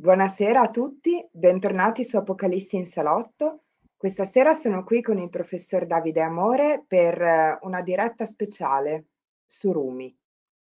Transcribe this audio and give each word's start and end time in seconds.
Buonasera 0.00 0.60
a 0.60 0.70
tutti, 0.70 1.26
bentornati 1.28 2.04
su 2.04 2.16
Apocalissi 2.16 2.76
in 2.76 2.86
Salotto. 2.86 3.64
Questa 3.96 4.24
sera 4.26 4.54
sono 4.54 4.84
qui 4.84 5.02
con 5.02 5.18
il 5.18 5.28
professor 5.28 5.86
Davide 5.86 6.20
Amore 6.20 6.84
per 6.86 7.20
eh, 7.20 7.58
una 7.62 7.82
diretta 7.82 8.24
speciale 8.24 9.06
su 9.44 9.72
Rumi, 9.72 10.16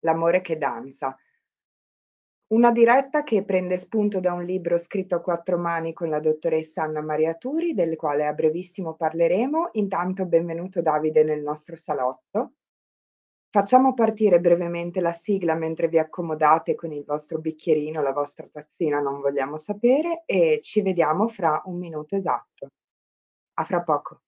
l'amore 0.04 0.42
che 0.42 0.56
danza. 0.58 1.16
Una 2.52 2.70
diretta 2.70 3.24
che 3.24 3.44
prende 3.44 3.78
spunto 3.78 4.20
da 4.20 4.32
un 4.32 4.44
libro 4.44 4.78
scritto 4.78 5.16
a 5.16 5.20
quattro 5.20 5.58
mani 5.58 5.92
con 5.92 6.08
la 6.08 6.20
dottoressa 6.20 6.84
Anna 6.84 7.02
Maria 7.02 7.34
Turi, 7.34 7.74
del 7.74 7.96
quale 7.96 8.26
a 8.26 8.32
brevissimo 8.32 8.94
parleremo. 8.94 9.70
Intanto 9.72 10.24
benvenuto 10.26 10.82
Davide 10.82 11.24
nel 11.24 11.42
nostro 11.42 11.74
salotto. 11.74 12.52
Facciamo 13.56 13.94
partire 13.94 14.38
brevemente 14.38 15.00
la 15.00 15.14
sigla 15.14 15.54
mentre 15.54 15.88
vi 15.88 15.98
accomodate 15.98 16.74
con 16.74 16.92
il 16.92 17.04
vostro 17.06 17.38
bicchierino, 17.38 18.02
la 18.02 18.12
vostra 18.12 18.46
tazzina, 18.52 19.00
non 19.00 19.22
vogliamo 19.22 19.56
sapere, 19.56 20.24
e 20.26 20.60
ci 20.62 20.82
vediamo 20.82 21.26
fra 21.26 21.62
un 21.64 21.78
minuto 21.78 22.16
esatto. 22.16 22.68
A 23.54 23.64
fra 23.64 23.80
poco. 23.80 24.25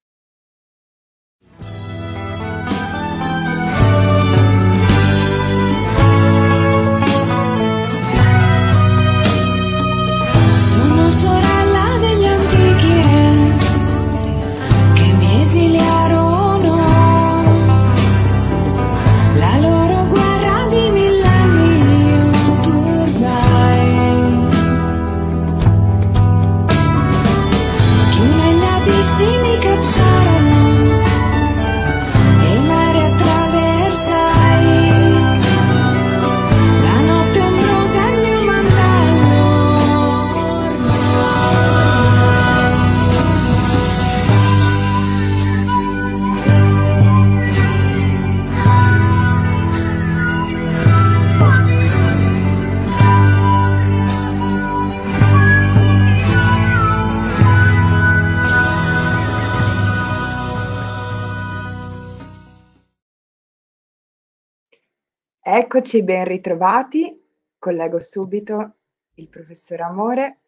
Eccoci, 65.51 66.03
ben 66.03 66.27
ritrovati. 66.27 67.27
Collego 67.59 68.01
subito 68.01 68.75
il 69.15 69.31
professor 69.31 69.81
Amore. 69.81 70.41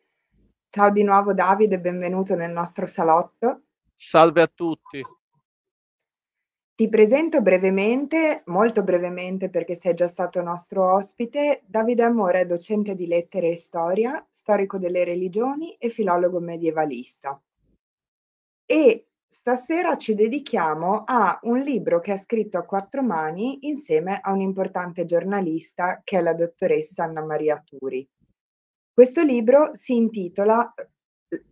Ciao 0.68 0.90
di 0.90 1.02
nuovo 1.02 1.32
Davide, 1.32 1.80
benvenuto 1.80 2.34
nel 2.34 2.50
nostro 2.50 2.84
salotto. 2.84 3.62
Salve 3.94 4.42
a 4.42 4.46
tutti. 4.46 5.02
Ti 6.74 6.88
presento 6.90 7.40
brevemente, 7.40 8.42
molto 8.44 8.82
brevemente 8.82 9.48
perché 9.48 9.74
sei 9.74 9.94
già 9.94 10.06
stato 10.06 10.42
nostro 10.42 10.92
ospite, 10.92 11.62
Davide 11.64 12.02
Amore 12.02 12.40
è 12.40 12.46
docente 12.46 12.94
di 12.94 13.06
lettere 13.06 13.52
e 13.52 13.56
storia, 13.56 14.22
storico 14.28 14.76
delle 14.76 15.04
religioni 15.04 15.76
e 15.76 15.88
filologo 15.88 16.40
medievalista. 16.40 17.42
E 18.66 19.09
Stasera 19.32 19.96
ci 19.96 20.16
dedichiamo 20.16 21.04
a 21.06 21.38
un 21.42 21.60
libro 21.60 22.00
che 22.00 22.10
ha 22.10 22.16
scritto 22.16 22.58
a 22.58 22.64
quattro 22.64 23.00
mani 23.00 23.68
insieme 23.68 24.18
a 24.20 24.32
un 24.32 24.40
importante 24.40 25.04
giornalista 25.04 26.00
che 26.02 26.18
è 26.18 26.20
la 26.20 26.34
dottoressa 26.34 27.04
Anna 27.04 27.24
Maria 27.24 27.62
Turi. 27.64 28.06
Questo 28.92 29.22
libro 29.22 29.70
si 29.72 29.94
intitola 29.94 30.74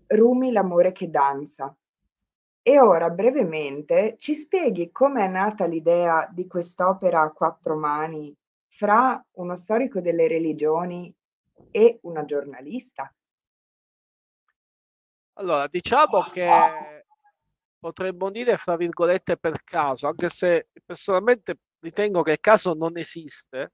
Rumi 0.08 0.50
l'amore 0.50 0.90
che 0.90 1.08
danza. 1.08 1.72
E 2.60 2.80
ora 2.80 3.10
brevemente 3.10 4.16
ci 4.18 4.34
spieghi 4.34 4.90
come 4.90 5.24
è 5.24 5.28
nata 5.28 5.64
l'idea 5.64 6.28
di 6.32 6.48
quest'opera 6.48 7.20
a 7.20 7.30
quattro 7.30 7.76
mani 7.76 8.36
fra 8.66 9.24
uno 9.36 9.54
storico 9.54 10.00
delle 10.00 10.26
religioni 10.26 11.14
e 11.70 12.00
una 12.02 12.24
giornalista? 12.24 13.14
Allora, 15.34 15.68
diciamo 15.68 16.22
che 16.32 16.97
potremmo 17.78 18.30
dire 18.30 18.56
fra 18.56 18.76
virgolette 18.76 19.36
per 19.36 19.62
caso, 19.64 20.08
anche 20.08 20.28
se 20.28 20.68
personalmente 20.84 21.58
ritengo 21.80 22.22
che 22.22 22.32
il 22.32 22.40
caso 22.40 22.74
non 22.74 22.98
esiste, 22.98 23.72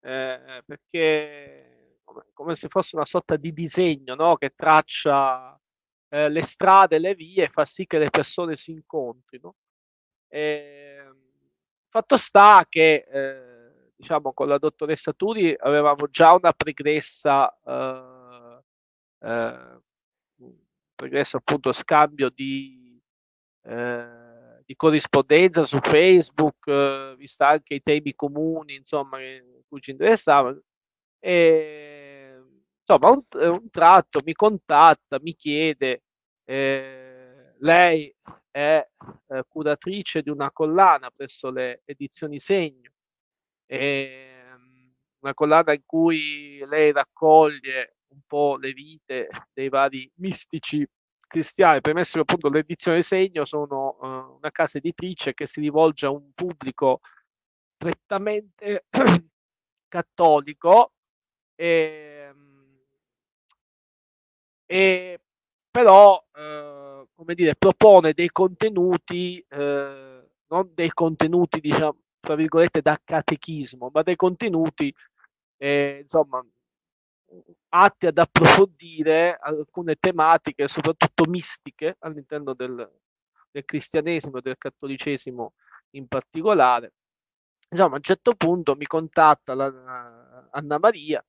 eh, 0.00 0.62
perché 0.64 1.98
come, 2.04 2.26
come, 2.32 2.54
se 2.54 2.68
fosse 2.68 2.96
una 2.96 3.04
sorta 3.04 3.36
di 3.36 3.52
disegno 3.52 4.14
no? 4.14 4.36
che 4.36 4.52
traccia 4.54 5.58
eh, 6.08 6.28
le 6.28 6.42
strade, 6.42 6.98
le 6.98 7.14
vie, 7.14 7.48
fa 7.48 7.64
sì 7.64 7.86
che 7.86 7.98
le 7.98 8.10
persone 8.10 8.56
si 8.56 8.72
incontrino. 8.72 9.54
E, 10.28 11.04
fatto 11.88 12.16
sta 12.16 12.66
che 12.68 13.06
eh, 13.10 13.92
diciamo 13.96 14.32
con 14.32 14.46
la 14.48 14.58
dottoressa 14.58 15.12
Turi 15.12 15.54
avevamo 15.58 16.06
già 16.08 16.32
una 16.34 16.52
pregressa 16.52 17.52
eh, 17.64 18.62
eh, 19.20 19.80
pregresso 20.94 21.38
appunto 21.38 21.72
scambio 21.72 22.30
di 22.30 22.79
eh, 23.62 24.62
di 24.64 24.76
corrispondenza 24.76 25.64
su 25.64 25.78
Facebook, 25.80 26.66
eh, 26.66 27.14
vista 27.16 27.48
anche 27.48 27.74
i 27.74 27.82
temi 27.82 28.14
comuni, 28.14 28.74
insomma, 28.76 29.20
in 29.22 29.62
cui 29.68 29.80
ci 29.80 29.90
interessavano. 29.90 30.60
E, 31.18 32.40
insomma, 32.78 33.10
un, 33.10 33.22
un 33.50 33.70
tratto 33.70 34.20
mi 34.24 34.32
contatta, 34.32 35.18
mi 35.20 35.34
chiede, 35.34 36.02
eh, 36.44 37.54
lei 37.58 38.14
è 38.50 38.86
eh, 39.28 39.44
curatrice 39.48 40.22
di 40.22 40.30
una 40.30 40.50
collana 40.50 41.10
presso 41.10 41.50
le 41.50 41.82
edizioni 41.84 42.38
Segno, 42.40 42.90
e, 43.66 44.30
una 45.20 45.34
collana 45.34 45.74
in 45.74 45.82
cui 45.84 46.64
lei 46.66 46.92
raccoglie 46.92 47.96
un 48.08 48.20
po' 48.26 48.56
le 48.56 48.72
vite 48.72 49.28
dei 49.52 49.68
vari 49.68 50.10
mistici 50.16 50.86
cristiani, 51.30 51.80
premesso 51.80 52.14
che 52.14 52.20
appunto 52.22 52.48
l'edizione 52.48 53.02
segno 53.02 53.44
sono 53.44 53.96
uh, 54.00 54.36
una 54.36 54.50
casa 54.50 54.78
editrice 54.78 55.32
che 55.32 55.46
si 55.46 55.60
rivolge 55.60 56.06
a 56.06 56.10
un 56.10 56.32
pubblico 56.34 57.00
prettamente 57.76 58.86
cattolico 59.88 60.92
e, 61.54 62.34
e 64.66 65.20
però 65.70 66.16
uh, 66.16 67.08
come 67.14 67.34
dire 67.34 67.54
propone 67.54 68.12
dei 68.12 68.30
contenuti 68.30 69.44
uh, 69.50 69.56
non 69.56 70.72
dei 70.74 70.90
contenuti 70.92 71.60
diciamo 71.60 71.96
tra 72.18 72.34
virgolette 72.34 72.82
da 72.82 73.00
catechismo 73.02 73.90
ma 73.92 74.02
dei 74.02 74.16
contenuti 74.16 74.92
eh, 75.58 75.98
insomma 76.02 76.44
atti 77.70 78.06
ad 78.06 78.18
approfondire 78.18 79.36
alcune 79.40 79.96
tematiche, 79.96 80.68
soprattutto 80.68 81.24
mistiche, 81.28 81.96
all'interno 82.00 82.54
del, 82.54 82.90
del 83.50 83.64
cristianesimo 83.64 84.38
e 84.38 84.42
del 84.42 84.58
cattolicesimo 84.58 85.54
in 85.90 86.08
particolare. 86.08 86.92
Insomma, 87.68 87.94
a 87.94 87.96
un 87.96 88.02
certo 88.02 88.34
punto 88.34 88.74
mi 88.74 88.86
contatta 88.86 89.54
la, 89.54 90.48
Anna 90.50 90.78
Maria 90.78 91.24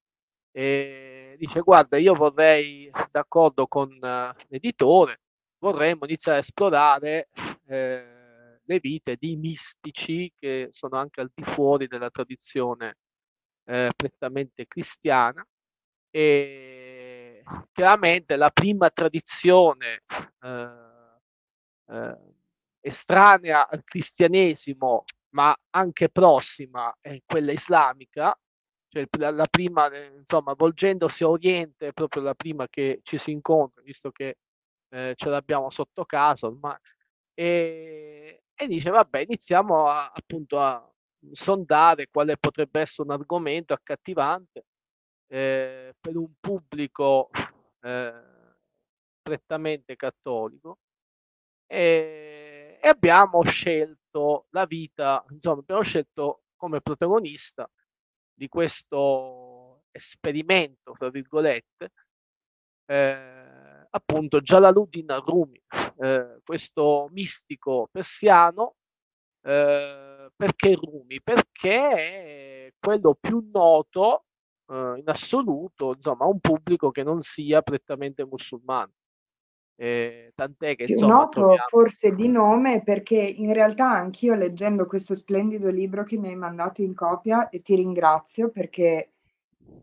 e 0.52 1.36
dice 1.38 1.62
guarda 1.62 1.98
io 1.98 2.14
vorrei 2.14 2.92
d'accordo 3.10 3.68
con 3.68 3.90
uh, 3.90 4.38
l'editore 4.50 5.22
vorremmo 5.60 6.06
iniziare 6.06 6.40
a 6.40 6.42
esplorare 6.42 7.30
eh, 7.68 8.60
le 8.62 8.80
vite 8.80 9.16
di 9.18 9.38
mistici 9.38 10.32
che 10.38 10.68
sono 10.72 10.98
anche 10.98 11.22
al 11.22 11.32
di 11.34 11.44
fuori 11.44 11.88
della 11.88 12.10
tradizione 12.10 12.98
eh, 13.66 13.92
prettamente 13.96 14.68
cristiana 14.68 15.46
e 16.12 17.44
chiaramente 17.72 18.36
la 18.36 18.52
prima 18.52 18.90
tradizione 18.90 20.04
eh, 20.42 20.92
eh, 21.88 22.18
estranea 22.82 23.68
al 23.68 23.84
cristianesimo, 23.84 25.06
ma 25.30 25.56
anche 25.72 26.10
prossima, 26.10 26.96
è 27.00 27.20
quella 27.26 27.52
islamica, 27.54 28.38
cioè 28.90 29.08
la 29.32 29.48
prima, 29.50 29.90
insomma, 30.18 30.54
volgendosi 30.54 31.24
a 31.24 31.30
Oriente 31.30 31.88
è 31.88 31.94
proprio 31.94 32.24
la 32.24 32.36
prima 32.36 32.68
che 32.68 33.00
ci 33.04 33.18
si 33.18 33.32
incontra, 33.32 33.82
visto 33.82 34.12
che 34.12 34.38
eh, 34.90 35.14
ce 35.16 35.30
l'abbiamo 35.30 35.70
sotto 35.70 36.04
casa 36.06 36.48
ormai. 36.48 36.78
E, 37.34 38.44
e 38.54 38.68
dice, 38.68 38.90
vabbè, 38.90 39.20
iniziamo 39.20 39.88
a, 39.88 40.12
appunto 40.14 40.60
a 40.60 40.86
sondare 41.32 42.08
quale 42.12 42.38
potrebbe 42.38 42.82
essere 42.82 43.08
un 43.08 43.14
argomento 43.14 43.74
accattivante 43.74 44.66
eh, 45.32 45.96
per 45.98 46.18
un 46.18 46.30
pubblico 46.42 47.30
eh, 47.80 48.14
prettamente 49.22 49.96
cattolico 49.96 50.80
e, 51.66 52.78
e, 52.82 52.88
abbiamo 52.90 53.42
scelto 53.44 54.48
la 54.50 54.66
vita, 54.66 55.24
insomma, 55.30 55.60
abbiamo 55.60 55.84
scelto 55.84 56.44
come 56.58 56.82
protagonista 56.82 57.70
di 58.34 58.50
questo 58.50 59.84
esperimento, 59.92 60.96
tra 60.98 61.10
virgolette, 61.10 61.92
eh, 62.88 63.88
appunto 63.90 64.42
Jalaluddin 64.42 65.18
Rumi, 65.24 65.62
eh, 66.00 66.42
questo 66.44 67.08
mistico 67.12 67.88
persiano. 67.90 68.76
Eh, 69.44 70.30
perché 70.36 70.76
Rumi? 70.76 71.22
Perché 71.22 71.90
è 72.68 72.74
quello 72.80 73.16
più 73.20 73.50
noto 73.52 74.26
eh, 74.72 75.00
in 75.00 75.04
assoluto, 75.10 75.94
insomma, 75.94 76.26
a 76.26 76.30
un 76.30 76.40
pubblico 76.40 76.92
che 76.92 77.04
non 77.04 77.22
sia 77.22 77.62
prettamente 77.62 78.26
musulmano. 78.26 78.92
Eh, 79.76 80.32
tant'è 80.36 80.76
che 80.76 80.86
insomma, 80.88 81.16
noto 81.16 81.40
troviamo... 81.40 81.66
forse 81.68 82.14
di 82.14 82.28
nome 82.28 82.84
perché 82.84 83.18
in 83.18 83.52
realtà 83.52 83.90
anch'io 83.90 84.36
leggendo 84.36 84.86
questo 84.86 85.16
splendido 85.16 85.70
libro 85.70 86.04
che 86.04 86.18
mi 86.18 86.28
hai 86.28 86.36
mandato 86.36 86.84
in 86.84 86.94
copia 86.94 87.50
e 87.50 87.64
ti 87.64 87.74
ringrazio 87.74 88.52
perché 88.52 89.14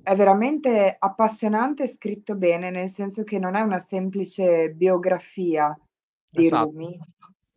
è 0.03 0.15
veramente 0.15 0.95
appassionante 0.97 1.83
e 1.83 1.89
scritto 1.89 2.37
bene, 2.37 2.71
nel 2.71 2.89
senso 2.89 3.25
che 3.25 3.39
non 3.39 3.57
è 3.57 3.61
una 3.61 3.81
semplice 3.81 4.71
biografia 4.71 5.77
di 6.29 6.45
esatto. 6.45 6.71
Rumi, 6.71 6.97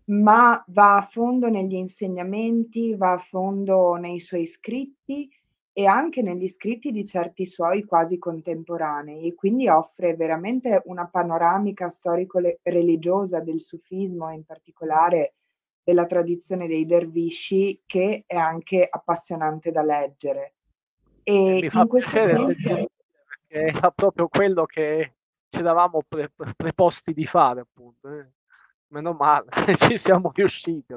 ma 0.06 0.64
va 0.70 0.98
a 0.98 1.02
fondo 1.02 1.48
negli 1.48 1.76
insegnamenti, 1.76 2.96
va 2.96 3.14
a 3.14 3.18
fondo 3.18 3.96
nei 3.96 4.20
suoi 4.20 4.48
scritti 4.48 5.30
e 5.74 5.86
anche 5.86 6.22
negli 6.22 6.48
scritti 6.48 6.92
di 6.92 7.06
certi 7.06 7.46
suoi 7.46 7.86
quasi 7.86 8.18
contemporanei 8.18 9.28
e 9.28 9.36
quindi 9.36 9.70
offre 9.70 10.16
veramente 10.16 10.82
una 10.86 11.08
panoramica 11.08 11.90
storico-religiosa 11.90 13.40
del 13.40 13.62
sufismo 13.62 14.30
e 14.30 14.36
in 14.36 14.44
particolare 14.44 15.36
della 15.84 16.06
tradizione 16.06 16.68
dei 16.68 16.86
dervisci 16.86 17.82
che 17.86 18.24
è 18.28 18.36
anche 18.36 18.86
appassionante 18.90 19.72
da 19.72 19.82
leggere. 19.82 20.56
E 21.24 21.60
Mi 21.62 21.70
in 21.72 21.88
questo 21.88 22.20
senso... 22.20 22.46
perché 22.46 22.90
era 23.48 23.92
proprio 23.92 24.28
quello 24.28 24.66
che 24.66 25.14
ci 25.50 25.60
eravamo 25.60 26.04
pre- 26.08 26.32
preposti 26.56 27.14
di 27.14 27.26
fare 27.26 27.62
appunto. 27.62 28.10
Eh. 28.10 28.28
Meno 28.88 29.14
male, 29.14 29.48
ci 29.78 29.98
siamo 29.98 30.32
riusciti. 30.34 30.94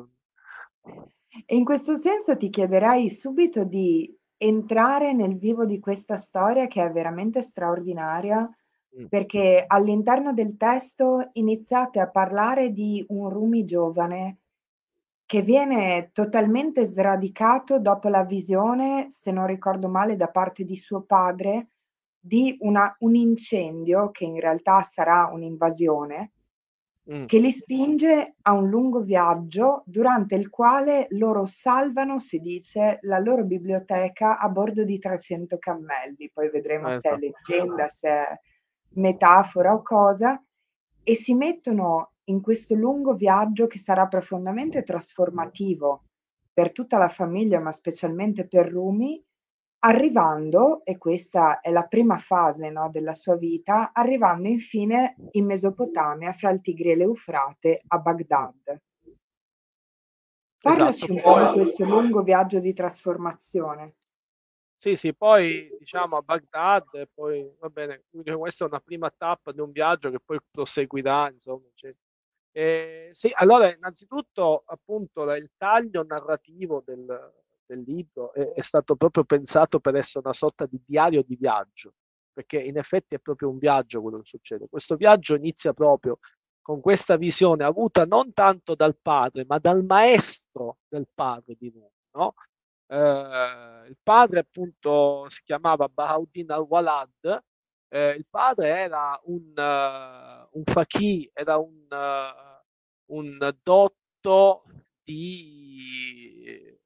E 1.47 1.57
in 1.57 1.65
questo 1.65 1.97
senso 1.97 2.37
ti 2.37 2.51
chiederei 2.51 3.09
subito 3.09 3.65
di 3.65 4.13
entrare 4.37 5.13
nel 5.13 5.35
vivo 5.35 5.65
di 5.65 5.79
questa 5.79 6.17
storia 6.17 6.67
che 6.67 6.83
è 6.83 6.91
veramente 6.91 7.43
straordinaria, 7.43 8.49
mm. 8.99 9.07
perché 9.07 9.65
all'interno 9.67 10.33
del 10.33 10.57
testo 10.57 11.31
iniziate 11.35 12.01
a 12.01 12.09
parlare 12.09 12.73
di 12.73 13.05
un 13.09 13.29
Rumi 13.29 13.65
giovane 13.65 14.39
che 15.27 15.41
viene 15.43 16.11
totalmente 16.13 16.85
sradicato 16.85 17.79
dopo 17.79 18.09
la 18.09 18.25
visione, 18.25 19.07
se 19.09 19.31
non 19.31 19.47
ricordo 19.47 19.89
male, 19.89 20.17
da 20.17 20.29
parte 20.29 20.65
di 20.65 20.77
suo 20.77 21.03
padre, 21.03 21.69
di 22.19 22.57
una, 22.61 22.95
un 23.01 23.15
incendio 23.15 24.11
che 24.11 24.25
in 24.25 24.39
realtà 24.39 24.83
sarà 24.83 25.31
un'invasione 25.33 26.33
Mm. 27.13 27.27
che 27.27 27.39
li 27.39 27.51
spinge 27.51 28.37
a 28.41 28.53
un 28.53 28.71
lungo 28.71 29.01
viaggio 29.01 29.83
durante 29.85 30.37
il 30.37 30.49
quale 30.49 31.07
loro 31.11 31.45
salvano, 31.45 32.19
si 32.19 32.39
dice, 32.39 32.99
la 33.03 33.19
loro 33.19 33.45
biblioteca 33.45 34.39
a 34.39 34.49
bordo 34.49 34.85
di 34.85 34.99
300 34.99 35.59
cammelli. 35.59 36.31
Poi 36.33 36.49
vedremo 36.49 36.89
eh, 36.89 37.01
se 37.01 37.11
è 37.11 37.17
leggenda, 37.19 37.91
se 37.91 38.09
è 38.09 38.41
metafora 38.95 39.75
o 39.75 39.83
cosa, 39.83 40.43
e 41.03 41.15
si 41.15 41.35
mettono 41.35 42.13
in 42.25 42.41
questo 42.41 42.75
lungo 42.75 43.13
viaggio 43.13 43.67
che 43.67 43.79
sarà 43.79 44.07
profondamente 44.07 44.83
trasformativo 44.83 46.05
per 46.55 46.73
tutta 46.73 46.97
la 46.97 47.11
famiglia, 47.11 47.61
ma 47.61 47.71
specialmente 47.71 48.47
per 48.47 48.71
Rumi, 48.71 49.23
arrivando, 49.85 50.83
e 50.83 50.97
questa 50.97 51.61
è 51.61 51.71
la 51.71 51.85
prima 51.85 52.17
fase 52.17 52.71
no, 52.71 52.89
della 52.91 53.13
sua 53.13 53.37
vita, 53.37 53.93
arrivando 53.93 54.49
infine 54.49 55.15
in 55.33 55.45
Mesopotamia 55.45 56.33
fra 56.33 56.51
il 56.51 56.63
Tigri 56.63 56.93
e 56.93 56.97
l'Eufrate 56.97 57.83
a 57.87 57.99
Baghdad. 57.99 58.81
Parlaci 60.59 61.05
esatto, 61.05 61.13
un 61.13 61.21
po' 61.21 61.47
di 61.47 61.53
questo 61.53 61.85
lungo 61.85 62.23
viaggio 62.23 62.61
di 62.61 62.73
trasformazione. 62.73 63.97
Sì, 64.75 64.97
sì, 64.97 65.15
poi 65.15 65.69
diciamo 65.79 66.17
a 66.17 66.23
Baghdad, 66.23 66.95
e 66.95 67.09
poi 67.13 67.55
va 67.59 67.69
bene, 67.69 68.05
questa 68.11 68.65
è 68.65 68.69
una 68.69 68.81
prima 68.81 69.13
tappa 69.15 69.53
di 69.53 69.61
un 69.61 69.71
viaggio 69.71 70.11
che 70.11 70.21
poi 70.25 70.39
proseguirà, 70.51 71.31
insomma. 71.31 71.69
Eh, 72.53 73.09
sì, 73.11 73.31
allora, 73.35 73.71
innanzitutto, 73.71 74.63
appunto, 74.65 75.31
il 75.33 75.51
taglio 75.59 76.05
narrativo 76.05 76.83
del, 76.85 77.44
del 77.67 77.83
libro 77.87 78.33
è, 78.33 78.53
è, 78.53 78.63
stato 78.63 78.97
proprio 78.97 79.25
pensato 79.25 79.81
per 79.81 79.95
essere 79.97 80.25
una 80.25 80.35
sorta 80.35 80.67
di 80.67 80.81
diario 80.85 81.23
di 81.23 81.37
viaggio, 81.37 81.95
perché 82.33 82.59
in 82.61 82.79
effetti 82.79 83.15
è 83.15 83.19
proprio 83.19 83.51
un 83.51 83.59
viaggio 83.59 84.03
quello 84.03 84.19
che 84.19 84.27
succede. 84.27 84.69
Questo 84.69 84.97
viaggio 84.97 85.35
inizia 85.35 85.73
proprio 85.73 86.19
con 86.61 86.81
questa 86.81 87.17
visione 87.17 87.65
avuta 87.65 88.07
non 88.07 88.33
tanto 88.33 88.75
dal 88.75 88.97
padre, 89.01 89.45
ma 89.47 89.59
dal 89.59 89.85
maestro 89.85 90.79
del 90.89 91.07
padre 91.13 91.57
di 91.59 91.71
Nuno. 91.71 91.91
No? 92.13 92.35
Eh, 92.87 93.89
il 93.89 93.99
padre 94.03 94.41
appunto 94.41 95.29
si 95.29 95.43
chiamava 95.45 95.89
Bahauddin 95.89 96.51
al-Walad, 96.51 97.43
eh, 97.89 98.11
il 98.11 98.27
padre 98.29 98.69
era 98.69 99.21
un, 99.25 99.53
uh, 99.55 100.59
un 100.59 100.65
fakì, 100.65 101.31
era 101.33 101.59
un, 101.59 101.87
uh, 101.89 103.15
un 103.15 103.57
dotto 103.63 104.65
di 105.05 106.77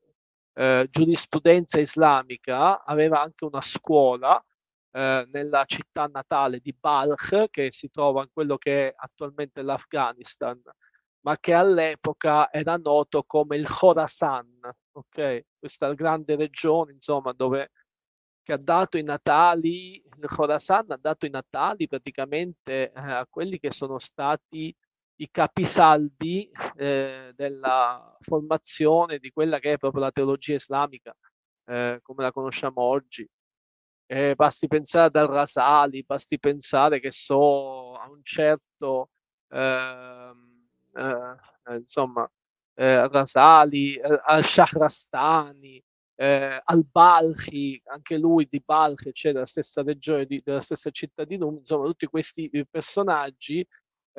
eh, 0.58 0.88
giurisprudenza 0.90 1.78
islamica, 1.78 2.82
aveva 2.84 3.22
anche 3.22 3.44
una 3.44 3.60
scuola 3.60 4.44
eh, 4.90 5.28
nella 5.30 5.64
città 5.66 6.06
natale 6.06 6.58
di 6.58 6.74
Balkh, 6.76 7.48
che 7.50 7.70
si 7.70 7.88
trova 7.90 8.22
in 8.22 8.30
quello 8.32 8.58
che 8.58 8.88
è 8.88 8.94
attualmente 8.96 9.62
l'Afghanistan, 9.62 10.60
ma 11.20 11.38
che 11.38 11.54
all'epoca 11.54 12.50
era 12.50 12.76
noto 12.76 13.22
come 13.22 13.56
il 13.56 13.68
Khorasan, 13.68 14.58
ok? 14.92 15.44
Questa 15.60 15.92
grande 15.94 16.34
regione, 16.34 16.92
insomma, 16.92 17.32
dove 17.32 17.70
che 18.42 18.54
ha 18.54 18.56
dato 18.58 18.98
i 18.98 19.04
natali, 19.04 20.02
il 20.02 20.26
Khorasan 20.26 20.90
ha 20.90 20.98
dato 21.00 21.24
i 21.26 21.30
natali 21.30 21.86
praticamente 21.86 22.90
eh, 22.90 22.92
a 22.94 23.26
quelli 23.30 23.60
che 23.60 23.70
sono 23.70 23.98
stati 23.98 24.74
i 25.20 25.28
capisaldi 25.30 26.50
eh, 26.76 27.32
della 27.34 28.16
formazione 28.20 29.18
di 29.18 29.30
quella 29.30 29.58
che 29.58 29.72
è 29.74 29.78
proprio 29.78 30.02
la 30.02 30.12
teologia 30.12 30.54
islamica 30.54 31.14
eh, 31.66 31.98
come 32.02 32.22
la 32.22 32.32
conosciamo 32.32 32.82
oggi. 32.82 33.28
Eh, 34.10 34.34
basti 34.34 34.68
pensare 34.68 35.06
ad 35.06 35.16
Al-Rasali, 35.16 36.02
basti 36.04 36.38
pensare 36.38 37.00
che 37.00 37.10
so 37.10 37.94
a 37.96 38.08
un 38.10 38.20
certo 38.22 39.10
ehm, 39.50 40.66
eh, 40.94 41.76
insomma 41.76 42.28
Rasali, 42.74 43.96
eh, 43.96 44.20
eh, 46.20 46.60
al-Balkhi, 46.64 47.80
anche 47.86 48.16
lui 48.18 48.46
di 48.50 48.60
Balkh, 48.64 49.12
cioè 49.12 49.32
della 49.32 49.46
stessa 49.46 49.82
regione, 49.82 50.24
di, 50.26 50.40
della 50.44 50.60
stessa 50.60 50.90
città 50.90 51.24
di 51.24 51.36
Num, 51.36 51.56
insomma 51.58 51.86
tutti 51.86 52.06
questi 52.06 52.50
personaggi 52.70 53.66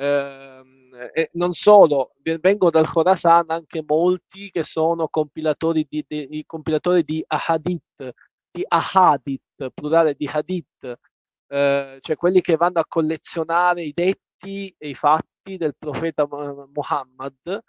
e 0.00 1.28
non 1.34 1.52
solo, 1.52 2.12
vengono 2.22 2.70
dal 2.70 2.90
Khorasan 2.90 3.44
anche 3.48 3.84
molti 3.86 4.50
che 4.50 4.62
sono 4.64 5.08
compilatori 5.08 5.86
di, 5.88 6.04
di, 6.08 6.42
compilatori 6.46 7.04
di 7.04 7.22
ahadith, 7.26 8.14
di 8.50 8.64
ahadith, 8.66 9.68
plurale 9.74 10.14
di 10.14 10.26
hadith, 10.26 10.98
eh, 11.48 11.98
cioè 12.00 12.16
quelli 12.16 12.40
che 12.40 12.56
vanno 12.56 12.80
a 12.80 12.86
collezionare 12.88 13.82
i 13.82 13.92
detti 13.92 14.74
e 14.78 14.88
i 14.88 14.94
fatti 14.94 15.58
del 15.58 15.74
profeta 15.78 16.26
Muhammad. 16.26 17.60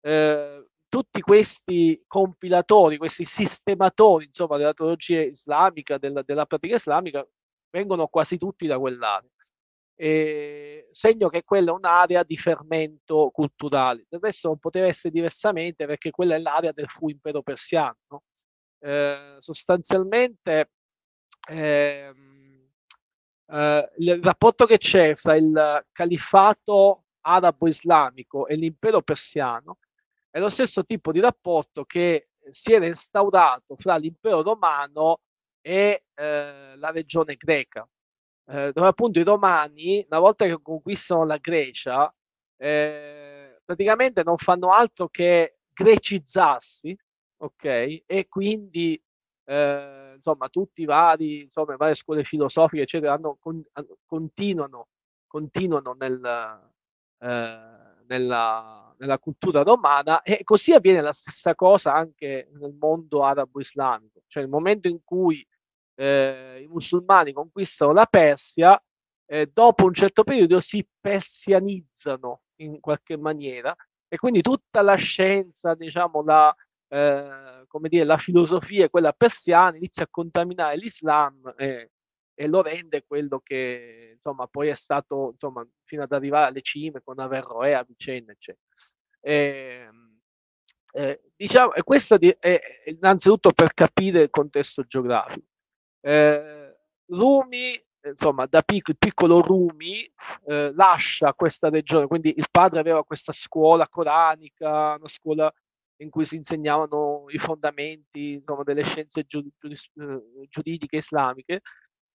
Eh, 0.00 0.66
tutti 0.88 1.20
questi 1.20 2.04
compilatori, 2.06 2.96
questi 2.98 3.24
sistematori 3.24 4.26
insomma, 4.26 4.56
della 4.56 4.74
teologia 4.74 5.22
islamica, 5.22 5.98
della, 5.98 6.22
della 6.22 6.46
pratica 6.46 6.76
islamica, 6.76 7.26
vengono 7.70 8.06
quasi 8.06 8.38
tutti 8.38 8.66
da 8.66 8.78
quell'area 8.78 9.28
eh, 9.94 10.88
segno 10.90 11.28
che 11.28 11.42
quella 11.44 11.70
è 11.70 11.74
un'area 11.74 12.22
di 12.22 12.36
fermento 12.36 13.30
culturale. 13.32 14.06
Del 14.08 14.20
resto 14.20 14.48
non 14.48 14.58
poteva 14.58 14.86
essere 14.86 15.12
diversamente 15.12 15.86
perché 15.86 16.10
quella 16.10 16.34
è 16.34 16.38
l'area 16.38 16.72
del 16.72 16.88
fu 16.88 17.08
impero 17.08 17.42
persiano. 17.42 17.96
No? 18.08 18.22
Eh, 18.80 19.36
sostanzialmente 19.38 20.70
eh, 21.48 22.12
il 23.98 24.22
rapporto 24.22 24.66
che 24.66 24.78
c'è 24.78 25.14
fra 25.14 25.36
il 25.36 25.86
califfato 25.92 27.04
arabo-islamico 27.20 28.46
e 28.46 28.56
l'impero 28.56 29.02
persiano 29.02 29.78
è 30.30 30.40
lo 30.40 30.48
stesso 30.48 30.84
tipo 30.84 31.12
di 31.12 31.20
rapporto 31.20 31.84
che 31.84 32.30
si 32.50 32.72
era 32.72 32.86
instaurato 32.86 33.76
fra 33.76 33.96
l'impero 33.96 34.42
romano 34.42 35.20
e 35.60 36.04
eh, 36.14 36.76
la 36.76 36.90
regione 36.90 37.36
greca, 37.36 37.86
eh, 38.46 38.72
dove 38.72 38.86
appunto 38.86 39.18
i 39.18 39.24
romani, 39.24 40.04
una 40.08 40.20
volta 40.20 40.46
che 40.46 40.60
conquistano 40.60 41.24
la 41.24 41.38
Grecia, 41.38 42.12
eh, 42.56 43.60
praticamente 43.64 44.22
non 44.22 44.36
fanno 44.36 44.70
altro 44.70 45.08
che 45.08 45.58
grecizzarsi, 45.72 46.96
ok? 47.38 48.02
E 48.06 48.26
quindi 48.28 49.00
eh, 49.44 50.12
insomma 50.14 50.48
tutti 50.48 50.82
i 50.82 50.84
vari, 50.84 51.42
insomma, 51.42 51.76
varie 51.76 51.94
scuole 51.94 52.24
filosofiche, 52.24 52.82
eccetera, 52.82 53.14
hanno, 53.14 53.36
con, 53.40 53.62
continuano, 54.06 54.88
continuano 55.26 55.94
nel, 55.98 56.70
eh, 57.18 57.72
nella, 58.06 58.94
nella 58.98 59.18
cultura 59.18 59.62
romana 59.62 60.22
e 60.22 60.42
così 60.44 60.72
avviene 60.72 61.00
la 61.00 61.12
stessa 61.12 61.54
cosa 61.54 61.94
anche 61.94 62.48
nel 62.52 62.74
mondo 62.78 63.24
arabo-islamico, 63.24 64.22
cioè 64.28 64.42
nel 64.42 64.52
momento 64.52 64.88
in 64.88 65.00
cui 65.04 65.46
eh, 65.94 66.60
i 66.62 66.66
musulmani 66.66 67.32
conquistano 67.32 67.92
la 67.92 68.06
Persia, 68.06 68.80
eh, 69.26 69.50
dopo 69.52 69.84
un 69.84 69.94
certo 69.94 70.24
periodo 70.24 70.60
si 70.60 70.86
persianizzano 71.00 72.42
in 72.56 72.80
qualche 72.80 73.16
maniera 73.16 73.74
e 74.08 74.16
quindi 74.18 74.42
tutta 74.42 74.82
la 74.82 74.94
scienza, 74.96 75.74
diciamo, 75.74 76.22
la, 76.22 76.54
eh, 76.88 77.64
come 77.66 77.88
dire, 77.88 78.04
la 78.04 78.18
filosofia, 78.18 78.90
quella 78.90 79.12
persiana, 79.14 79.76
inizia 79.76 80.04
a 80.04 80.08
contaminare 80.10 80.76
l'Islam 80.76 81.54
e, 81.56 81.92
e, 82.34 82.46
lo 82.46 82.60
rende 82.60 83.04
quello 83.06 83.40
che 83.40 84.10
insomma 84.14 84.46
poi 84.48 84.68
è 84.68 84.74
stato 84.74 85.30
insomma, 85.32 85.66
fino 85.84 86.02
ad 86.02 86.12
arrivare 86.12 86.48
alle 86.48 86.60
cime 86.60 87.00
con 87.02 87.18
Averroè, 87.18 87.72
Avicenna, 87.72 88.32
eccetera. 88.32 88.66
E, 89.20 89.88
eh, 90.92 91.22
diciamo, 91.34 91.72
questo 91.84 92.18
è 92.20 92.60
innanzitutto 92.84 93.50
per 93.52 93.72
capire 93.72 94.22
il 94.22 94.30
contesto 94.30 94.82
geografico. 94.82 95.46
Eh, 96.04 96.76
Rumi, 97.06 97.80
insomma, 98.04 98.46
da 98.46 98.62
pic- 98.62 98.94
piccolo 98.98 99.40
Rumi 99.40 100.10
eh, 100.46 100.72
lascia 100.74 101.34
questa 101.34 101.68
regione, 101.68 102.06
quindi 102.06 102.34
il 102.36 102.46
padre 102.50 102.80
aveva 102.80 103.04
questa 103.04 103.32
scuola 103.32 103.88
coranica, 103.88 104.94
una 104.98 105.08
scuola 105.08 105.52
in 105.96 106.10
cui 106.10 106.24
si 106.24 106.36
insegnavano 106.36 107.26
i 107.28 107.38
fondamenti 107.38 108.32
insomma, 108.32 108.62
delle 108.64 108.82
scienze 108.82 109.24
giud- 109.24 109.52
giud- 109.60 110.48
giuridiche 110.48 110.96
islamiche. 110.96 111.60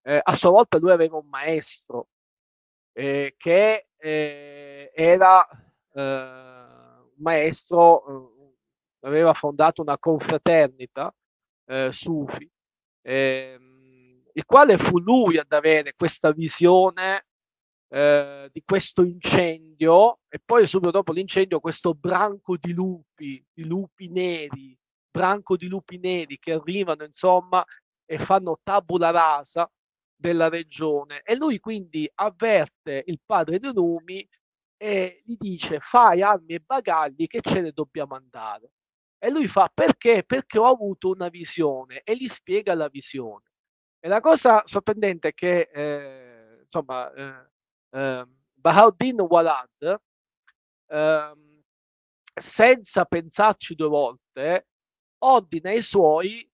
Eh, 0.02 0.20
a 0.22 0.34
sua 0.34 0.50
volta 0.50 0.78
lui 0.78 0.90
aveva 0.92 1.16
un 1.16 1.26
maestro 1.28 2.08
eh, 2.92 3.34
che 3.36 3.88
eh, 3.96 4.92
era 4.94 5.46
eh, 5.94 6.02
un 6.02 7.12
maestro, 7.22 8.32
eh, 9.02 9.06
aveva 9.06 9.32
fondato 9.34 9.82
una 9.82 9.98
confraternita 9.98 11.14
sufi. 11.90 12.50
Eh, 13.02 13.58
il 14.38 14.44
quale 14.44 14.78
fu 14.78 15.00
lui 15.00 15.36
ad 15.36 15.52
avere 15.52 15.94
questa 15.96 16.30
visione 16.30 17.26
eh, 17.88 18.48
di 18.52 18.62
questo 18.64 19.02
incendio 19.02 20.20
e 20.28 20.38
poi 20.44 20.64
subito 20.68 20.92
dopo 20.92 21.12
l'incendio 21.12 21.58
questo 21.58 21.92
branco 21.92 22.56
di 22.56 22.72
lupi, 22.72 23.44
di 23.52 23.64
lupi 23.64 24.08
neri, 24.08 24.78
branco 25.10 25.56
di 25.56 25.66
lupi 25.66 25.98
neri 25.98 26.38
che 26.38 26.52
arrivano 26.52 27.02
insomma 27.02 27.64
e 28.04 28.18
fanno 28.20 28.60
tabula 28.62 29.10
rasa 29.10 29.68
della 30.14 30.48
regione. 30.48 31.22
E 31.22 31.34
lui 31.34 31.58
quindi 31.58 32.08
avverte 32.14 33.02
il 33.06 33.18
padre 33.26 33.58
di 33.58 33.72
Numi 33.72 34.24
e 34.76 35.22
gli 35.24 35.36
dice 35.36 35.80
fai 35.80 36.22
armi 36.22 36.54
e 36.54 36.60
bagagli 36.60 37.26
che 37.26 37.40
ce 37.40 37.60
ne 37.60 37.72
dobbiamo 37.72 38.14
andare 38.14 38.70
e 39.18 39.30
lui 39.30 39.48
fa 39.48 39.68
perché? 39.74 40.22
Perché 40.22 40.58
ho 40.58 40.66
avuto 40.66 41.10
una 41.10 41.28
visione 41.28 42.02
e 42.04 42.16
gli 42.16 42.28
spiega 42.28 42.74
la 42.74 42.88
visione 42.88 43.47
la 44.08 44.20
cosa 44.20 44.62
sorprendente 44.64 45.28
è 45.28 45.34
che, 45.34 45.70
eh, 45.72 46.60
insomma, 46.62 47.12
eh, 47.12 47.48
eh, 47.90 48.26
Bahauddin 48.54 49.20
Walad, 49.20 50.00
ehm, 50.86 51.62
senza 52.34 53.04
pensarci 53.04 53.74
due 53.74 53.88
volte, 53.88 54.68
ordina 55.18 55.70
ai 55.70 55.82
suoi 55.82 56.48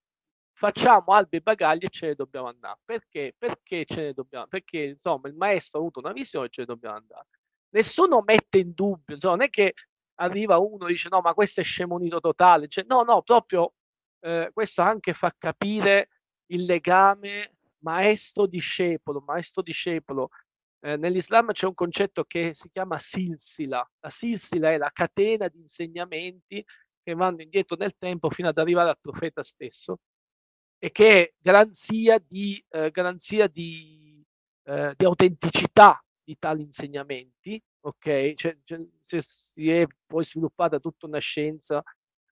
facciamo 0.53 1.13
albi 1.13 1.37
e 1.37 1.41
bagagli 1.41 1.83
e 1.83 1.89
ce 1.89 2.07
ne 2.07 2.15
dobbiamo 2.15 2.47
andare. 2.47 2.79
Perché? 2.85 3.35
Perché 3.37 3.85
ce 3.85 4.01
ne 4.01 4.13
dobbiamo 4.13 4.47
Perché 4.47 4.83
insomma 4.83 5.27
il 5.27 5.35
maestro 5.35 5.79
ha 5.79 5.81
avuto 5.81 5.99
una 5.99 6.13
visione 6.13 6.47
e 6.47 6.49
ce 6.49 6.61
ne 6.61 6.67
dobbiamo 6.67 6.95
andare. 6.95 7.27
Nessuno 7.69 8.21
mette 8.25 8.59
in 8.59 8.73
dubbio, 8.73 9.15
insomma, 9.15 9.35
non 9.35 9.45
è 9.45 9.49
che 9.49 9.73
arriva 10.15 10.57
uno 10.57 10.87
e 10.87 10.91
dice 10.91 11.09
no, 11.09 11.19
ma 11.21 11.33
questo 11.33 11.61
è 11.61 11.63
scemonito 11.63 12.19
totale. 12.19 12.67
Cioè, 12.67 12.85
no, 12.87 13.03
no, 13.03 13.21
proprio 13.21 13.73
eh, 14.21 14.49
questo 14.53 14.81
anche 14.81 15.13
fa 15.13 15.33
capire 15.37 16.09
il 16.47 16.65
legame 16.65 17.55
maestro-discepolo, 17.79 19.21
maestro-discepolo. 19.25 20.29
Eh, 20.81 20.97
Nell'Islam 20.97 21.51
c'è 21.51 21.65
un 21.67 21.73
concetto 21.73 22.23
che 22.25 22.53
si 22.53 22.69
chiama 22.71 22.99
silsila. 22.99 23.87
La 23.99 24.09
silsila 24.09 24.71
è 24.71 24.77
la 24.77 24.91
catena 24.93 25.47
di 25.47 25.59
insegnamenti 25.59 26.63
che 27.03 27.13
vanno 27.13 27.41
indietro 27.41 27.75
nel 27.77 27.95
tempo 27.97 28.29
fino 28.29 28.47
ad 28.49 28.57
arrivare 28.57 28.89
al 28.89 28.99
profeta 28.99 29.43
stesso 29.43 29.99
e 30.79 30.91
che 30.91 31.21
è 31.23 31.33
garanzia 31.39 32.19
di, 32.19 32.63
eh, 32.69 32.91
garanzia 32.91 33.47
di, 33.47 34.23
eh, 34.63 34.93
di 34.95 35.05
autenticità 35.05 36.03
di 36.23 36.35
tali 36.39 36.63
insegnamenti. 36.63 37.61
Ok, 37.81 38.33
cioè, 38.33 38.57
cioè, 38.63 38.79
si 39.21 39.69
è 39.69 39.85
poi 40.07 40.25
sviluppata 40.25 40.79
tutta 40.79 41.05
una 41.05 41.19
scienza 41.19 41.83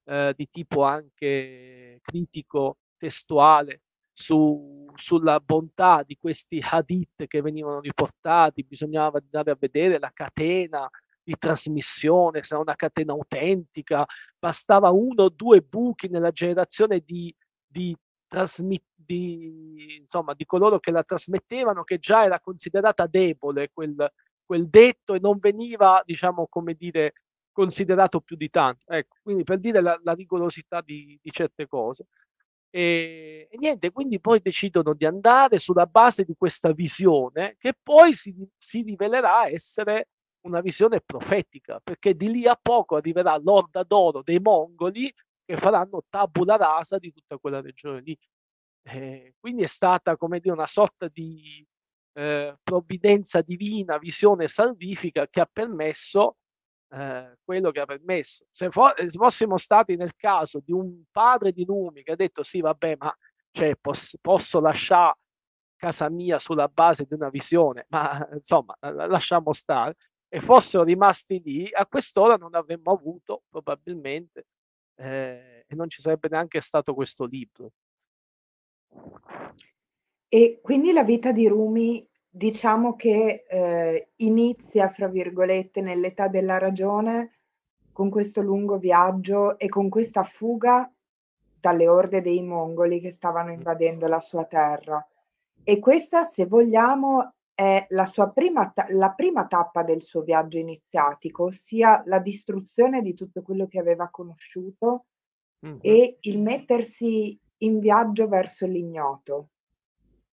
eh, 0.06 0.34
di 0.36 0.48
tipo 0.50 0.84
anche 0.84 2.00
critico, 2.02 2.78
testuale, 2.98 3.82
su, 4.14 4.88
sulla 4.96 5.40
bontà 5.40 6.04
di 6.06 6.16
questi 6.18 6.64
hadith 6.64 7.26
che 7.26 7.42
venivano 7.42 7.80
riportati, 7.80 8.64
bisognava 8.64 9.20
andare 9.20 9.52
a 9.52 9.58
vedere 9.60 10.00
la 10.00 10.12
catena 10.14 10.90
di 11.24 11.36
trasmissione, 11.38 12.44
se 12.44 12.54
era 12.54 12.62
una 12.62 12.76
catena 12.76 13.14
autentica, 13.14 14.06
bastava 14.38 14.92
uno 14.92 15.24
o 15.24 15.30
due 15.30 15.62
buchi 15.62 16.10
nella 16.10 16.32
generazione 16.32 17.00
di, 17.00 17.34
di, 17.66 17.96
trasmi- 18.28 18.84
di, 18.94 19.98
insomma, 20.00 20.34
di 20.34 20.46
coloro 20.46 20.80
che 20.80 20.92
la 20.92 21.04
trasmettevano, 21.04 21.84
che 21.84 21.98
già 21.98 22.26
era 22.26 22.40
considerata 22.40 23.08
debole 23.08 23.70
quel, 23.74 24.12
quel 24.46 24.70
detto 24.70 25.14
e 25.14 25.20
non 25.20 25.40
veniva, 25.40 26.02
diciamo, 26.06 26.48
come 26.48 26.74
dire, 26.74 27.14
considerato 27.52 28.20
più 28.20 28.36
di 28.36 28.50
tanto. 28.50 28.84
Ecco, 28.92 29.16
quindi 29.22 29.44
per 29.44 29.60
dire 29.60 29.82
la, 29.82 29.98
la 30.04 30.14
rigorosità 30.14 30.82
di, 30.82 31.18
di 31.22 31.32
certe 31.32 31.68
cose. 31.68 32.08
E, 32.76 33.48
e, 33.52 33.58
niente, 33.60 33.92
quindi 33.92 34.20
poi 34.20 34.42
decidono 34.42 34.96
di 34.96 35.06
andare 35.06 35.60
sulla 35.60 35.86
base 35.86 36.24
di 36.24 36.34
questa 36.36 36.72
visione 36.72 37.56
che 37.60 37.76
poi 37.80 38.16
si, 38.16 38.34
si 38.58 38.82
rivelerà 38.82 39.48
essere 39.48 40.08
una 40.48 40.60
visione 40.60 41.00
profetica, 41.00 41.80
perché 41.80 42.16
di 42.16 42.32
lì 42.32 42.48
a 42.48 42.58
poco 42.60 42.96
arriverà 42.96 43.38
l'orda 43.38 43.84
d'oro 43.84 44.24
dei 44.24 44.40
mongoli 44.40 45.14
che 45.46 45.56
faranno 45.56 46.04
tabula 46.10 46.56
rasa 46.56 46.98
di 46.98 47.14
tutta 47.14 47.38
quella 47.38 47.62
regione 47.62 48.02
lì. 48.02 48.18
Eh, 48.82 49.36
quindi 49.40 49.62
è 49.62 49.68
stata 49.68 50.18
come 50.18 50.40
dire 50.40 50.54
una 50.56 50.66
sorta 50.66 51.08
di 51.08 51.64
eh, 52.14 52.58
provvidenza 52.64 53.42
divina, 53.42 54.00
visione 54.00 54.48
salvifica 54.48 55.28
che 55.28 55.42
ha 55.42 55.50
permesso 55.52 56.38
eh, 56.94 57.38
quello 57.44 57.72
che 57.72 57.80
ha 57.80 57.86
permesso. 57.86 58.46
Se, 58.52 58.70
fo- 58.70 58.94
se, 58.96 59.10
fossimo 59.10 59.58
stati 59.58 59.96
nel 59.96 60.16
caso 60.16 60.62
di 60.64 60.72
un 60.72 61.04
padre 61.12 61.52
di 61.52 61.66
Numi 61.66 62.04
che 62.04 62.12
ha 62.12 62.16
detto 62.16 62.44
sì, 62.44 62.62
vabbè, 62.62 62.96
ma 62.98 63.16
cioè, 63.52 63.76
poss- 63.76 64.18
posso 64.22 64.60
lasciare 64.60 65.18
casa 65.76 66.10
mia 66.10 66.40
sulla 66.40 66.68
base 66.68 67.06
di 67.06 67.14
una 67.14 67.30
visione, 67.30 67.86
ma 67.90 68.28
insomma, 68.34 68.76
lasciamo 68.80 69.52
stare, 69.54 69.96
e 70.30 70.40
fossero 70.40 70.84
rimasti 70.84 71.42
lì, 71.44 71.68
a 71.72 71.86
quest'ora 71.86 72.36
non 72.36 72.56
avremmo 72.56 72.92
avuto 72.92 73.44
probabilmente 73.50 74.46
eh, 74.96 75.66
e 75.68 75.76
non 75.76 75.90
ci 75.90 76.02
sarebbe 76.02 76.28
neanche 76.30 76.62
stato 76.62 76.94
questo 76.94 77.26
libro. 77.26 77.72
E 80.28 80.60
quindi 80.62 80.92
la 80.92 81.04
vita 81.04 81.32
di 81.32 81.48
Rumi 81.48 82.08
diciamo 82.36 82.96
che 82.96 83.46
eh, 83.48 84.10
inizia, 84.18 84.90
fra 84.90 85.08
virgolette, 85.08 85.82
nell'età 85.82 86.28
della 86.28 86.58
ragione 86.58 87.34
con 87.92 88.10
questo 88.10 88.42
lungo 88.42 88.80
viaggio 88.80 89.60
e 89.60 89.70
con 89.70 89.88
questa 89.88 90.24
fuga 90.24 90.92
dalle 91.60 91.88
orde 91.88 92.22
dei 92.22 92.42
mongoli 92.42 93.00
che 93.00 93.12
stavano 93.12 93.52
invadendo 93.52 94.08
la 94.08 94.20
sua 94.20 94.46
terra. 94.46 95.06
E 95.64 95.78
questa, 95.78 96.24
se 96.24 96.48
vogliamo, 96.48 97.36
è 97.54 97.86
la, 97.90 98.06
sua 98.06 98.32
prima, 98.32 98.68
ta- 98.72 98.88
la 98.90 99.12
prima 99.12 99.46
tappa 99.46 99.84
del 99.84 100.02
suo 100.02 100.22
viaggio 100.22 100.58
iniziatico, 100.58 101.44
ossia 101.46 102.02
la 102.08 102.18
distruzione 102.18 103.04
di 103.04 103.14
tutto 103.14 103.44
quello 103.44 103.68
che 103.68 103.78
aveva 103.78 104.10
conosciuto 104.10 105.06
mm-hmm. 105.66 105.78
e 105.82 106.18
il 106.22 106.42
mettersi 106.42 107.40
in 107.58 107.78
viaggio 107.78 108.28
verso 108.28 108.66
l'ignoto. 108.66 109.50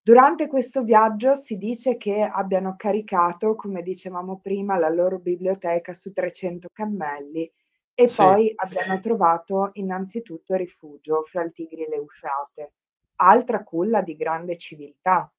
Durante 0.02 0.47
questo 0.47 0.83
viaggio 0.83 1.35
si 1.35 1.57
dice 1.57 1.97
che 1.97 2.23
abbiano 2.23 2.75
caricato, 2.76 3.54
come 3.54 3.83
dicevamo 3.83 4.40
prima, 4.40 4.78
la 4.78 4.88
loro 4.88 5.19
biblioteca 5.19 5.92
su 5.92 6.12
300 6.12 6.69
cammelli 6.73 7.50
e 7.95 8.09
sì. 8.09 8.23
poi 8.23 8.52
abbiano 8.57 8.99
trovato 8.99 9.71
innanzitutto 9.75 10.54
rifugio 10.54 11.23
fra 11.25 11.42
il 11.42 11.52
Tigri 11.52 11.85
e 11.85 11.88
l'Eufrate. 11.88 12.73
altra 13.16 13.62
culla 13.62 14.00
di 14.00 14.16
grande 14.16 14.57
civiltà. 14.57 15.30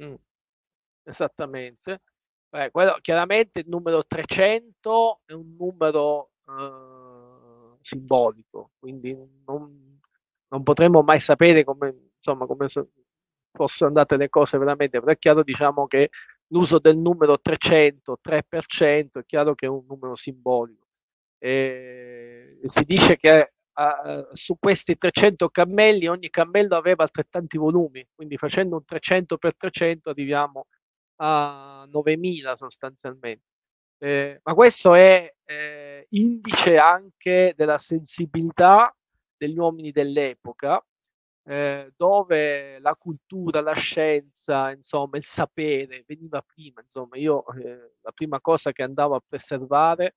Mm. 0.00 0.14
Esattamente. 1.02 2.00
Beh, 2.48 2.70
quello, 2.70 2.98
chiaramente 3.00 3.60
il 3.60 3.68
numero 3.68 4.06
300 4.06 5.22
è 5.24 5.32
un 5.32 5.56
numero 5.58 6.30
eh, 6.46 7.76
simbolico, 7.80 8.70
quindi 8.78 9.12
non, 9.44 10.00
non, 10.46 10.62
potremo 10.62 11.02
mai 11.02 11.18
sapere 11.18 11.64
come, 11.64 12.10
insomma, 12.16 12.46
come 12.46 12.68
so, 12.68 12.88
fossero 13.54 13.86
andate 13.88 14.16
le 14.16 14.28
cose 14.28 14.58
veramente, 14.58 14.98
però 15.00 15.12
è 15.12 15.18
chiaro 15.18 15.42
diciamo 15.42 15.86
che 15.86 16.10
l'uso 16.48 16.78
del 16.78 16.98
numero 16.98 17.40
300, 17.40 18.18
3%, 18.22 19.20
è 19.20 19.24
chiaro 19.24 19.54
che 19.54 19.66
è 19.66 19.68
un 19.68 19.84
numero 19.88 20.16
simbolico. 20.16 20.86
E 21.38 22.58
si 22.64 22.84
dice 22.84 23.16
che 23.16 23.52
uh, 23.74 24.26
su 24.32 24.56
questi 24.58 24.96
300 24.96 25.48
cammelli 25.50 26.06
ogni 26.06 26.30
cammello 26.30 26.76
aveva 26.76 27.02
altrettanti 27.04 27.58
volumi, 27.58 28.06
quindi 28.14 28.36
facendo 28.36 28.76
un 28.76 28.84
300 28.84 29.36
per 29.38 29.56
300 29.56 30.10
arriviamo 30.10 30.66
a 31.16 31.86
9000 31.90 32.56
sostanzialmente. 32.56 33.44
Eh, 33.98 34.40
ma 34.42 34.54
questo 34.54 34.94
è 34.94 35.32
eh, 35.44 36.06
indice 36.10 36.76
anche 36.78 37.54
della 37.56 37.78
sensibilità 37.78 38.94
degli 39.36 39.58
uomini 39.58 39.92
dell'epoca, 39.92 40.84
eh, 41.46 41.92
dove 41.96 42.78
la 42.80 42.94
cultura, 42.96 43.60
la 43.60 43.74
scienza, 43.74 44.72
insomma, 44.72 45.16
il 45.18 45.24
sapere 45.24 46.04
veniva 46.06 46.42
prima. 46.42 46.80
Insomma, 46.82 47.16
io 47.16 47.44
eh, 47.54 47.92
la 48.00 48.12
prima 48.12 48.40
cosa 48.40 48.72
che 48.72 48.82
andavo 48.82 49.14
a 49.16 49.22
preservare 49.26 50.16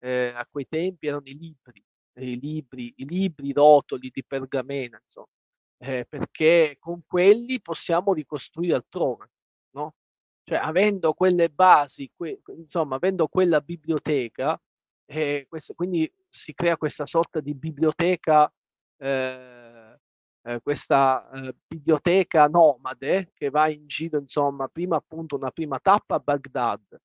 eh, 0.00 0.32
a 0.34 0.46
quei 0.50 0.66
tempi 0.68 1.06
erano 1.06 1.26
i 1.26 1.36
libri, 1.36 1.84
i 2.20 2.38
libri, 2.38 2.92
i 2.96 3.04
libri 3.06 3.52
rotoli 3.52 4.10
di 4.12 4.24
pergamena, 4.24 4.98
insomma, 5.02 5.28
eh, 5.78 6.06
perché 6.08 6.76
con 6.78 7.02
quelli 7.06 7.60
possiamo 7.60 8.12
ricostruire 8.12 8.74
altrove, 8.74 9.30
no? 9.74 9.94
Cioè, 10.44 10.58
avendo 10.58 11.12
quelle 11.14 11.48
basi, 11.50 12.10
que- 12.14 12.40
insomma, 12.56 12.96
avendo 12.96 13.28
quella 13.28 13.60
biblioteca, 13.60 14.60
eh, 15.06 15.46
questo, 15.48 15.74
quindi 15.74 16.12
si 16.28 16.52
crea 16.54 16.76
questa 16.76 17.06
sorta 17.06 17.40
di 17.40 17.54
biblioteca, 17.54 18.52
eh, 18.98 19.71
eh, 20.44 20.60
questa 20.60 21.28
eh, 21.30 21.54
biblioteca 21.66 22.46
nomade 22.46 23.30
che 23.34 23.50
va 23.50 23.68
in 23.68 23.86
giro, 23.86 24.18
insomma, 24.18 24.68
prima 24.68 24.96
appunto 24.96 25.36
una 25.36 25.50
prima 25.50 25.78
tappa 25.80 26.16
a 26.16 26.18
Baghdad, 26.18 27.00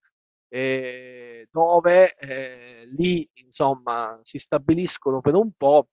eh, 0.50 1.48
dove 1.51 2.15
eh, 2.15 2.88
lì, 2.91 3.29
insomma, 3.36 4.20
si 4.24 4.39
stabiliscono 4.39 5.22
per 5.22 5.36
un 5.36 5.51
po' 5.56 5.89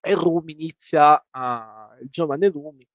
e 0.00 0.14
Rumi 0.14 0.52
inizia 0.52 1.26
a, 1.30 1.96
il 2.00 2.08
giovane 2.10 2.48
Rumi 2.48 2.86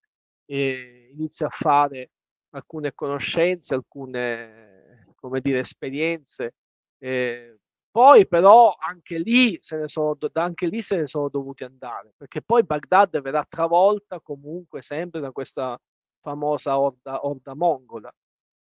inizia 0.46 1.48
a 1.48 1.50
fare 1.50 2.12
alcune 2.52 2.94
conoscenze, 2.94 3.74
alcune, 3.74 5.14
come 5.16 5.42
dire, 5.42 5.60
esperienze. 5.60 6.56
Poi 7.94 8.28
però 8.28 8.76
anche 8.80 9.20
lì, 9.20 9.56
se 9.62 9.78
ne 9.78 9.88
sono, 9.88 10.18
anche 10.34 10.66
lì 10.66 10.82
se 10.82 10.96
ne 10.96 11.06
sono 11.06 11.30
dovuti 11.30 11.64
andare, 11.64 12.12
perché 12.18 12.42
poi 12.42 12.64
Baghdad 12.64 13.22
verrà 13.22 13.46
travolta 13.48 14.20
comunque 14.20 14.82
sempre 14.82 15.20
da 15.20 15.32
questa 15.32 15.80
famosa 16.20 16.80
orda, 16.80 17.24
orda 17.28 17.54
mongola. 17.54 18.12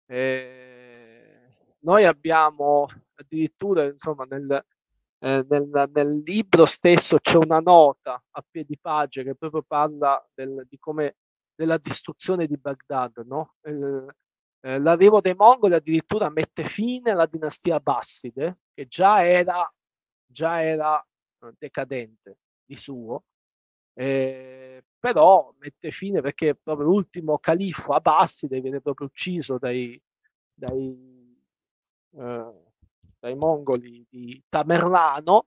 Eh, 0.07 1.41
noi 1.81 2.05
abbiamo 2.05 2.87
addirittura, 3.15 3.87
insomma, 3.87 4.27
nel, 4.31 4.65
eh, 5.19 5.45
nel, 5.49 5.91
nel, 5.93 6.23
libro 6.25 6.65
stesso 6.65 7.19
c'è 7.19 7.37
una 7.37 7.59
nota 7.59 8.23
a 8.31 8.45
piedi 8.49 8.79
pagina 8.79 9.25
che 9.25 9.35
proprio 9.35 9.65
parla 9.67 10.25
del, 10.35 10.65
di 10.69 10.79
come 10.79 11.17
della 11.53 11.79
distruzione 11.79 12.47
di 12.47 12.57
Baghdad. 12.57 13.25
No? 13.27 13.55
Eh, 13.63 14.07
eh, 14.67 14.81
l'arrivo 14.81 15.21
dei 15.21 15.35
mongoli 15.35 15.75
addirittura 15.75 16.29
mette 16.29 16.65
fine 16.65 17.13
alla 17.13 17.27
dinastia 17.27 17.79
Basside, 17.79 18.59
che 18.75 18.87
già 18.89 19.25
era, 19.25 19.73
già 20.27 20.61
era 20.61 21.01
eh, 21.43 21.53
decadente 21.57 22.39
di 22.65 22.75
suo, 22.75 23.23
eh, 23.95 24.83
però 24.99 25.55
mette 25.59 25.93
fine 25.93 26.21
perché 26.21 26.57
proprio 26.57 26.89
l'ultimo 26.89 27.39
califfo 27.39 27.93
Abbaside 27.93 28.61
viene 28.61 28.81
proprio 28.81 29.07
ucciso 29.07 29.57
dai, 29.57 30.01
dai, 30.53 31.39
eh, 32.17 32.53
dai 33.21 33.35
mongoli 33.37 34.05
di 34.11 34.43
Tamerlano 34.49 35.47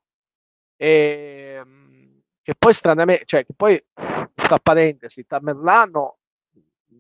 e 0.78 1.56
ehm, 1.60 2.22
che 2.42 2.56
poi 2.58 2.74
stranamente, 2.74 3.26
cioè 3.26 3.46
che 3.46 3.54
poi 3.54 3.84
tra 4.34 4.58
parentesi, 4.60 5.26
Tamerlano, 5.26 6.20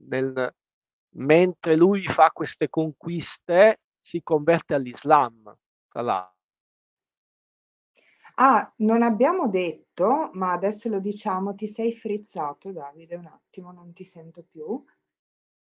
nel, 0.09 0.53
mentre 1.11 1.75
lui 1.75 2.03
fa 2.03 2.29
queste 2.31 2.69
conquiste, 2.69 3.79
si 3.99 4.21
converte 4.23 4.73
all'Islam, 4.73 5.55
tra 5.89 6.01
l'altro. 6.01 6.37
Ah, 8.41 8.71
non 8.77 9.03
abbiamo 9.03 9.49
detto, 9.49 10.29
ma 10.33 10.53
adesso 10.53 10.87
lo 10.87 10.99
diciamo, 10.99 11.55
ti 11.55 11.67
sei 11.67 11.93
frizzato 11.93 12.71
Davide, 12.71 13.15
un 13.15 13.25
attimo, 13.25 13.71
non 13.73 13.91
ti 13.91 14.05
sento 14.05 14.45
più. 14.49 14.81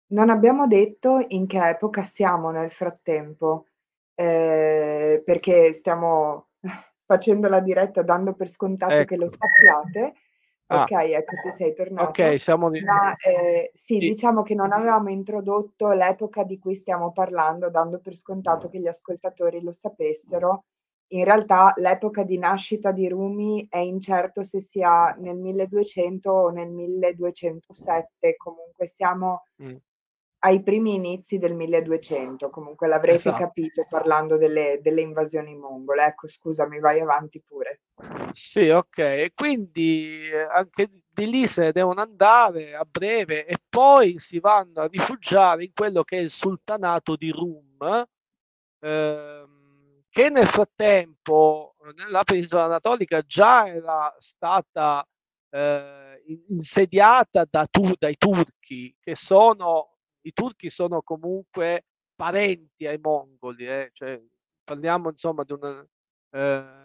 Non 0.08 0.30
abbiamo 0.30 0.68
detto 0.68 1.24
in 1.30 1.48
che 1.48 1.68
epoca 1.68 2.04
siamo 2.04 2.50
nel 2.50 2.72
frattempo, 2.72 3.68
eh, 4.16 5.22
perché 5.26 5.74
stiamo 5.74 6.48
facendo 7.06 7.50
la 7.50 7.60
diretta 7.60 8.04
dando 8.04 8.34
per 8.34 8.48
scontato 8.48 8.94
ecco. 8.94 9.06
che 9.06 9.18
lo 9.18 9.26
ecco. 9.26 9.36
sappiate, 9.38 10.14
Ah. 10.74 10.84
Ok, 10.84 10.92
ecco, 10.92 11.36
ti 11.44 11.52
sei 11.52 11.74
tornato. 11.74 12.10
Ok, 12.10 12.40
siamo 12.40 12.70
di... 12.70 12.82
Ma, 12.82 13.14
eh, 13.18 13.72
sì, 13.74 13.96
sì, 13.96 14.00
diciamo 14.00 14.42
che 14.42 14.56
non 14.56 14.72
avevamo 14.72 15.10
introdotto 15.10 15.92
l'epoca 15.92 16.44
di 16.44 16.58
cui 16.60 16.76
stiamo 16.76 17.12
parlando, 17.12 17.70
dando 17.70 18.00
per 18.00 18.16
scontato 18.16 18.70
che 18.70 18.80
gli 18.80 18.88
ascoltatori 18.88 19.62
lo 19.62 19.74
sapessero. 19.74 20.64
In 21.08 21.26
realtà 21.26 21.74
l'epoca 21.76 22.24
di 22.24 22.38
nascita 22.38 22.94
di 22.94 23.10
Rumi 23.10 23.68
è 23.70 23.80
incerto 23.80 24.44
se 24.44 24.62
sia 24.62 25.14
nel 25.20 25.36
1200 25.36 26.32
o 26.32 26.50
nel 26.52 26.70
1207, 26.70 28.38
comunque 28.38 28.88
siamo 28.88 29.44
mm 29.62 29.76
ai 30.44 30.64
primi 30.64 30.96
inizi 30.96 31.38
del 31.38 31.54
1200, 31.54 32.50
comunque 32.50 32.88
l'avrete 32.88 33.30
esatto. 33.30 33.44
capito 33.44 33.86
parlando 33.88 34.38
delle, 34.38 34.80
delle, 34.82 35.02
invasioni 35.02 35.56
mongole. 35.56 36.06
Ecco, 36.06 36.28
scusami, 36.28 36.80
vai 36.80 37.00
avanti 37.00 37.42
pure. 37.42 37.82
Sì, 38.34 38.70
ok. 38.70 39.34
quindi 39.36 40.28
eh, 40.30 40.42
anche 40.42 40.90
di 41.14 41.30
lì 41.30 41.46
se 41.46 41.66
ne 41.66 41.72
devono 41.72 42.02
andare 42.02 42.74
a 42.74 42.86
breve 42.90 43.46
e 43.46 43.58
poi 43.70 44.18
si 44.18 44.40
vanno 44.40 44.82
a 44.82 44.88
rifugiare 44.88 45.66
in 45.66 45.72
quello 45.74 46.04
che 46.04 46.18
è 46.18 46.22
il 46.22 46.32
sultanato 46.32 47.16
di 47.16 47.30
Rum, 47.30 48.08
ehm, 48.80 50.04
che 50.10 50.30
nel 50.30 50.48
frattempo 50.48 51.76
nella 51.96 52.24
penisola 52.24 52.64
anatolica 52.64 53.22
già 53.22 53.68
era 53.68 54.14
stata 54.18 55.08
eh, 55.52 56.24
insediata 56.48 57.46
da 57.48 57.68
tu, 57.70 57.94
dai 57.98 58.18
turchi, 58.18 58.96
che 59.00 59.14
sono 59.14 59.91
i 60.22 60.34
turchi 60.34 60.70
sono 60.70 61.02
comunque 61.02 61.86
parenti 62.16 62.86
ai 62.88 63.00
mongoli, 63.00 63.68
eh? 63.68 63.90
cioè, 63.94 64.22
parliamo 64.64 65.10
insomma 65.10 65.44
di 65.44 65.54
una... 65.54 65.88
Eh, 66.32 66.80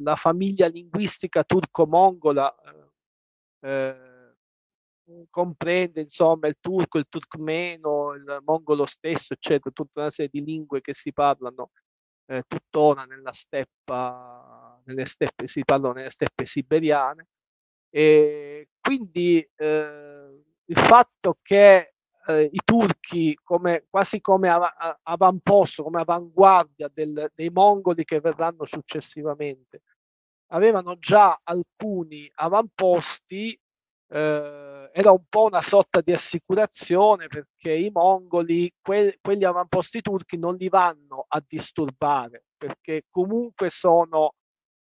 la 0.00 0.16
famiglia 0.16 0.66
linguistica 0.66 1.44
turco-mongola 1.44 2.54
eh, 3.60 4.36
comprende 5.30 6.00
insomma 6.02 6.48
il 6.48 6.56
turco, 6.60 6.98
il 6.98 7.06
turkmeno, 7.08 8.12
il 8.12 8.42
mongolo 8.44 8.86
stesso, 8.86 9.32
eccetera, 9.34 9.70
tutta 9.72 10.00
una 10.00 10.10
serie 10.10 10.30
di 10.32 10.44
lingue 10.44 10.80
che 10.80 10.94
si 10.94 11.12
parlano 11.12 11.70
eh, 12.26 12.42
tuttora 12.46 13.04
nella 13.04 13.32
steppa, 13.32 14.80
nelle 14.84 15.06
steppe, 15.06 15.48
si 15.48 15.64
parlano 15.64 15.94
nelle 15.94 16.10
steppe 16.10 16.44
siberiane. 16.44 17.28
E 17.90 18.68
quindi 18.80 19.48
eh, 19.56 20.42
il 20.70 20.78
fatto 20.78 21.38
che 21.42 21.94
eh, 22.26 22.42
i 22.52 22.60
turchi, 22.64 23.38
come, 23.42 23.86
quasi 23.88 24.20
come 24.20 24.48
av- 24.48 24.98
avamposto, 25.02 25.82
come 25.82 26.00
avanguardia 26.00 26.90
del, 26.92 27.30
dei 27.34 27.50
mongoli 27.50 28.04
che 28.04 28.20
verranno 28.20 28.64
successivamente, 28.66 29.82
avevano 30.48 30.98
già 30.98 31.40
alcuni 31.42 32.30
avamposti, 32.34 33.58
eh, 34.10 34.90
era 34.92 35.10
un 35.10 35.24
po' 35.28 35.44
una 35.44 35.62
sorta 35.62 36.00
di 36.00 36.12
assicurazione 36.12 37.26
perché 37.28 37.72
i 37.72 37.90
mongoli, 37.90 38.72
que- 38.80 39.18
quegli 39.20 39.44
avamposti 39.44 40.00
turchi 40.02 40.36
non 40.38 40.56
li 40.56 40.68
vanno 40.68 41.24
a 41.28 41.42
disturbare 41.46 42.44
perché 42.56 43.04
comunque 43.10 43.70
sono, 43.70 44.34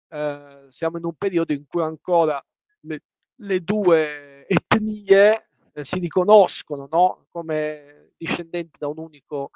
eh, 0.10 0.66
siamo 0.68 0.98
in 0.98 1.06
un 1.06 1.16
periodo 1.16 1.54
in 1.54 1.66
cui 1.68 1.82
ancora 1.82 2.44
le, 2.82 3.02
le 3.36 3.60
due 3.62 4.46
etnie 4.48 5.50
eh, 5.74 5.84
si 5.84 6.00
riconoscono 6.00 6.88
no? 6.92 7.26
come 7.32 8.12
discendenti 8.18 8.78
da 8.78 8.88
un 8.88 9.00
unico 9.00 9.52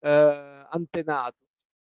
eh, 0.00 0.66
antenato. 0.70 1.38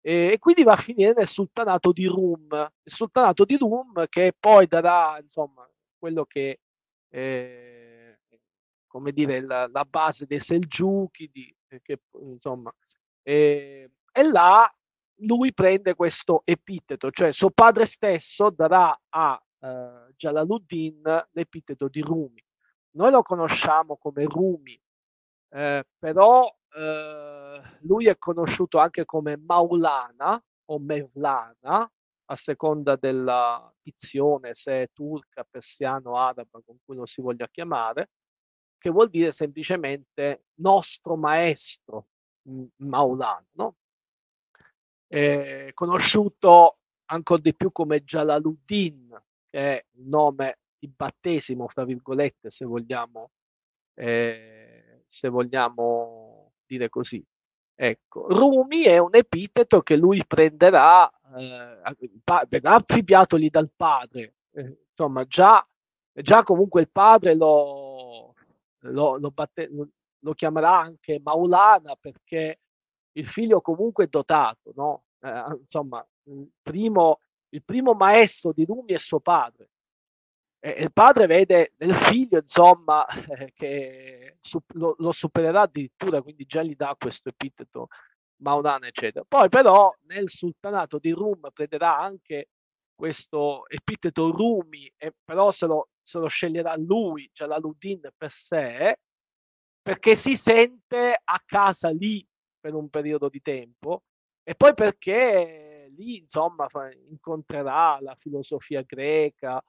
E, 0.01 0.31
e, 0.33 0.39
quindi 0.39 0.63
va 0.63 0.75
a 0.75 0.77
finire 0.77 1.13
nel 1.17 1.27
sultanato 1.27 1.93
di 1.93 2.07
Rum, 2.07 2.49
il 2.83 2.93
sultanato 2.93 3.45
di 3.45 3.57
Rum 3.57 4.07
che 4.09 4.33
poi 4.39 4.67
darà 4.67 5.19
insomma 5.21 5.69
quello 5.99 6.25
che 6.25 6.61
eh, 7.09 8.19
come 8.97 9.13
dire, 9.13 9.43
la, 9.43 9.69
la, 9.71 9.85
base 9.85 10.25
dei 10.25 10.41
Selgiuchi, 10.41 11.29
di, 11.31 11.55
che, 11.83 12.01
insomma, 12.19 12.73
eh, 13.23 13.91
e 14.11 14.23
là 14.23 14.73
lui 15.21 15.53
prende 15.53 15.95
questo 15.95 16.41
epiteto, 16.47 17.11
cioè 17.11 17.33
suo 17.33 17.51
padre 17.51 17.85
stesso 17.85 18.49
darà 18.49 18.99
a 19.11 19.43
eh, 19.61 20.15
Jalaluddin 20.17 21.27
l'epiteto 21.33 21.89
di 21.89 22.01
Rumi. 22.01 22.43
Noi 22.97 23.11
lo 23.11 23.23
conosciamo 23.23 23.99
come 23.99 24.25
Rumi, 24.25 24.79
eh, 25.51 25.87
però 25.99 26.51
eh, 26.71 27.63
lui 27.81 28.07
è 28.07 28.17
conosciuto 28.17 28.79
anche 28.79 29.05
come 29.05 29.37
Maulana 29.37 30.43
o 30.71 30.79
Mevlana, 30.79 31.91
a 32.29 32.37
seconda 32.37 32.97
della 32.97 33.71
dizione, 33.83 34.55
se 34.55 34.83
è 34.83 34.91
turca, 34.93 35.47
persiano, 35.49 36.17
araba, 36.17 36.61
con 36.65 36.79
cui 36.85 36.97
lo 36.97 37.05
si 37.05 37.21
voglia 37.21 37.47
chiamare, 37.49 38.11
che 38.79 38.89
vuol 38.91 39.11
dire 39.11 39.31
semplicemente 39.31 40.47
nostro 40.55 41.17
maestro, 41.17 42.09
Maulana, 42.77 43.47
no? 43.53 43.77
Conosciuto 45.75 46.79
ancora 47.11 47.41
di 47.41 47.55
più 47.55 47.71
come 47.71 48.03
Jalaluddin, 48.03 49.23
che 49.45 49.59
è 49.59 49.85
il 49.93 50.07
nome 50.07 50.59
di 50.87 50.93
battesimo, 50.95 51.69
fra 51.69 51.85
virgolette, 51.85 52.51
se 52.51 52.65
vogliamo, 52.65 53.31
eh, 53.95 55.03
se 55.07 55.29
vogliamo 55.29 56.53
dire 56.65 56.89
così. 56.89 57.25
Ecco, 57.75 58.29
Rumi 58.29 58.85
è 58.85 58.99
un 58.99 59.15
epiteto 59.15 59.83
che 59.83 59.97
lui 59.97 60.25
prenderà, 60.27 61.11
eh, 61.37 62.47
verrà 62.49 62.75
affibbiatogli 62.77 63.51
dal 63.51 63.71
padre. 63.75 64.37
Eh, 64.53 64.85
insomma, 64.89 65.25
già, 65.25 65.67
già 66.13 66.43
comunque 66.43 66.81
il 66.81 66.91
padre 66.91 67.35
lo, 67.35 68.35
lo, 68.79 69.17
lo, 69.19 69.31
batte, 69.31 69.69
lo, 69.69 70.35
chiamerà 70.35 70.81
anche 70.81 71.21
Maulana 71.23 71.97
perché 71.97 72.61
il 73.13 73.27
figlio 73.27 73.61
comunque 73.61 74.05
è 74.05 74.09
dotato, 74.09 74.73
no? 74.75 75.05
Eh, 75.21 75.59
insomma, 75.61 76.07
il 76.25 76.51
primo, 76.63 77.21
il 77.51 77.63
primo 77.63 77.93
maestro 77.93 78.53
di 78.53 78.65
Rumi 78.65 78.95
è 78.95 78.99
suo 78.99 79.21
padre. 79.21 79.69
E 80.59 80.71
il 80.83 80.93
padre 80.93 81.27
vede 81.27 81.75
nel 81.79 81.95
figlio, 81.95 82.39
insomma, 82.39 83.07
che 83.55 84.39
lo, 84.75 84.97
lo, 84.99 85.13
supererà 85.13 85.63
addirittura, 85.63 86.23
quindi 86.23 86.45
già 86.47 86.63
gli 86.63 86.75
dà 86.75 86.97
questo 86.99 87.29
epiteto 87.29 87.89
Maulana, 88.39 88.87
eccetera. 88.87 89.25
Poi 89.27 89.49
però 89.49 89.95
nel 90.07 90.29
sultanato 90.29 90.99
di 90.99 91.13
Rum 91.13 91.51
prenderà 91.53 91.99
anche 91.99 92.49
questo 92.95 93.69
epiteto 93.69 94.31
Rumi, 94.31 94.91
e 94.97 95.13
però 95.25 95.51
se 95.51 95.67
lo, 95.67 95.91
se 96.03 96.19
lo 96.19 96.29
sceglierà 96.29 96.77
lui, 96.77 97.31
Jalaluddin 97.33 98.09
per 98.17 98.31
sé, 98.31 98.99
perché 99.83 100.17
si 100.17 100.35
sente 100.35 101.21
a 101.23 101.43
casa 101.45 101.91
lì 101.91 102.27
per 102.59 102.75
un 102.75 102.89
periodo 102.89 103.29
di 103.29 103.41
tempo 103.41 104.03
e 104.43 104.57
poi 104.57 104.75
perché 104.75 105.93
lì 105.97 106.19
insomma 106.19 106.67
incontrerà 107.09 108.01
la 108.01 108.15
filosofia 108.17 108.83
greca 108.83 109.63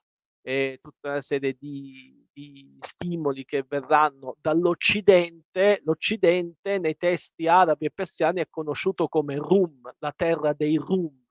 e 0.48 0.80
tutta 0.82 1.10
una 1.10 1.22
serie 1.22 1.58
di, 1.60 2.26
di 2.32 2.78
stimoli 2.80 3.44
che 3.44 3.66
verranno 3.68 4.38
dall'Occidente. 4.40 5.82
L'Occidente 5.84 6.80
nei 6.80 6.96
testi 6.96 7.48
arabi 7.48 7.88
e 7.88 7.92
persiani 7.92 8.40
è 8.40 8.48
conosciuto 8.50 9.10
come 9.10 9.36
Rum, 9.36 9.94
la 10.00 10.14
terra 10.16 10.54
dei 10.54 10.78
Rum. 10.78 11.26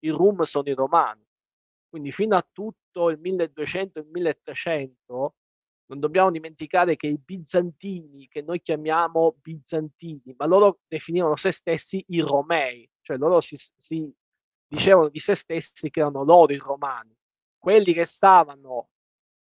I 0.00 0.10
Rum 0.10 0.42
sono 0.42 0.68
i 0.68 0.74
romani. 0.74 1.24
Quindi 1.88 2.12
fino 2.12 2.36
a 2.36 2.46
tutto 2.52 3.08
il 3.08 3.18
1200 3.18 4.00
e 4.00 4.02
il 4.02 4.08
1300 4.10 5.34
non 5.86 5.98
dobbiamo 5.98 6.30
dimenticare 6.30 6.96
che 6.96 7.06
i 7.06 7.16
bizantini, 7.16 8.28
che 8.28 8.42
noi 8.42 8.60
chiamiamo 8.60 9.36
bizantini, 9.40 10.34
ma 10.36 10.44
loro 10.44 10.80
definivano 10.86 11.36
se 11.36 11.52
stessi 11.52 12.04
i 12.08 12.20
romei, 12.20 12.86
cioè 13.00 13.16
loro 13.16 13.40
si, 13.40 13.56
si 13.56 14.12
dicevano 14.66 15.08
di 15.08 15.20
se 15.20 15.34
stessi 15.34 15.88
che 15.88 16.00
erano 16.00 16.22
loro 16.22 16.52
i 16.52 16.58
romani. 16.58 17.17
Quelli 17.58 17.92
che 17.92 18.04
stavano 18.06 18.88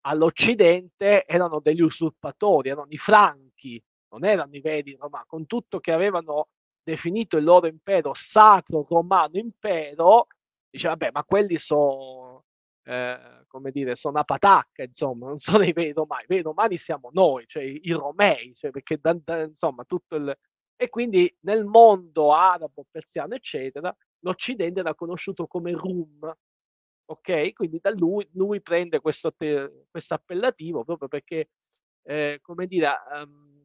all'Occidente 0.01 1.25
erano 1.25 1.59
degli 1.59 1.81
usurpatori, 1.81 2.69
erano 2.69 2.87
i 2.89 2.97
franchi, 2.97 3.81
non 4.09 4.23
erano 4.25 4.55
i 4.55 4.61
veri 4.61 4.95
romani, 4.99 5.25
con 5.27 5.45
tutto 5.45 5.79
che 5.79 5.91
avevano 5.91 6.47
definito 6.81 7.37
il 7.37 7.43
loro 7.43 7.67
impero 7.67 8.13
sacro 8.13 8.85
romano 8.89 9.37
impero, 9.37 10.27
diceva, 10.69 10.95
vabbè, 10.95 11.11
ma 11.11 11.23
quelli 11.25 11.57
sono 11.57 12.45
eh, 12.87 13.43
come 13.47 13.71
dire, 13.71 13.97
sono 13.97 14.19
a 14.19 14.23
patacca, 14.23 14.83
insomma, 14.83 15.27
non 15.27 15.37
sono 15.39 15.63
i 15.63 15.73
veri 15.73 15.91
romani, 15.91 16.23
i 16.23 16.27
veri 16.27 16.41
romani 16.41 16.77
siamo 16.77 17.09
noi, 17.11 17.45
cioè 17.47 17.63
i 17.63 17.91
romei, 17.91 18.53
cioè 18.55 18.71
perché 18.71 18.97
da, 19.01 19.13
da, 19.21 19.43
insomma 19.43 19.83
tutto 19.83 20.15
il... 20.15 20.37
E 20.79 20.89
quindi 20.89 21.35
nel 21.41 21.65
mondo 21.65 22.33
arabo, 22.33 22.85
persiano, 22.89 23.35
eccetera, 23.35 23.93
l'Occidente 24.19 24.79
era 24.79 24.95
conosciuto 24.95 25.47
come 25.47 25.73
Rum, 25.73 26.33
ok? 27.09 27.53
Quindi 27.53 27.79
da 27.81 27.91
lui, 27.91 28.27
lui 28.33 28.61
prende 28.61 28.99
questo, 28.99 29.33
appellativo 30.09 30.83
proprio 30.83 31.07
perché, 31.07 31.49
eh, 32.03 32.39
come 32.41 32.67
dire, 32.67 32.87
um, 33.13 33.63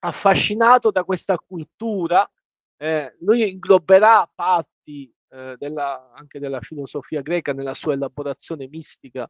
affascinato 0.00 0.90
da 0.90 1.04
questa 1.04 1.36
cultura, 1.38 2.28
eh, 2.76 3.16
lui 3.20 3.50
ingloberà 3.50 4.30
parti 4.32 5.12
eh, 5.28 5.56
della, 5.58 6.12
anche 6.12 6.38
della 6.38 6.60
filosofia 6.60 7.22
greca 7.22 7.52
nella 7.52 7.74
sua 7.74 7.94
elaborazione 7.94 8.68
mistica 8.68 9.28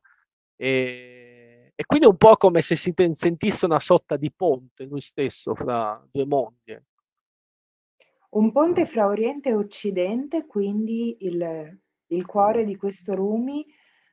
e, 0.57 1.73
e 1.75 1.85
quindi 1.85 2.07
un 2.07 2.17
po' 2.17 2.37
come 2.37 2.63
se 2.63 2.77
si 2.77 2.93
ten- 2.95 3.15
sentisse 3.15 3.65
una 3.65 3.79
sorta 3.81 4.17
di 4.17 4.33
ponte 4.33 4.85
lui 4.85 5.01
stesso 5.01 5.55
fra 5.55 6.05
due 6.11 6.27
mondi. 6.27 6.73
Ecco. 6.73 6.95
Un 8.31 8.51
ponte 8.53 8.85
fra 8.87 9.07
Oriente 9.07 9.51
e 9.51 9.55
Occidente, 9.55 10.47
quindi 10.47 11.17
il, 11.21 11.81
il 12.09 12.27
cuore 12.27 12.65
di 12.65 12.77
questo 12.77 13.15
Rumi, 13.15 13.67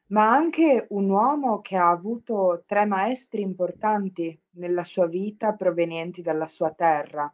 ma 0.08 0.32
anche 0.32 0.86
un 0.90 1.10
uomo 1.10 1.62
che 1.62 1.76
ha 1.76 1.90
avuto 1.90 2.64
tre 2.66 2.86
maestri 2.86 3.42
importanti 3.42 4.40
nella 4.56 4.84
sua 4.84 5.08
vita 5.08 5.54
provenienti 5.54 6.22
dalla 6.22 6.48
sua 6.48 6.72
terra. 6.72 7.34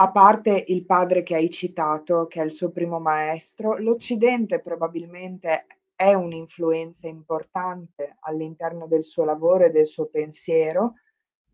A 0.00 0.10
parte 0.12 0.64
il 0.68 0.84
padre 0.84 1.24
che 1.24 1.34
hai 1.34 1.50
citato, 1.50 2.28
che 2.28 2.40
è 2.40 2.44
il 2.44 2.52
suo 2.52 2.70
primo 2.70 3.00
maestro, 3.00 3.78
l'Occidente 3.78 4.60
probabilmente 4.60 5.66
è 5.96 6.14
un'influenza 6.14 7.08
importante 7.08 8.16
all'interno 8.20 8.86
del 8.86 9.02
suo 9.02 9.24
lavoro 9.24 9.64
e 9.64 9.70
del 9.70 9.86
suo 9.86 10.06
pensiero, 10.06 10.94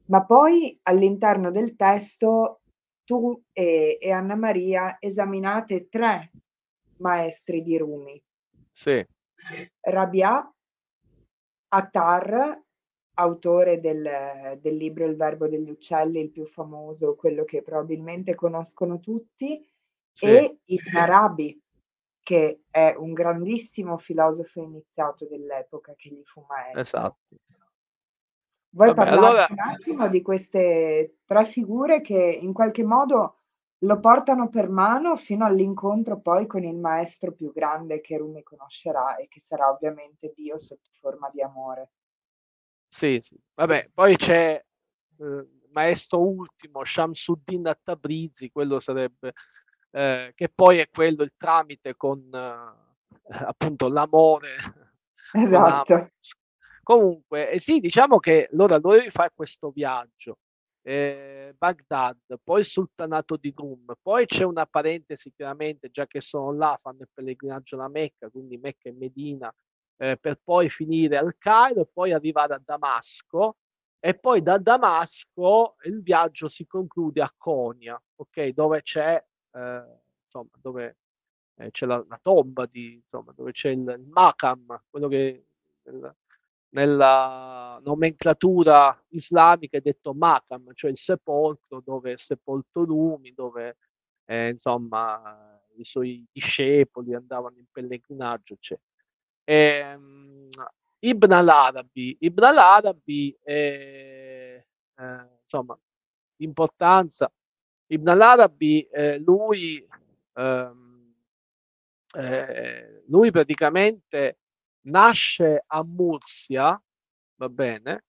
ma 0.07 0.26
poi 0.26 0.78
all'interno 0.83 1.50
del 1.50 1.74
testo 1.74 2.61
tu 3.04 3.42
e, 3.52 3.96
e 3.98 4.11
Anna 4.11 4.35
Maria 4.35 4.98
esaminate 5.00 5.88
tre 5.88 6.30
maestri 6.98 7.62
di 7.62 7.76
Rumi. 7.78 8.22
Sì. 8.70 9.07
Rabia, 9.80 10.48
Attar 11.68 12.62
autore 13.14 13.80
del, 13.80 14.59
del, 14.61 14.76
libro 14.76 15.04
Il 15.07 15.16
verbo 15.16 15.48
degli 15.48 15.70
uccelli, 15.70 16.20
il 16.20 16.30
più 16.30 16.46
famoso, 16.46 17.14
quello 17.14 17.44
che 17.44 17.62
probabilmente 17.62 18.35
conoscono 18.35 18.98
tutti, 19.00 19.64
sì. 20.12 20.26
e 20.26 20.59
Ibn 20.64 20.96
Arabi, 20.96 21.61
che 22.22 22.62
è 22.70 22.94
un 22.96 23.12
grandissimo 23.12 23.98
filosofo 23.98 24.62
iniziato 24.62 25.26
dell'epoca 25.26 25.94
che 25.96 26.11
gli 26.11 26.22
fu 26.24 26.44
maestro. 26.48 26.80
Esatto. 26.80 27.37
Vuoi 28.70 28.92
Vabbè, 28.92 29.11
parlarci 29.11 29.26
allora... 29.26 29.46
un 29.50 29.59
attimo 29.59 30.09
di 30.09 30.22
queste 30.22 31.18
tre 31.24 31.44
figure 31.44 32.00
che 32.00 32.20
in 32.20 32.52
qualche 32.52 32.83
modo 32.83 33.43
lo 33.85 34.01
portano 34.01 34.49
per 34.49 34.68
mano 34.68 35.16
fino 35.16 35.44
all'incontro 35.44 36.18
poi 36.20 36.47
con 36.47 36.64
il 36.64 36.77
maestro 36.77 37.33
più 37.33 37.53
grande 37.53 38.01
che 38.01 38.16
Rumi 38.16 38.42
conoscerà 38.42 39.16
e 39.16 39.29
che 39.29 39.40
sarà 39.40 39.70
ovviamente 39.70 40.33
Dio 40.35 40.59
sotto 40.59 40.90
forma 40.99 41.31
di 41.31 41.42
amore. 41.42 41.90
Sì, 42.88 43.18
sì. 43.20 43.38
Vabbè, 43.55 43.90
poi 43.92 44.16
c'è 44.16 44.62
eh, 45.18 45.49
Maestro 45.70 46.20
Ultimo, 46.20 46.85
Shamsuddin 46.85 47.66
Attabrizi, 47.66 48.51
quello 48.51 48.81
sarebbe, 48.81 49.33
eh, 49.90 50.33
che 50.35 50.49
poi 50.49 50.79
è 50.79 50.88
quello 50.88 51.23
il 51.23 51.33
tramite 51.37 51.94
con 51.97 52.31
eh, 52.33 53.35
appunto 53.44 53.88
l'amore. 53.88 54.57
Esatto. 55.33 56.11
Comunque, 56.83 57.51
eh, 57.51 57.59
sì, 57.59 57.81
diciamo 57.81 58.18
che 58.18 58.49
allora 58.53 58.79
lui 58.79 59.11
fa 59.11 59.31
questo 59.35 59.70
viaggio. 59.70 60.38
Eh, 60.87 61.55
Baghdad, 61.57 62.18
poi 62.42 62.61
il 62.61 62.66
sultanato 62.66 63.37
di 63.37 63.55
Rum, 63.57 63.94
poi 64.03 64.27
c'è 64.27 64.44
una 64.44 64.66
parentesi 64.66 65.33
chiaramente, 65.35 65.90
già 65.90 66.07
che 66.07 66.20
sono 66.20 66.53
là, 66.53 66.79
fanno 66.79 66.99
il 67.01 67.09
pellegrinaggio 67.12 67.77
alla 67.77 67.88
Mecca, 67.88 68.29
quindi 68.29 68.59
Mecca 68.59 68.90
e 68.90 68.92
Medina, 68.92 69.55
eh, 69.97 70.18
per 70.18 70.40
poi 70.44 70.68
finire 70.68 71.16
al 71.16 71.37
Cairo 71.38 71.88
poi 71.90 72.12
arrivare 72.12 72.55
a 72.55 72.62
Damasco 72.62 73.57
e 73.99 74.14
poi 74.14 74.42
da 74.42 74.59
Damasco 74.59 75.77
il 75.85 76.03
viaggio 76.03 76.49
si 76.49 76.66
conclude 76.66 77.23
a 77.23 77.33
Konya, 77.35 78.01
ok, 78.16 78.49
dove 78.49 78.83
c'è 78.83 79.25
eh, 79.53 79.85
insomma, 80.23 80.51
dove 80.61 80.97
eh, 81.57 81.70
c'è 81.70 81.87
la, 81.87 82.05
la, 82.07 82.18
tomba 82.23 82.66
di 82.66 82.94
insomma, 82.94 83.33
dove 83.33 83.53
c'è 83.53 83.70
il, 83.70 83.79
il 83.79 84.07
Makam, 84.11 84.83
quello 84.90 85.09
che 85.09 85.47
il, 85.85 86.16
nella 86.74 87.80
nomenclatura 87.82 89.00
islamica 89.10 89.78
è 89.78 89.80
detto 89.80 90.12
Makam, 90.12 90.72
cioè 90.74 90.90
il 90.90 90.98
sepolcro 90.98 91.80
dove 91.80 92.12
è 92.12 92.16
sepolto 92.16 92.84
Rumi, 92.84 93.32
dove 93.32 93.76
eh, 94.26 94.48
insomma 94.48 95.60
i 95.76 95.84
suoi 95.84 96.24
discepoli 96.32 97.14
andavano 97.14 97.58
in 97.58 97.66
pellegrinaggio, 97.70 98.54
eccetera. 98.54 98.88
E, 99.44 99.54
ehm, 99.54 100.48
Ibn 101.00 101.32
al-Arabi, 101.32 102.16
Ibn 102.20 102.44
al-Arabi 102.44 103.37
è, 103.42 104.64
eh, 104.96 105.28
insomma, 105.42 105.78
importanza. 106.38 107.30
Ibn 107.87 108.08
al-Arabi, 108.08 108.82
eh, 108.90 109.18
lui, 109.18 109.87
ehm, 110.34 111.14
eh, 112.14 113.02
lui 113.06 113.30
praticamente 113.30 114.38
nasce 114.87 115.64
a 115.66 115.83
Mursia, 115.85 116.81
va 117.37 117.49
bene, 117.49 118.05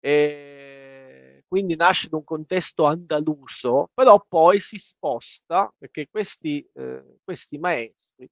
e 0.00 1.44
quindi 1.46 1.76
nasce 1.76 2.06
in 2.06 2.14
un 2.14 2.24
contesto 2.24 2.84
andaluso, 2.84 3.90
però 3.94 4.24
poi 4.26 4.60
si 4.60 4.78
sposta 4.78 5.72
perché 5.76 6.08
questi, 6.08 6.66
eh, 6.74 7.18
questi 7.24 7.58
maestri 7.58 8.28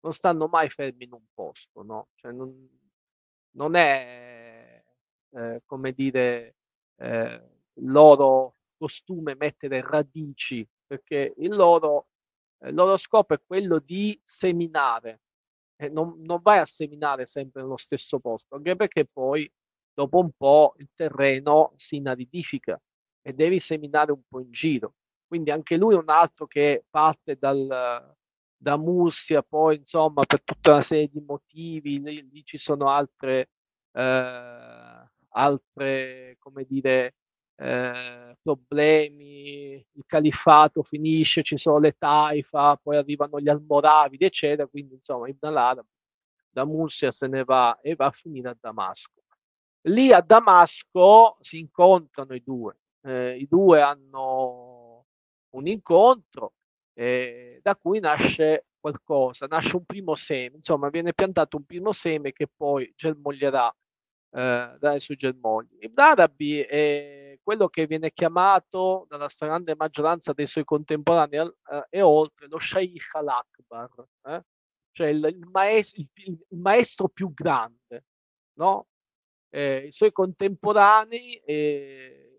non 0.00 0.12
stanno 0.12 0.46
mai 0.48 0.70
fermi 0.70 1.04
in 1.04 1.12
un 1.12 1.24
posto, 1.34 1.82
no? 1.82 2.08
Cioè 2.14 2.32
non, 2.32 2.68
non 3.56 3.74
è, 3.74 4.82
eh, 5.30 5.62
come 5.66 5.92
dire, 5.92 6.56
eh, 6.96 7.42
loro 7.82 8.56
costume 8.76 9.34
mettere 9.34 9.82
radici, 9.82 10.66
perché 10.86 11.34
il 11.38 11.54
loro, 11.54 12.08
il 12.64 12.74
loro 12.74 12.96
scopo 12.96 13.34
è 13.34 13.40
quello 13.44 13.78
di 13.78 14.18
seminare, 14.24 15.20
eh, 15.80 15.88
non, 15.88 16.20
non 16.20 16.40
vai 16.42 16.58
a 16.58 16.66
seminare 16.66 17.24
sempre 17.26 17.62
nello 17.62 17.78
stesso 17.78 18.20
posto, 18.20 18.54
anche 18.56 18.76
perché 18.76 19.06
poi 19.06 19.50
dopo 19.94 20.18
un 20.18 20.30
po' 20.36 20.74
il 20.78 20.90
terreno 20.94 21.72
si 21.76 21.96
inaridifica 21.96 22.78
e 23.22 23.32
devi 23.32 23.58
seminare 23.58 24.12
un 24.12 24.20
po' 24.28 24.40
in 24.40 24.50
giro. 24.50 24.94
Quindi 25.26 25.50
anche 25.50 25.76
lui 25.76 25.94
è 25.94 25.98
un 25.98 26.10
altro 26.10 26.46
che 26.46 26.84
parte 26.90 27.36
dal, 27.36 28.14
da 28.56 28.76
Mursia, 28.76 29.42
poi 29.42 29.76
insomma 29.76 30.24
per 30.24 30.42
tutta 30.42 30.72
una 30.72 30.82
serie 30.82 31.08
di 31.08 31.20
motivi, 31.20 32.00
lì, 32.00 32.28
lì 32.30 32.44
ci 32.44 32.58
sono 32.58 32.88
altre, 32.90 33.48
eh, 33.92 35.08
altre 35.30 36.36
come 36.38 36.64
dire, 36.64 37.14
eh, 37.60 38.36
problemi, 38.42 39.72
il 39.74 40.04
califfato 40.06 40.82
finisce, 40.82 41.42
ci 41.42 41.58
sono 41.58 41.78
le 41.78 41.92
taifa, 41.92 42.76
poi 42.76 42.96
arrivano 42.96 43.38
gli 43.38 43.50
almoravidi, 43.50 44.24
eccetera, 44.24 44.66
quindi 44.66 44.94
insomma 44.94 45.28
Ibn 45.28 45.46
al-Arab 45.46 45.86
da 46.48 46.64
Mursia 46.64 47.12
se 47.12 47.28
ne 47.28 47.44
va 47.44 47.78
e 47.80 47.94
va 47.94 48.06
a 48.06 48.10
finire 48.10 48.48
a 48.48 48.56
Damasco. 48.58 49.22
Lì 49.82 50.12
a 50.12 50.20
Damasco 50.20 51.36
si 51.40 51.58
incontrano 51.58 52.34
i 52.34 52.42
due, 52.42 52.76
eh, 53.02 53.36
i 53.36 53.46
due 53.46 53.80
hanno 53.82 55.04
un 55.50 55.66
incontro 55.66 56.54
eh, 56.94 57.60
da 57.62 57.76
cui 57.76 58.00
nasce 58.00 58.66
qualcosa, 58.80 59.46
nasce 59.46 59.76
un 59.76 59.84
primo 59.84 60.14
seme, 60.14 60.56
insomma 60.56 60.88
viene 60.88 61.12
piantato 61.12 61.58
un 61.58 61.64
primo 61.64 61.92
seme 61.92 62.32
che 62.32 62.48
poi 62.54 62.90
germoglierà 62.96 63.74
eh, 64.30 64.76
dai 64.78 65.00
suoi 65.00 65.16
germogli. 65.16 65.78
Ibn 65.80 66.00
Arabi 66.00 66.60
è 66.60 67.38
quello 67.42 67.68
che 67.68 67.86
viene 67.86 68.12
chiamato 68.12 69.06
dalla 69.08 69.28
stragrande 69.28 69.74
maggioranza 69.76 70.32
dei 70.32 70.46
suoi 70.46 70.64
contemporanei 70.64 71.40
eh, 71.40 71.86
e 71.90 72.00
oltre 72.02 72.46
lo 72.48 72.58
Shaykh 72.58 73.14
al-Akbar, 73.14 73.90
eh? 74.24 74.44
cioè 74.92 75.08
il, 75.08 75.24
il, 75.24 75.48
maestro, 75.50 76.02
il, 76.02 76.38
il, 76.48 76.58
maestro, 76.58 77.08
più 77.08 77.32
grande, 77.32 78.04
no? 78.58 78.86
Eh, 79.48 79.86
I 79.86 79.92
suoi 79.92 80.12
contemporanei, 80.12 81.42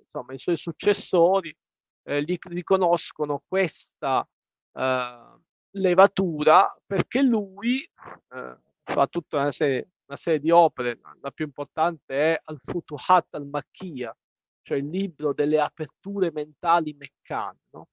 insomma, 0.04 0.34
i 0.34 0.40
suoi 0.40 0.58
successori 0.58 1.56
eh, 2.04 2.24
gli 2.24 2.38
riconoscono 2.40 3.44
questa 3.48 4.28
eh, 4.74 5.40
levatura 5.72 6.76
perché 6.86 7.22
lui 7.22 7.82
eh, 7.82 8.58
fa 8.84 9.08
tutta 9.08 9.40
una 9.40 9.52
serie 9.52 9.90
una 10.12 10.18
serie 10.18 10.40
di 10.40 10.52
opere, 10.52 11.00
la 11.22 11.32
più 11.32 11.46
importante 11.46 12.34
è 12.34 12.42
Al-Futuhat 12.44 13.34
al-Makkiyah, 13.36 14.16
cioè 14.62 14.78
il 14.78 14.90
libro 14.90 15.34
delle 15.34 15.60
aperture 15.60 16.32
mentali 16.34 16.94
meccane, 16.94 17.60
no? 17.70 17.88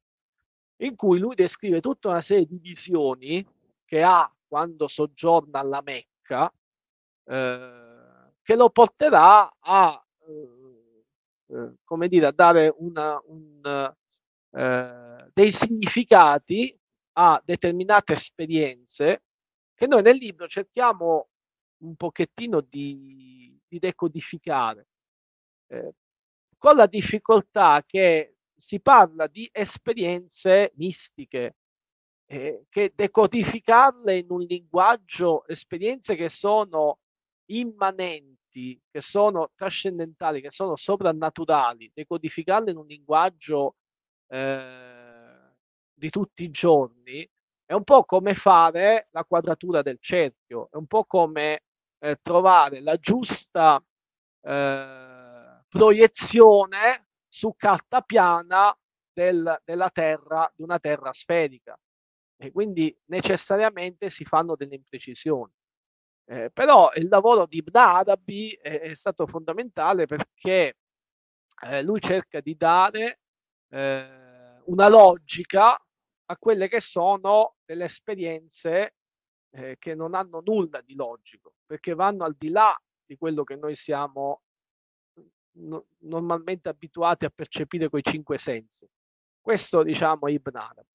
in 0.79 0.97
cui 0.97 1.21
lui 1.21 1.37
descrive 1.37 1.81
tutta 1.81 2.09
una 2.09 2.21
serie 2.21 2.45
di 2.45 2.59
visioni 2.59 3.47
che 3.85 4.03
ha 4.03 4.31
quando 4.47 4.89
soggiorna 4.89 5.61
alla 5.61 5.81
Mecca, 5.81 6.53
eh, 7.25 8.33
che 8.43 8.57
lo 8.57 8.71
porterà 8.71 9.55
a, 9.61 10.05
eh, 10.27 11.55
eh 11.55 11.75
come 11.85 12.09
dire, 12.09 12.27
a 12.27 12.33
dare 12.33 12.75
una, 12.79 13.21
un, 13.27 13.95
eh, 14.51 15.31
dei 15.33 15.53
significati 15.53 16.77
a 17.13 17.41
determinate 17.45 18.15
esperienze 18.15 19.23
che 19.75 19.87
noi 19.87 20.03
nel 20.03 20.17
libro 20.17 20.49
cerchiamo 20.49 21.29
un 21.79 21.97
pochettino 21.97 22.61
di, 22.61 23.59
di 23.67 23.79
decodificare, 23.79 24.89
eh, 25.69 25.95
con 26.57 26.77
la 26.77 26.87
difficoltà 26.87 27.83
che 27.87 28.37
si 28.55 28.81
parla 28.81 29.27
di 29.29 29.49
esperienze 29.53 30.73
mistiche, 30.77 31.57
eh, 32.27 32.65
che 32.69 32.93
decodificarle 32.95 34.19
in 34.19 34.27
un 34.31 34.43
linguaggio, 34.43 35.47
esperienze 35.47 36.17
che 36.17 36.29
sono 36.29 36.99
immanenti, 37.47 38.81
che 38.91 39.01
sono 39.01 39.53
trascendentali, 39.55 40.41
che 40.41 40.51
sono 40.51 40.77
soprannaturali, 40.77 41.91
decodificarle 41.95 42.73
in 42.73 42.77
un 42.77 42.87
linguaggio 42.87 43.77
eh, 44.27 45.55
di 45.95 46.11
tutti 46.11 46.43
i 46.45 46.51
giorni, 46.51 47.29
è 47.65 47.75
un 47.75 47.85
po' 47.85 48.05
come 48.05 48.35
fare 48.35 49.09
la 49.13 49.25
quadratura 49.25 49.83
del 49.83 49.99
cerchio, 50.01 50.69
è 50.71 50.77
un 50.77 50.87
po' 50.87 51.05
come 51.05 51.65
eh, 51.99 52.19
trovare 52.23 52.81
la 52.81 52.97
giusta 52.97 53.83
eh, 54.43 55.65
proiezione 55.69 57.09
su 57.29 57.55
carta 57.57 58.01
piana 58.03 58.77
del, 59.13 59.61
della 59.65 59.91
Terra, 59.91 60.51
di 60.55 60.63
una 60.63 60.79
Terra 60.79 61.13
sferica. 61.13 61.79
E 62.37 62.53
quindi 62.53 62.97
necessariamente 63.07 64.11
si 64.11 64.25
fanno 64.25 64.55
delle 64.55 64.77
imprecisioni. 64.77 65.53
Eh, 66.31 66.51
però 66.53 66.91
il 66.95 67.09
lavoro 67.09 67.47
di 67.47 67.57
Ibn 67.59 67.77
Arabi 67.77 68.51
è, 68.61 68.81
è 68.81 68.95
stato 68.95 69.27
fondamentale 69.27 70.07
perché 70.07 70.77
eh, 71.63 71.83
lui 71.83 72.01
cerca 72.01 72.41
di 72.41 72.55
dare 72.55 73.21
eh, 73.71 74.61
una 74.67 74.89
logica 74.89 75.73
a 76.31 76.37
quelle 76.39 76.69
che 76.69 76.81
sono 76.81 77.57
delle 77.65 77.87
esperienze 77.87 78.98
eh, 79.51 79.77
che 79.79 79.95
non 79.95 80.15
hanno 80.15 80.43
nulla 80.45 80.81
di 80.81 80.95
logico, 80.95 81.55
perché 81.67 81.95
vanno 81.95 82.25
al 82.25 82.35
di 82.37 82.51
là 82.51 82.79
di 83.05 83.17
quello 83.17 83.45
che 83.45 83.57
noi 83.57 83.75
siamo 83.75 84.43
no, 85.53 85.87
normalmente 85.99 86.69
abituati 86.69 87.25
a 87.25 87.33
percepire 87.35 87.89
con 87.89 87.99
i 87.99 88.03
cinque 88.03 88.39
sensi. 88.39 88.89
Questo 89.41 89.83
diciamo 89.83 90.27
è 90.27 90.33
Ibn 90.33 90.57
Arabi. 90.57 90.89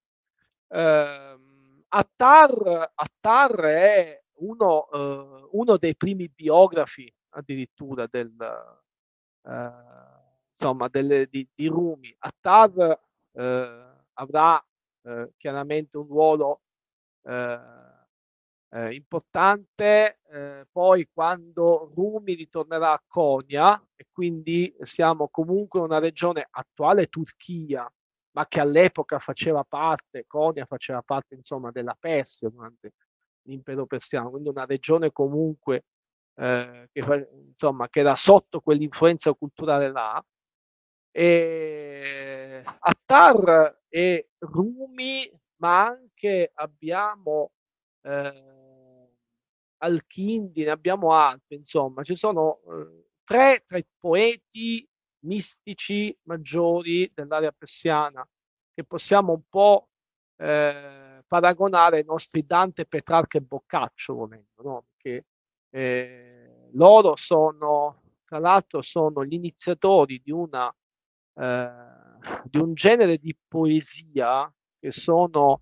Eh, 0.68 1.40
Attar, 1.88 2.92
Attar, 2.96 3.60
è 3.62 4.24
uno, 4.38 4.90
eh, 4.92 5.48
uno, 5.52 5.78
dei 5.78 5.96
primi 5.96 6.28
biografi 6.30 7.12
addirittura 7.30 8.08
del, 8.08 8.36
eh, 9.44 9.72
insomma, 10.50 10.88
delle, 10.88 11.28
di, 11.28 11.48
di, 11.54 11.68
Rumi. 11.68 12.16
Attar 12.20 13.00
eh, 13.32 13.94
avrà 14.14 14.64
eh, 15.04 15.34
chiaramente 15.38 15.98
un 15.98 16.08
ruolo 16.08 16.62
eh, 18.74 18.94
importante 18.96 20.20
eh, 20.32 20.66
poi 20.72 21.08
quando 21.14 21.92
Rumi 21.96 22.34
ritornerà 22.34 22.92
a 22.94 23.04
Konya 23.08 23.82
e 23.96 24.08
quindi 24.12 24.76
siamo 24.82 25.30
comunque 25.30 25.80
una 25.80 26.00
regione 26.00 26.48
attuale 26.50 27.08
Turchia 27.08 27.90
ma 28.32 28.48
che 28.48 28.60
all'epoca 28.60 29.20
faceva 29.20 29.64
parte, 29.64 30.26
Konya 30.26 30.66
faceva 30.66 31.02
parte 31.04 31.36
insomma 31.36 31.70
della 31.72 31.96
Persia 32.00 32.50
durante 32.50 32.94
l'impero 33.44 33.86
persiano, 33.86 34.32
quindi 34.32 34.50
una 34.50 34.66
regione 34.66 35.12
comunque 35.12 35.86
eh, 36.36 36.90
che, 36.92 37.30
insomma, 37.48 37.90
che 37.90 38.00
era 38.00 38.16
sotto 38.16 38.60
quell'influenza 38.62 39.34
culturale 39.34 39.92
là. 39.92 40.24
E 41.12 42.64
Attar 42.80 43.82
e 43.88 44.30
Rumi, 44.40 45.32
ma 45.58 45.86
anche 45.86 46.52
abbiamo 46.56 47.52
eh, 48.02 48.53
Al-Kindi, 49.84 50.64
ne 50.64 50.70
abbiamo 50.70 51.12
altri, 51.14 51.58
insomma, 51.58 52.04
ci 52.04 52.16
sono 52.16 52.62
eh, 52.70 53.08
tre 53.24 53.64
tra 53.68 53.78
i 53.78 53.86
poeti 54.00 54.88
mistici 55.26 56.18
maggiori 56.24 57.12
dell'area 57.14 57.52
persiana 57.52 58.26
che 58.74 58.84
possiamo 58.86 59.34
un 59.34 59.42
po' 59.50 59.90
eh, 60.38 61.24
paragonare 61.28 61.98
ai 61.98 62.06
nostri 62.06 62.46
Dante, 62.46 62.86
Petrarca 62.86 63.38
e 63.38 63.42
Boccaccio, 63.42 64.14
volendo, 64.14 64.62
no? 64.64 64.86
Perché 64.90 65.26
eh, 65.70 66.70
loro 66.74 67.16
sono, 67.18 68.02
tra 68.26 68.40
l'altro, 68.40 68.82
sono 68.82 69.26
gli 69.26 69.34
iniziatori 69.34 70.22
di, 70.24 70.32
una, 70.32 70.74
eh, 71.36 71.72
di 72.46 72.58
un 72.58 72.74
genere 72.74 73.18
di 73.18 73.36
poesia 73.48 74.52
che 74.80 74.92
sono, 74.92 75.62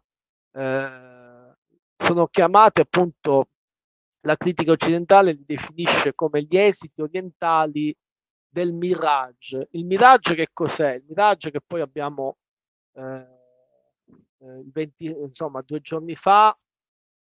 eh, 0.51 1.55
sono 1.97 2.27
chiamate 2.27 2.81
appunto, 2.81 3.47
la 4.21 4.36
critica 4.36 4.71
occidentale 4.71 5.34
li 5.34 5.43
definisce 5.45 6.13
come 6.13 6.43
gli 6.43 6.57
esiti 6.57 7.01
orientali 7.01 7.95
del 8.47 8.73
Mirage. 8.73 9.67
Il 9.71 9.86
Mirage 9.86 10.36
che 10.36 10.47
cos'è? 10.53 10.95
Il 10.95 11.03
Mirage 11.07 11.51
che 11.51 11.62
poi 11.62 11.81
abbiamo 11.81 12.38
eh, 12.93 13.27
20, 14.38 15.05
eh, 15.05 15.23
insomma, 15.23 15.62
due 15.62 15.81
giorni 15.81 16.15
fa 16.15 16.55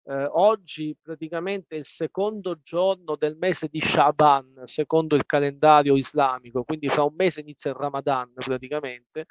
eh, 0.10 0.26
oggi 0.32 0.98
praticamente 1.00 1.76
è 1.76 1.78
il 1.78 1.86
secondo 1.86 2.60
giorno 2.64 3.16
del 3.16 3.38
mese 3.38 3.68
di 3.68 3.80
Shaban, 3.80 4.64
secondo 4.66 5.16
il 5.16 5.26
calendario 5.28 5.96
islamico, 5.96 6.64
quindi 6.64 6.90
fra 6.90 7.04
un 7.04 7.14
mese 7.16 7.42
inizia 7.42 7.70
il 7.70 7.78
Ramadan 7.78 8.34
praticamente. 8.34 9.26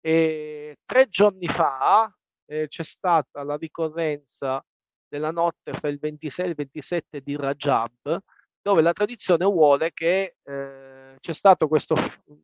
E 0.00 0.76
tre 0.84 1.08
giorni 1.08 1.48
fa 1.48 2.14
eh, 2.44 2.66
c'è 2.68 2.82
stata 2.82 3.42
la 3.42 3.56
ricorrenza 3.56 4.62
della 5.12 5.30
notte 5.30 5.74
fra 5.74 5.90
il 5.90 5.98
26 5.98 6.46
e 6.46 6.48
il 6.48 6.54
27 6.54 7.20
di 7.20 7.36
Rajab, 7.36 8.18
dove 8.62 8.80
la 8.80 8.94
tradizione 8.94 9.44
vuole 9.44 9.92
che 9.92 10.36
eh, 10.42 11.16
c'è 11.20 11.32
stato 11.34 11.68
questo 11.68 11.96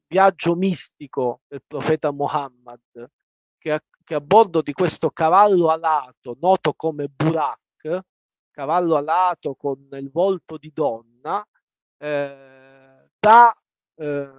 viaggio 0.06 0.54
mistico 0.54 1.40
del 1.48 1.62
profeta 1.66 2.12
Muhammad, 2.12 3.08
che 3.56 3.72
a, 3.72 3.82
che 4.04 4.14
a 4.14 4.20
bordo 4.20 4.60
di 4.60 4.74
questo 4.74 5.08
cavallo 5.08 5.70
alato, 5.70 6.36
noto 6.42 6.74
come 6.74 7.08
Burak, 7.08 8.00
cavallo 8.50 8.96
alato 8.96 9.54
con 9.54 9.88
il 9.92 10.10
volto 10.10 10.58
di 10.58 10.70
donna, 10.74 11.42
eh, 11.96 13.08
da, 13.18 13.58
eh, 13.94 14.30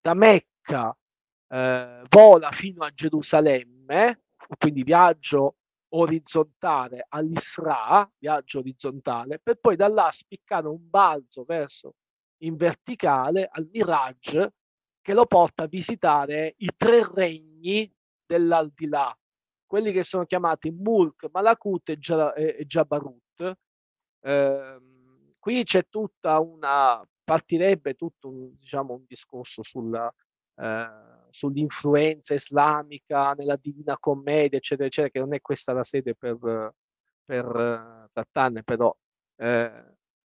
da, 0.00 0.14
Mecca 0.14 0.96
eh, 1.46 2.02
vola 2.08 2.50
fino 2.50 2.82
a 2.82 2.90
Gerusalemme, 2.90 4.22
quindi 4.58 4.82
viaggio 4.82 5.58
orizzontale 5.94 7.06
all'Isra, 7.08 8.08
viaggio 8.18 8.60
orizzontale, 8.60 9.38
per 9.38 9.56
poi 9.56 9.76
da 9.76 9.88
là 9.88 10.08
spiccare 10.10 10.68
un 10.68 10.88
balzo 10.88 11.44
verso 11.44 11.94
in 12.42 12.56
verticale 12.56 13.48
al 13.50 13.68
Mirage 13.72 14.54
che 15.00 15.14
lo 15.14 15.26
porta 15.26 15.64
a 15.64 15.66
visitare 15.66 16.54
i 16.58 16.70
tre 16.76 17.06
regni 17.12 17.92
dell'aldilà, 18.24 19.16
quelli 19.66 19.92
che 19.92 20.04
sono 20.04 20.24
chiamati 20.24 20.70
Mulk, 20.70 21.28
Malakut 21.30 21.88
e, 21.90 22.64
Jabarut. 22.64 23.56
Eh, 24.20 24.78
qui 25.38 25.64
c'è 25.64 25.88
tutta 25.88 26.38
una, 26.38 27.02
partirebbe 27.24 27.94
tutto 27.94 28.28
un, 28.28 28.56
diciamo, 28.58 28.94
un 28.94 29.04
discorso 29.06 29.62
sulla, 29.62 30.12
eh, 30.56 31.11
sull'influenza 31.32 32.34
islamica 32.34 33.32
nella 33.32 33.56
Divina 33.56 33.98
Commedia, 33.98 34.58
eccetera, 34.58 34.86
eccetera, 34.86 35.12
che 35.12 35.18
non 35.18 35.34
è 35.34 35.40
questa 35.40 35.72
la 35.72 35.84
sede 35.84 36.14
per, 36.14 36.72
per 37.24 38.08
trattarne, 38.12 38.62
però 38.62 38.94
eh, 39.36 39.84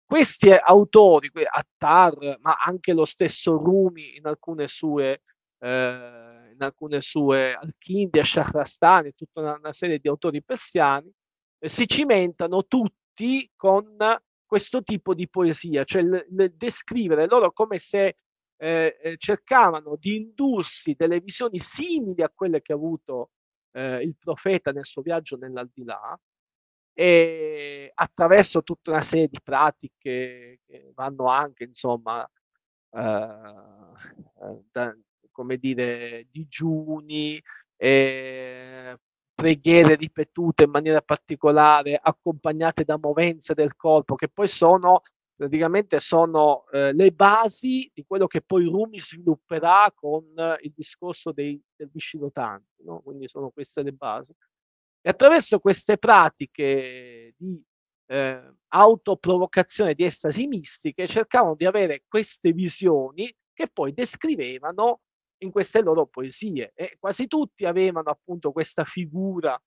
questi 0.05 0.51
autori, 0.51 1.31
Attar, 1.45 2.39
ma 2.41 2.57
anche 2.57 2.93
lo 2.93 3.05
stesso 3.05 3.57
Rumi 3.57 4.17
in 4.17 4.27
alcune 4.27 4.67
sue 4.69 5.23
eh, 5.59 6.51
in 6.53 6.63
alcune 6.63 7.01
sue 7.01 7.55
Al-Kindi, 7.55 8.23
Shahrastani, 8.23 9.15
tutta 9.15 9.41
una, 9.41 9.57
una, 9.57 9.73
serie 9.73 9.99
di 9.99 10.09
autori 10.09 10.43
persiani, 10.43 11.11
eh, 11.59 11.69
si 11.69 11.87
cimentano 11.87 12.67
tutti 12.67 13.51
con 13.57 13.97
questo 14.45 14.83
tipo 14.83 15.15
di 15.15 15.29
poesia, 15.29 15.85
cioè 15.85 16.03
il, 16.03 16.27
il 16.31 16.53
descrivere 16.55 17.27
loro 17.27 17.53
come 17.53 17.79
se 17.79 18.17
eh, 18.65 18.97
eh, 18.99 19.17
cercavano 19.19 19.97
di 20.01 20.17
indursi 20.17 20.95
delle 20.97 21.21
visioni 21.21 21.59
simili 21.59 22.23
a 22.23 22.33
quelle 22.35 22.63
che 22.63 22.73
ha 22.73 22.77
avuto 22.77 23.33
eh, 23.73 24.03
il 24.03 24.17
profeta 24.19 24.73
nel 24.73 24.87
suo 24.87 25.03
viaggio 25.03 25.37
nell'aldilà, 25.37 26.19
e 26.95 27.91
attraverso 27.93 28.63
tutta 28.63 28.93
una 28.93 29.03
serie 29.03 29.29
di 29.29 29.39
pratiche 29.43 30.61
che 30.65 30.93
vanno 30.95 31.27
anche, 31.27 31.65
insomma, 31.65 32.27
eh, 32.91 33.01
eh 33.01 34.63
da, 34.73 34.97
come 35.31 35.59
dire, 35.59 36.27
digiuni, 36.31 37.43
eh, 37.77 38.97
preghiere 39.35 39.95
ripetute 39.97 40.65
in 40.65 40.71
maniera 40.71 41.03
particolare, 41.03 41.99
accompagnate 42.01 42.85
da 42.85 42.97
movenze 42.97 43.53
del 43.53 43.77
corpo, 43.77 44.15
che 44.15 44.29
poi 44.29 44.49
sono 44.49 45.03
praticamente 45.37 45.99
sono 45.99 46.65
eh, 46.71 46.93
le 46.93 47.11
basi 47.11 47.91
di 47.93 48.05
quello 48.07 48.27
che 48.27 48.41
poi 48.41 48.65
Rumi 48.67 49.01
svilupperà 49.01 49.93
con 49.95 50.25
eh, 50.37 50.59
il 50.63 50.73
discorso 50.75 51.33
dei, 51.33 51.61
del 51.75 51.91
Viscirotanti, 51.93 52.83
no? 52.85 53.01
quindi 53.01 53.29
sono 53.29 53.51
queste 53.51 53.83
le 53.83 53.93
basi. 53.93 54.35
E 55.01 55.11
attraverso 55.11 55.59
queste 55.59 55.99
pratiche 55.99 57.35
di 57.37 57.63
eh, 58.07 58.55
autoprovocazione 58.69 59.95
di 59.95 60.05
estasi 60.05 60.47
mistiche 60.47 61.07
cercavano 61.07 61.55
di 61.55 61.67
avere 61.67 62.05
queste 62.07 62.53
visioni 62.53 63.35
che 63.53 63.69
poi 63.69 63.93
descrivevano 63.93 65.01
in 65.39 65.51
queste 65.51 65.83
loro 65.83 66.07
poesie 66.07 66.73
e 66.75 66.97
quasi 66.99 67.27
tutti 67.27 67.65
avevano 67.65 68.11
appunto 68.11 68.53
questa 68.53 68.85
figura, 68.85 69.61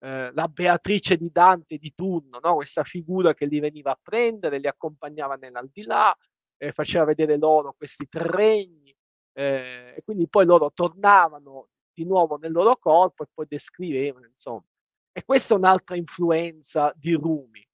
eh, 0.00 0.30
la 0.32 0.48
Beatrice 0.48 1.16
di 1.16 1.30
Dante 1.32 1.76
di 1.76 1.92
turno, 1.94 2.38
no? 2.42 2.54
questa 2.54 2.84
figura 2.84 3.34
che 3.34 3.46
li 3.46 3.60
veniva 3.60 3.92
a 3.92 3.98
prendere, 4.00 4.58
li 4.58 4.68
accompagnava 4.68 5.34
nell'aldilà, 5.34 6.16
eh, 6.56 6.72
faceva 6.72 7.04
vedere 7.04 7.36
loro 7.36 7.74
questi 7.76 8.08
tre 8.08 8.24
regni 8.30 8.94
eh, 9.32 9.94
e 9.96 10.02
quindi 10.04 10.28
poi 10.28 10.44
loro 10.46 10.72
tornavano 10.72 11.68
di 11.92 12.04
nuovo 12.04 12.36
nel 12.36 12.52
loro 12.52 12.76
corpo 12.76 13.22
e 13.24 13.28
poi 13.32 13.46
descrivevano, 13.48 14.26
insomma. 14.26 14.64
E 15.12 15.24
questa 15.24 15.54
è 15.54 15.58
un'altra 15.58 15.96
influenza 15.96 16.92
di 16.96 17.12
Rumi. 17.14 17.66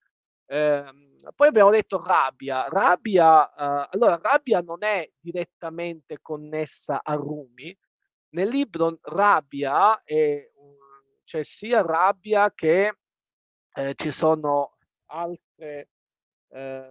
Eh, 0.46 0.84
poi 1.34 1.48
abbiamo 1.48 1.70
detto 1.70 2.02
rabbia. 2.02 2.68
Rabbia, 2.68 3.44
uh, 3.44 3.88
allora, 3.90 4.18
rabbia 4.22 4.60
non 4.60 4.82
è 4.82 5.10
direttamente 5.18 6.18
connessa 6.20 7.02
a 7.02 7.14
Rumi. 7.14 7.76
Nel 8.30 8.48
libro 8.48 8.98
rabbia 9.02 10.02
è, 10.02 10.50
c'è 11.24 11.42
sia 11.42 11.82
rabbia 11.82 12.52
che 12.54 12.96
eh, 13.74 13.94
ci 13.96 14.10
sono 14.10 14.76
altre, 15.06 15.88
eh, 16.48 16.90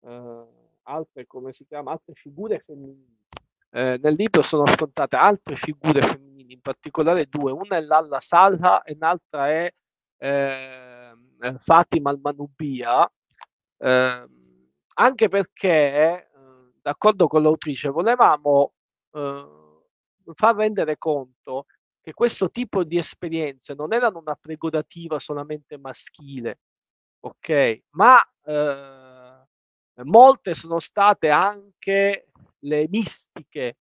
eh, 0.00 0.46
altre, 0.82 1.26
chiama, 1.68 1.92
altre 1.92 2.14
figure 2.14 2.58
femminili. 2.58 3.12
Eh, 3.70 3.98
nel 4.00 4.14
libro 4.14 4.42
sono 4.42 4.62
affrontate 4.62 5.16
altre 5.16 5.56
figure 5.56 6.00
femminili, 6.00 6.54
in 6.54 6.60
particolare 6.60 7.26
due. 7.26 7.52
Una 7.52 7.76
è 7.76 7.80
l'Alla 7.80 8.20
Salha 8.20 8.82
e 8.82 8.96
l'altra 8.98 9.50
è 9.50 9.72
eh, 10.18 11.12
eh, 11.40 11.58
Fatima 11.58 12.10
al-Manubia, 12.10 13.10
eh, 13.78 14.28
anche 14.96 15.28
perché, 15.28 15.68
eh, 15.68 16.28
d'accordo 16.80 17.26
con 17.26 17.42
l'autrice, 17.42 17.88
volevamo 17.88 18.72
far 20.34 20.56
rendere 20.56 20.98
conto 20.98 21.66
che 22.04 22.12
questo 22.12 22.50
tipo 22.50 22.84
di 22.84 22.98
esperienze 22.98 23.72
non 23.72 23.94
erano 23.94 24.18
una 24.18 24.34
prerogativa 24.34 25.18
solamente 25.18 25.78
maschile, 25.78 26.58
ok? 27.20 27.84
Ma 27.92 28.22
eh, 28.44 30.02
molte 30.04 30.52
sono 30.52 30.80
state 30.80 31.30
anche 31.30 32.26
le 32.58 32.88
mistiche, 32.90 33.78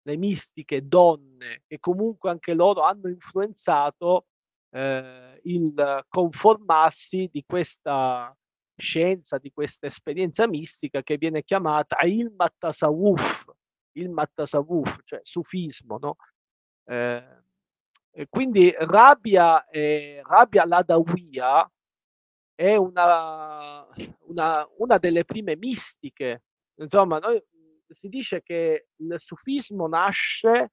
le 0.00 0.16
mistiche 0.16 0.88
donne 0.88 1.62
che 1.66 1.78
comunque 1.78 2.30
anche 2.30 2.54
loro 2.54 2.84
hanno 2.84 3.10
influenzato 3.10 4.28
eh, 4.70 5.38
il 5.44 6.06
conformarsi 6.08 7.28
di 7.30 7.44
questa 7.46 8.34
scienza, 8.74 9.36
di 9.36 9.52
questa 9.52 9.84
esperienza 9.84 10.48
mistica 10.48 11.02
che 11.02 11.18
viene 11.18 11.44
chiamata 11.44 11.98
il 12.06 12.32
Mattasawuf, 12.34 13.44
il 13.98 14.08
Mattasawuf, 14.08 15.00
cioè 15.04 15.20
sufismo, 15.22 15.98
no? 15.98 16.16
Eh, 16.84 17.41
quindi 18.28 18.74
Rabia, 18.76 19.66
eh, 19.66 20.20
Rabia 20.24 20.66
Ladawiya 20.66 21.70
è 22.54 22.76
una, 22.76 23.86
una, 24.26 24.68
una, 24.76 24.98
delle 24.98 25.24
prime 25.24 25.56
mistiche. 25.56 26.42
Insomma, 26.74 27.18
noi, 27.18 27.42
si 27.88 28.08
dice 28.08 28.42
che 28.42 28.88
il 28.96 29.14
sufismo 29.18 29.86
nasce 29.88 30.72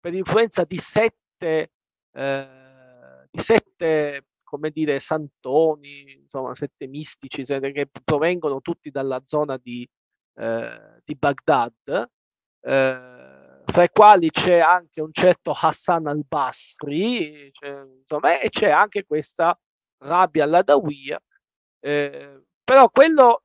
per 0.00 0.14
influenza 0.14 0.64
di 0.64 0.78
sette 0.78 1.70
eh, 2.12 2.62
i 3.30 3.40
sette, 3.40 4.26
come 4.42 4.70
dire, 4.70 5.00
santoni, 5.00 6.12
insomma, 6.20 6.54
sette 6.54 6.86
mistici 6.86 7.42
che 7.44 7.88
provengono 8.04 8.60
tutti 8.60 8.90
dalla 8.90 9.22
zona 9.24 9.56
di, 9.56 9.88
eh, 10.34 11.00
di 11.04 11.14
Baghdad, 11.14 12.10
eh, 12.60 13.31
fra 13.72 13.84
i 13.84 13.88
quali 13.90 14.30
c'è 14.30 14.58
anche 14.58 15.00
un 15.00 15.12
certo 15.12 15.52
Hassan 15.52 16.06
al-Basri, 16.06 17.48
cioè, 17.52 17.82
insomma, 18.00 18.38
e 18.38 18.50
c'è 18.50 18.70
anche 18.70 19.04
questa 19.06 19.58
Rabia 19.98 20.44
al-Adawiya, 20.44 21.18
eh, 21.80 22.42
però 22.62 22.90
quello, 22.90 23.42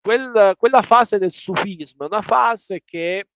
quel, 0.00 0.54
quella 0.56 0.80
fase 0.80 1.18
del 1.18 1.32
sufismo 1.32 2.04
è 2.04 2.06
una 2.06 2.22
fase 2.22 2.82
che, 2.82 3.28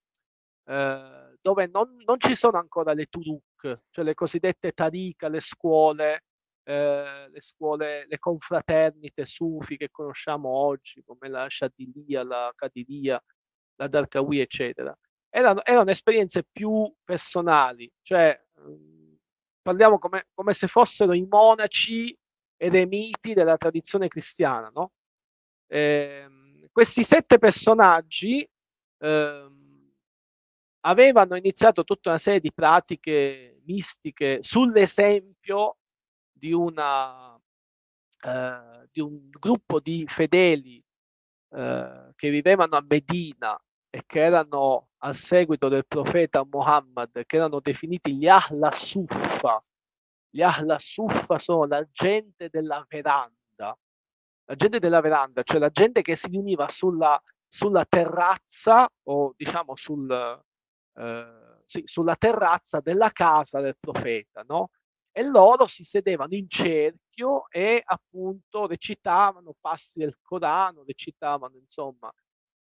eh, 0.65 1.37
dove 1.43 1.67
non, 1.67 1.97
non, 2.07 2.19
ci 2.19 2.35
sono 2.35 2.57
ancora 2.59 2.95
le 2.95 3.05
turuk, 3.07 3.83
cioè 3.91 4.05
le 4.05 4.15
cosiddette 4.15 4.73
tarika, 4.73 5.29
le 5.29 5.41
scuole, 5.41 6.25
eh, 6.63 7.29
le 7.31 7.41
scuole, 7.43 8.07
le 8.09 8.19
confraternite 8.19 9.27
sufi 9.27 9.77
che 9.77 9.91
conosciamo 9.91 10.49
oggi, 10.49 11.03
come 11.05 11.29
la 11.29 11.47
Shadilia, 11.51 12.25
la 12.25 12.51
Kadiria, 12.57 13.23
la 13.77 13.87
Darkawi, 13.89 14.41
eccetera. 14.41 14.97
Erano, 15.37 15.65
erano 15.65 15.91
esperienze 15.91 16.45
più 16.45 16.95
personali, 17.03 17.91
cioè 18.03 18.41
parliamo 19.63 19.99
come, 19.99 20.29
come 20.33 20.53
se 20.53 20.69
fossero 20.69 21.13
i 21.13 21.27
monaci 21.29 22.17
eremiti 22.57 23.35
della 23.35 23.57
tradizione 23.57 24.07
cristiana, 24.07 24.71
no? 24.73 24.93
Eh, 25.67 26.69
questi 26.71 27.03
sette 27.03 27.39
personaggi 27.39 28.49
eh, 28.99 29.51
avevano 30.83 31.35
iniziato 31.35 31.83
tutta 31.83 32.11
una 32.11 32.19
serie 32.19 32.39
di 32.39 32.53
pratiche 32.53 33.61
mistiche 33.65 34.39
sull'esempio 34.41 35.79
di, 36.31 36.53
una, 36.53 37.37
eh, 38.21 38.89
di 38.93 39.01
un 39.01 39.31
gruppo 39.31 39.81
di 39.81 40.05
fedeli 40.07 40.81
eh, 41.51 42.13
che 42.15 42.31
vivevano 42.31 42.77
a 42.77 42.85
Medina 42.87 43.61
e 43.95 44.03
che 44.07 44.25
erano 44.25 44.89
al 45.05 45.15
seguito 45.15 45.69
del 45.69 45.87
profeta 45.87 46.45
Muhammad, 46.45 47.25
che 47.25 47.37
erano 47.37 47.61
definiti 47.61 48.17
gli 48.17 48.27
Ahla 48.27 48.73
Suffa. 48.73 49.65
Gli 50.29 50.43
Ahla 50.43 50.81
Suffa 50.81 51.39
sono 51.39 51.65
la 51.67 51.87
gente 51.93 52.49
della 52.49 52.85
veranda, 52.89 53.79
la 54.47 54.55
gente 54.57 54.81
della 54.81 55.01
veranda, 55.01 55.45
cioè 55.45 55.61
la 55.61 55.71
gente 55.71 56.03
che 56.03 56.17
si 56.17 56.27
riuniva 56.27 56.69
sulla, 56.69 57.23
sulla 57.49 57.85
terrazza 57.85 58.91
o 59.05 59.33
diciamo 59.37 59.77
sul, 59.77 60.11
eh, 60.95 61.63
sì, 61.65 61.83
sulla 61.85 62.17
terrazza 62.17 62.81
della 62.81 63.11
casa 63.11 63.61
del 63.61 63.77
profeta, 63.79 64.43
no? 64.45 64.71
E 65.13 65.23
loro 65.23 65.69
si 65.69 65.85
sedevano 65.85 66.35
in 66.35 66.49
cerchio 66.49 67.49
e 67.49 67.81
appunto 67.85 68.67
recitavano 68.67 69.55
passi 69.61 70.01
del 70.01 70.19
Corano, 70.21 70.83
recitavano 70.85 71.57
insomma 71.59 72.13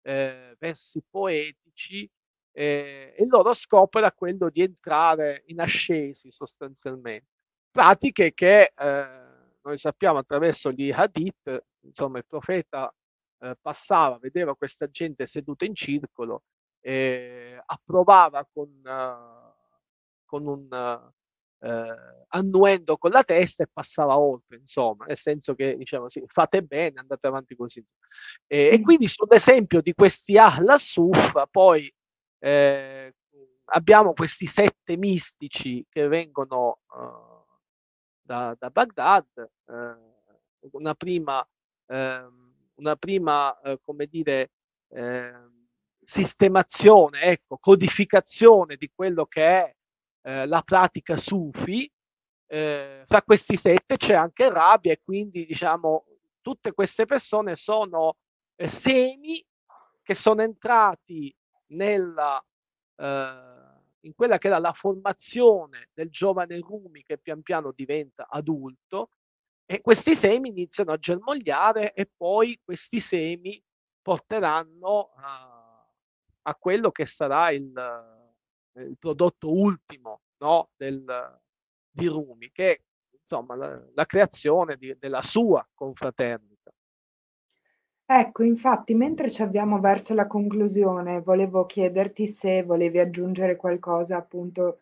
eh, 0.02 0.56
versi 0.60 1.04
poetici 1.10 2.10
eh, 2.54 3.14
e 3.16 3.24
il 3.24 3.30
loro 3.30 3.54
scopo 3.54 3.98
era 4.00 4.12
quello 4.12 4.50
di 4.50 4.62
entrare 4.62 5.44
in 5.48 5.60
ascesi 5.60 6.32
sostanzialmente. 6.32 7.28
Pratiche 7.72 8.34
che 8.34 8.74
eh, 8.76 9.08
noi 9.62 9.78
sappiamo 9.78 10.20
attraverso 10.20 10.72
gli 10.72 10.92
hadith, 10.92 11.64
insomma 11.82 12.18
il 12.18 12.26
profeta 12.26 12.94
eh, 13.40 13.56
passava, 13.62 14.18
vedeva 14.20 14.56
questa 14.56 14.90
gente 14.90 15.26
seduta 15.26 15.66
in 15.66 15.76
circolo, 15.76 16.44
e 16.82 17.62
approvava 17.64 18.48
con, 18.52 18.82
con 20.26 20.48
un 20.48 21.12
uh, 21.62 22.26
annuendo 22.30 22.98
con 22.98 23.12
la 23.12 23.24
testa 23.24 23.64
e 23.64 23.70
passava 23.72 24.18
oltre, 24.18 24.58
insomma, 24.58 25.06
nel 25.06 25.18
senso 25.18 25.54
che 25.54 25.76
diciamo 25.76 26.10
sì, 26.10 26.24
fate 26.28 26.64
bene, 26.64 27.00
andate 27.00 27.28
avanti 27.28 27.56
così. 27.56 27.84
E, 28.48 28.70
e 28.72 28.82
quindi 28.82 29.08
sull'esempio 29.08 29.82
di 29.82 29.94
questi 29.94 30.38
Ahla 30.38 30.78
Suf, 30.78 31.34
poi 31.50 31.94
eh, 32.40 33.14
abbiamo 33.66 34.14
questi 34.14 34.46
sette 34.48 34.98
mistici 34.98 35.86
che 35.90 36.08
vengono 36.08 36.80
uh, 36.88 37.46
da, 38.22 38.56
da, 38.58 38.70
Baghdad, 38.70 39.26
uh, 39.66 40.70
una 40.72 40.96
prima, 40.96 41.40
uh, 41.88 41.96
una 42.76 42.96
prima 42.96 43.56
come 43.84 44.08
dire, 44.08 44.52
ehm, 44.90 45.68
sistemazione, 46.04 47.22
ecco, 47.22 47.58
codificazione 47.58 48.76
di 48.76 48.90
quello 48.94 49.26
che 49.26 49.44
è 49.44 49.76
eh, 50.22 50.46
la 50.46 50.62
pratica 50.62 51.16
sufi. 51.16 51.92
Eh, 52.48 53.04
fra 53.06 53.22
questi 53.22 53.56
sette 53.56 53.96
c'è 53.96 54.14
anche 54.14 54.50
Rabbia 54.50 54.92
e 54.92 55.00
quindi 55.02 55.46
diciamo 55.46 56.06
tutte 56.42 56.74
queste 56.74 57.06
persone 57.06 57.56
sono 57.56 58.18
eh, 58.56 58.68
semi 58.68 59.44
che 60.04 60.14
sono 60.16 60.42
entrati 60.42 61.34
nella, 61.68 62.44
eh, 62.98 63.34
in 64.02 64.14
quella 64.16 64.38
che 64.38 64.48
era 64.48 64.60
la 64.60 64.74
formazione 64.74 65.90
del 65.94 66.10
giovane 66.10 66.60
Rumi 66.60 67.04
che 67.04 67.18
pian 67.18 67.42
piano 67.42 67.72
diventa 67.72 68.28
adulto 68.30 69.12
e 69.66 69.80
questi 69.80 70.16
semi 70.16 70.50
iniziano 70.50 70.92
a 70.92 70.98
germogliare 70.98 71.94
e 71.94 72.10
poi 72.14 72.60
questi 72.62 73.00
semi 73.00 73.64
porteranno 74.02 75.12
a, 75.16 75.88
a 76.42 76.56
quello 76.56 76.92
che 76.92 77.06
sarà 77.06 77.52
il, 77.52 77.72
il 78.74 78.98
prodotto 78.98 79.52
ultimo 79.52 80.22
no, 80.38 80.70
del, 80.76 81.40
di 81.90 82.08
Rumi, 82.08 82.52
che 82.52 82.72
è 82.72 82.82
insomma 83.20 83.56
la, 83.56 83.82
la 83.94 84.06
creazione 84.06 84.78
di, 84.78 84.96
della 84.98 85.22
sua 85.22 85.68
confraternita. 85.74 86.72
Ecco, 88.06 88.44
infatti, 88.44 88.94
mentre 88.94 89.32
ci 89.32 89.42
avviamo 89.42 89.80
verso 89.80 90.14
la 90.14 90.28
conclusione, 90.28 91.22
volevo 91.22 91.66
chiederti 91.66 92.28
se 92.28 92.64
volevi 92.64 93.00
aggiungere 93.00 93.56
qualcosa 93.56 94.18
appunto 94.18 94.80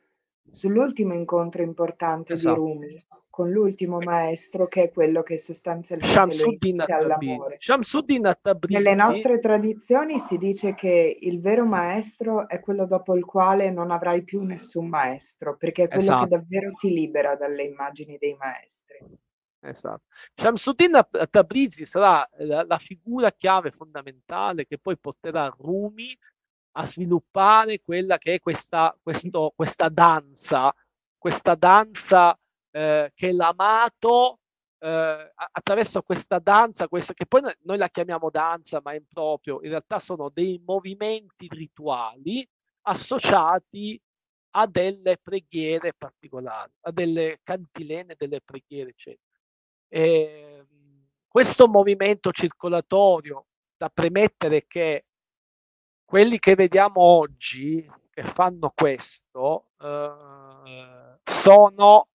sull'ultimo 0.50 1.14
incontro 1.14 1.62
importante 1.62 2.34
esatto. 2.34 2.56
di 2.56 2.60
Rumi, 2.60 3.06
con 3.40 3.52
l'ultimo 3.52 4.00
maestro 4.00 4.68
che 4.68 4.84
è 4.84 4.92
quello 4.92 5.24
che 5.24 5.38
sostanzialmente 5.38 6.14
Shamsuddin 6.14 6.84
all'amore. 6.86 7.56
Shamsuddin 7.58 8.26
At-Tabrizi. 8.26 8.84
Nelle 8.84 8.96
nostre 8.96 9.40
tradizioni 9.40 10.20
si 10.20 10.38
dice 10.38 10.74
che 10.74 11.18
il 11.22 11.40
vero 11.40 11.64
maestro 11.66 12.50
è 12.50 12.60
quello 12.60 12.86
dopo 12.86 13.16
il 13.16 13.24
quale 13.24 13.72
non 13.72 13.92
avrai 13.92 14.26
più 14.26 14.42
nessun 14.42 14.90
maestro, 14.90 15.56
perché 15.56 15.84
è 15.84 15.88
quello 15.88 16.02
esatto. 16.02 16.24
che 16.24 16.30
davvero 16.32 16.72
ti 16.74 16.90
libera 16.90 17.38
dalle 17.38 17.64
immagini 17.64 18.18
dei 18.18 18.36
maestri. 18.38 18.98
Esatto. 19.62 20.04
Shamsuddin 20.36 21.00
Tabrizi 21.30 21.86
sarà 21.86 22.30
la, 22.40 22.66
la, 22.68 22.78
figura 22.78 23.32
chiave 23.32 23.72
fondamentale 23.72 24.66
che 24.66 24.80
poi 24.80 24.98
porterà 24.98 25.48
Rumi 25.58 26.14
a 26.74 26.86
sviluppare 26.86 27.80
quella 27.80 28.18
che 28.18 28.34
è 28.34 28.40
questa, 28.40 28.94
questo, 29.02 29.54
questa 29.56 29.88
danza, 29.88 30.76
questa 31.18 31.56
danza 31.56 32.38
eh, 32.72 33.12
che 33.14 33.32
l'amato 33.32 34.40
eh, 34.80 35.34
attraverso 35.36 36.02
questa 36.02 36.40
danza, 36.40 36.88
questo, 36.88 37.14
che 37.14 37.26
poi 37.26 37.42
noi 37.64 37.78
la 37.78 37.90
chiamiamo 37.90 38.30
danza, 38.30 38.82
ma 38.84 38.92
è 38.92 38.96
improprio, 38.96 39.62
in 39.62 39.70
realtà 39.70 40.00
sono 40.00 40.30
dei 40.30 40.62
movimenti 40.66 41.48
rituali 41.50 42.48
associati 42.84 44.00
a 44.52 44.66
delle 44.66 45.18
preghiere 45.18 45.94
particolari, 45.94 46.72
a 46.82 46.92
delle 46.92 47.40
cantilene, 47.44 48.16
delle 48.18 48.42
preghiere, 48.42 48.90
eccetera. 48.90 49.38
E, 49.88 50.66
questo 51.28 51.68
movimento 51.68 52.32
circolatorio 52.32 53.46
da 53.78 53.90
premettere 53.90 54.66
che 54.66 55.06
quelli 56.04 56.40
che 56.40 56.56
vediamo 56.56 57.02
oggi 57.02 57.88
che 58.10 58.24
fanno 58.24 58.72
questo 58.74 59.68
eh, 59.80 61.20
sono 61.24 62.08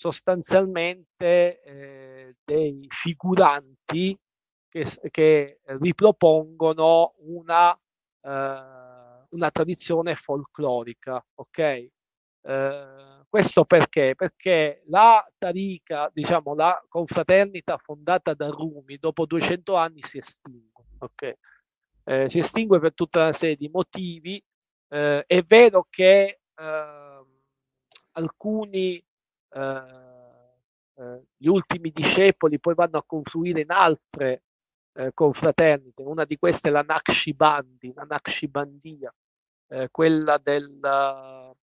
sostanzialmente 0.00 1.60
eh, 1.60 2.36
dei 2.42 2.86
figuranti 2.88 4.18
che, 4.66 4.86
che 5.10 5.60
ripropongono 5.64 7.16
una, 7.18 7.70
eh, 7.74 9.26
una, 9.28 9.50
tradizione 9.50 10.14
folclorica, 10.14 11.22
ok? 11.34 11.58
Eh, 11.58 13.24
questo 13.28 13.66
perché? 13.66 14.14
Perché 14.14 14.84
la 14.86 15.22
Tarica, 15.36 16.10
diciamo 16.14 16.54
la 16.54 16.82
confraternita 16.88 17.76
fondata 17.76 18.32
da 18.32 18.48
Rumi, 18.48 18.96
dopo 18.96 19.26
200 19.26 19.74
anni 19.76 20.00
si 20.02 20.16
estingue, 20.16 20.84
ok? 20.98 21.34
Eh, 22.04 22.30
si 22.30 22.38
estingue 22.38 22.80
per 22.80 22.94
tutta 22.94 23.20
una 23.20 23.32
serie 23.34 23.56
di 23.56 23.68
motivi. 23.68 24.42
Eh, 24.88 25.24
è 25.26 25.42
vero 25.42 25.86
che 25.90 26.40
ehm, 26.54 27.26
alcuni 28.12 29.04
gli 31.36 31.48
ultimi 31.48 31.90
discepoli 31.90 32.60
poi 32.60 32.74
vanno 32.74 32.98
a 32.98 33.04
confluire 33.04 33.60
in 33.60 33.70
altre 33.70 34.42
eh, 34.92 35.12
confraternite, 35.14 36.02
una 36.02 36.24
di 36.24 36.36
queste 36.36 36.68
è 36.68 36.72
la 36.72 36.82
Naqshbandi, 36.82 37.92
la 37.94 38.04
Naqshbandia, 38.04 39.14
quella 39.92 40.36
del, 40.38 41.54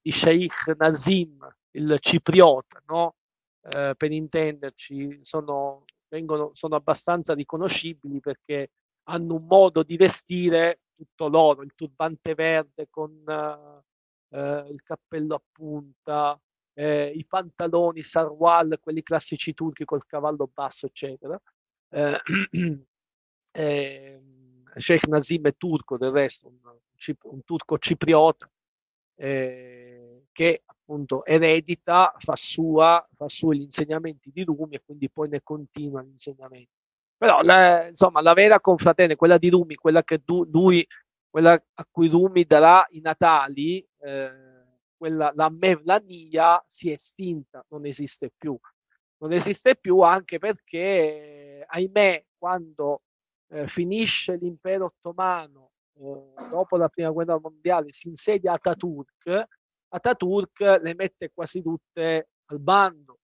di 0.00 0.10
Sheikh 0.10 0.74
Nazim, 0.78 1.46
il 1.72 1.98
cipriota, 2.00 2.82
no? 2.86 3.16
per 3.60 4.10
intenderci, 4.10 5.18
sono, 5.22 5.84
vengono, 6.08 6.52
sono 6.54 6.74
abbastanza 6.74 7.34
riconoscibili 7.34 8.20
perché 8.20 8.70
hanno 9.08 9.34
un 9.34 9.46
modo 9.46 9.82
di 9.82 9.96
vestire 9.96 10.80
tutto 10.96 11.28
loro, 11.28 11.62
il 11.62 11.74
turbante 11.74 12.34
verde 12.34 12.88
con 12.90 13.10
uh, 13.24 14.70
il 14.70 14.82
cappello 14.82 15.34
a 15.34 15.42
punta, 15.52 16.40
eh, 16.78 17.10
i 17.14 17.24
pantaloni 17.24 18.02
sarwal, 18.02 18.78
quelli 18.80 19.02
classici 19.02 19.54
turchi 19.54 19.84
col 19.84 20.06
cavallo 20.06 20.50
basso, 20.52 20.86
eccetera. 20.86 21.40
eh, 21.90 22.20
eh, 23.50 24.22
Sheikh 24.76 25.06
Nazim 25.06 25.46
è 25.46 25.56
turco 25.56 25.96
del 25.96 26.10
resto, 26.10 26.48
un, 26.48 26.58
un 27.22 27.44
turco 27.44 27.78
cipriota 27.78 28.50
eh, 29.16 30.26
che 30.32 30.62
appunto 30.66 31.24
eredita, 31.24 32.14
fa 32.18 32.36
sua, 32.36 33.04
fa 33.16 33.26
sui 33.28 33.58
gli 33.58 33.62
insegnamenti 33.62 34.30
di 34.30 34.44
Rumi 34.44 34.76
e 34.76 34.82
quindi 34.84 35.10
poi 35.10 35.30
ne 35.30 35.42
continua 35.42 36.02
l'insegnamento. 36.02 36.72
Però 37.16 37.40
la, 37.40 37.88
insomma 37.88 38.20
la 38.20 38.34
vera 38.34 38.60
confraternita, 38.60 39.16
quella 39.16 39.38
di 39.38 39.48
Rumi, 39.48 39.76
quella 39.76 40.04
che 40.04 40.20
lui, 40.26 40.86
quella 41.30 41.52
a 41.52 41.86
cui 41.90 42.08
Rumi 42.08 42.44
darà 42.44 42.86
i 42.90 43.00
Natali, 43.00 43.86
eh, 44.00 44.55
quella, 44.96 45.32
la 45.34 45.50
Mevlania 45.50 46.62
si 46.66 46.90
è 46.90 46.94
estinta, 46.94 47.64
non 47.68 47.86
esiste 47.86 48.32
più. 48.36 48.58
Non 49.18 49.32
esiste 49.32 49.76
più 49.76 50.00
anche 50.00 50.38
perché, 50.38 51.64
ahimè, 51.66 52.24
quando 52.36 53.02
eh, 53.48 53.66
finisce 53.68 54.36
l'impero 54.36 54.86
ottomano, 54.86 55.70
eh, 55.94 56.48
dopo 56.50 56.76
la 56.76 56.88
prima 56.88 57.10
guerra 57.10 57.38
mondiale, 57.38 57.92
si 57.92 58.08
insedia 58.08 58.52
Ataturk, 58.52 59.48
Ataturk 59.88 60.60
le 60.82 60.94
mette 60.94 61.30
quasi 61.32 61.62
tutte 61.62 62.28
al 62.46 62.60
bando, 62.60 63.20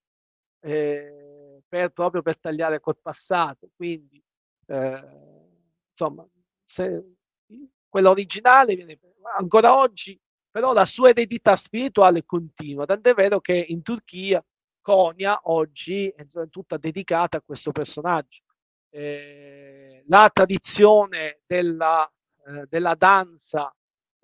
eh, 0.61 1.62
per, 1.68 1.91
proprio 1.91 2.23
per 2.23 2.39
tagliare 2.39 2.81
col 2.81 2.99
passato. 3.01 3.68
Quindi, 3.75 4.23
eh, 4.66 5.05
insomma, 5.91 6.27
se, 6.64 7.16
quella 7.89 8.11
originale 8.11 8.75
viene 8.75 8.99
ancora 9.37 9.77
oggi 9.77 10.18
però 10.53 10.74
la 10.74 10.84
sua 10.84 11.09
eredità 11.09 11.57
spirituale 11.57 12.24
continua, 12.26 12.84
tant'è 12.84 13.14
vero 13.14 13.40
che 13.40 13.55
in 13.55 13.80
Turchia 13.82 14.44
Konya 14.82 15.40
oggi 15.44 16.09
è 16.09 16.26
tutta 16.50 16.76
dedicata 16.76 17.38
a 17.38 17.42
questo 17.42 17.72
personaggio. 17.72 18.42
Eh, 18.90 20.05
la 20.09 20.28
tradizione 20.30 21.40
della, 21.46 22.07
eh, 22.46 22.66
della 22.68 22.94
danza 22.94 23.74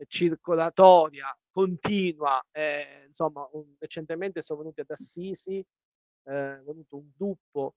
circolatoria 0.06 1.34
continua, 1.50 2.44
eh, 2.52 3.04
insomma, 3.06 3.48
un, 3.52 3.74
recentemente 3.78 4.42
sono 4.42 4.60
venuti 4.60 4.80
ad 4.80 4.90
Assisi, 4.90 5.58
eh, 5.58 6.58
è 6.58 6.62
venuto 6.62 6.96
un 6.96 7.10
gruppo 7.16 7.76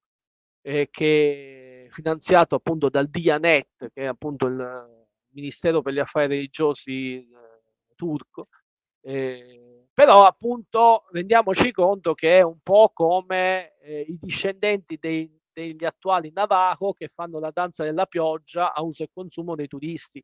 eh, 0.62 0.89
che 0.91 1.86
è 1.88 1.91
finanziato 1.91 2.56
appunto 2.56 2.89
dal 2.89 3.08
Dianet, 3.08 3.91
che 3.93 4.02
è 4.02 4.06
appunto 4.06 4.47
il 4.47 5.08
Ministero 5.30 5.82
per 5.82 5.93
gli 5.93 5.99
Affari 5.99 6.28
Religiosi 6.28 7.28
turco. 8.02 8.47
Eh, 9.02 9.86
però 9.93 10.26
appunto 10.26 11.06
rendiamoci 11.12 11.72
conto 11.72 12.14
che 12.16 12.39
è 12.39 12.41
un 12.41 12.60
po' 12.64 12.91
come 12.93 13.78
eh, 13.80 14.02
i 14.02 14.18
discendenti 14.20 14.97
dei, 14.99 15.39
degli 15.52 15.86
attuali 15.86 16.32
Navajo 16.34 16.93
che 16.93 17.12
fanno 17.14 17.39
la 17.39 17.52
danza 17.52 17.84
della 17.84 18.08
pioggia 18.08 18.74
a 18.74 18.82
uso 18.82 19.04
e 19.04 19.10
consumo 19.14 19.56
dei 19.56 19.68
turisti. 19.68 20.24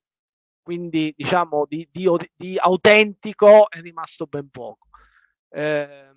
Quindi 0.64 1.14
diciamo 1.16 1.66
di, 1.68 1.88
di, 1.92 2.10
di 2.36 2.58
autentico 2.58 3.70
è 3.70 3.80
rimasto 3.82 4.26
ben 4.26 4.50
poco. 4.50 4.88
Eh, 5.50 6.12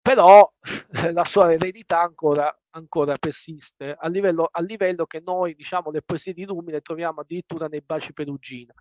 però 0.00 0.50
la 1.12 1.24
sua 1.24 1.52
eredità 1.52 2.00
ancora, 2.00 2.52
ancora 2.70 3.16
persiste 3.18 3.94
a 3.98 4.08
livello, 4.08 4.48
a 4.50 4.60
livello, 4.62 5.06
che 5.06 5.20
noi 5.24 5.54
diciamo 5.54 5.90
le 5.90 6.02
poesie 6.02 6.32
di 6.32 6.44
Rumi 6.44 6.72
le 6.72 6.80
troviamo 6.80 7.20
addirittura 7.20 7.68
nei 7.68 7.82
baci 7.82 8.12
perugina 8.12 8.74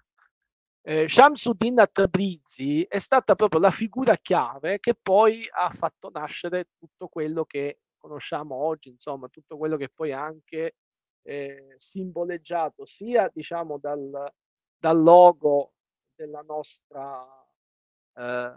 eh, 0.82 1.08
Shamsuddin 1.08 1.86
Tabrizi 1.92 2.84
è 2.84 3.00
stata 3.00 3.36
proprio 3.36 3.60
la 3.60 3.72
figura 3.72 4.16
chiave 4.18 4.80
che 4.80 4.96
poi 4.96 5.48
ha 5.52 5.70
fatto 5.70 6.10
nascere 6.12 6.70
tutto 6.78 7.08
quello 7.08 7.46
che 7.46 7.82
conosciamo 7.98 8.56
oggi, 8.56 8.90
insomma, 8.90 9.28
tutto 9.28 9.58
quello 9.58 9.78
che 9.78 9.90
poi 9.90 10.14
ha 10.14 10.24
anche 10.24 10.76
eh, 11.24 11.74
simboleggiato 11.78 12.86
sia 12.86 13.30
diciamo 13.32 13.78
dal, 13.78 14.32
dal 14.78 15.02
logo 15.02 15.74
della 16.16 16.42
nostra, 16.42 17.26
eh, 18.16 18.52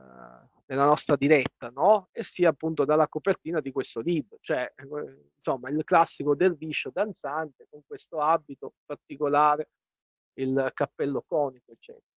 della 0.64 0.86
nostra 0.86 1.16
diretta, 1.16 1.70
no? 1.70 2.08
E 2.12 2.22
sia 2.22 2.50
appunto 2.50 2.84
dalla 2.84 3.08
copertina 3.08 3.60
di 3.60 3.72
questo 3.72 4.00
libro, 4.00 4.38
cioè 4.40 4.72
eh, 4.76 5.28
insomma 5.34 5.68
il 5.70 5.82
classico 5.84 6.34
derviscio 6.34 6.90
danzante 6.90 7.66
con 7.68 7.82
questo 7.86 8.20
abito 8.20 8.74
particolare, 8.84 9.70
il 10.34 10.70
cappello 10.72 11.22
conico, 11.26 11.72
eccetera. 11.72 12.11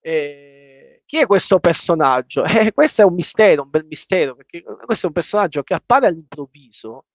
Eh, 0.00 1.02
chi 1.04 1.18
è 1.18 1.26
questo 1.26 1.58
personaggio? 1.60 2.44
Eh, 2.44 2.72
questo 2.72 3.02
è 3.02 3.04
un 3.04 3.14
mistero, 3.14 3.62
un 3.62 3.70
bel 3.70 3.84
mistero, 3.84 4.34
perché 4.34 4.62
questo 4.62 5.06
è 5.06 5.08
un 5.08 5.14
personaggio 5.14 5.62
che 5.62 5.74
appare 5.74 6.06
all'improvviso, 6.06 7.06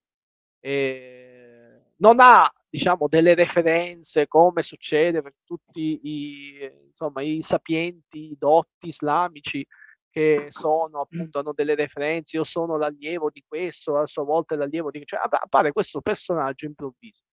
eh, 0.59 1.91
non 1.97 2.17
ha 2.19 2.51
diciamo 2.69 3.07
delle 3.07 3.35
referenze 3.35 4.27
come 4.27 4.61
succede 4.61 5.21
per 5.21 5.33
tutti 5.45 5.99
i, 6.03 6.71
insomma, 6.87 7.21
i 7.21 7.41
sapienti, 7.41 8.31
i 8.31 8.35
dotti 8.37 8.87
islamici 8.87 9.65
che 10.09 10.47
sono 10.49 11.01
appunto 11.01 11.39
hanno 11.39 11.53
delle 11.53 11.75
referenze, 11.75 12.37
io 12.37 12.43
sono 12.45 12.77
l'allievo 12.77 13.29
di 13.29 13.43
questo, 13.45 13.97
a 13.97 14.05
sua 14.05 14.23
volta 14.23 14.55
l'allievo 14.55 14.89
di 14.89 15.03
cioè 15.05 15.19
appare 15.21 15.71
questo 15.73 16.01
personaggio 16.01 16.65
improvviso. 16.65 17.23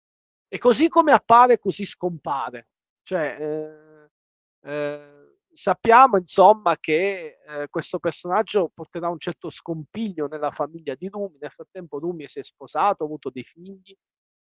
E 0.49 0.57
così 0.57 0.89
come 0.89 1.13
appare, 1.13 1.59
così 1.59 1.85
scompare. 1.85 2.67
Cioè, 3.03 3.37
eh, 3.39 4.69
eh, 4.69 5.22
sappiamo 5.53 6.17
insomma 6.17 6.77
che 6.79 7.39
eh, 7.47 7.67
questo 7.69 7.99
personaggio 7.99 8.71
porterà 8.73 9.09
un 9.09 9.19
certo 9.19 9.49
scompiglio 9.49 10.27
nella 10.27 10.51
famiglia 10.51 10.95
di 10.95 11.07
Rumi. 11.09 11.37
Nel 11.39 11.51
frattempo 11.51 11.99
Rumi 11.99 12.27
si 12.27 12.39
è 12.39 12.43
sposato, 12.43 13.03
ha 13.03 13.05
avuto 13.05 13.29
dei 13.29 13.43
figli. 13.43 13.95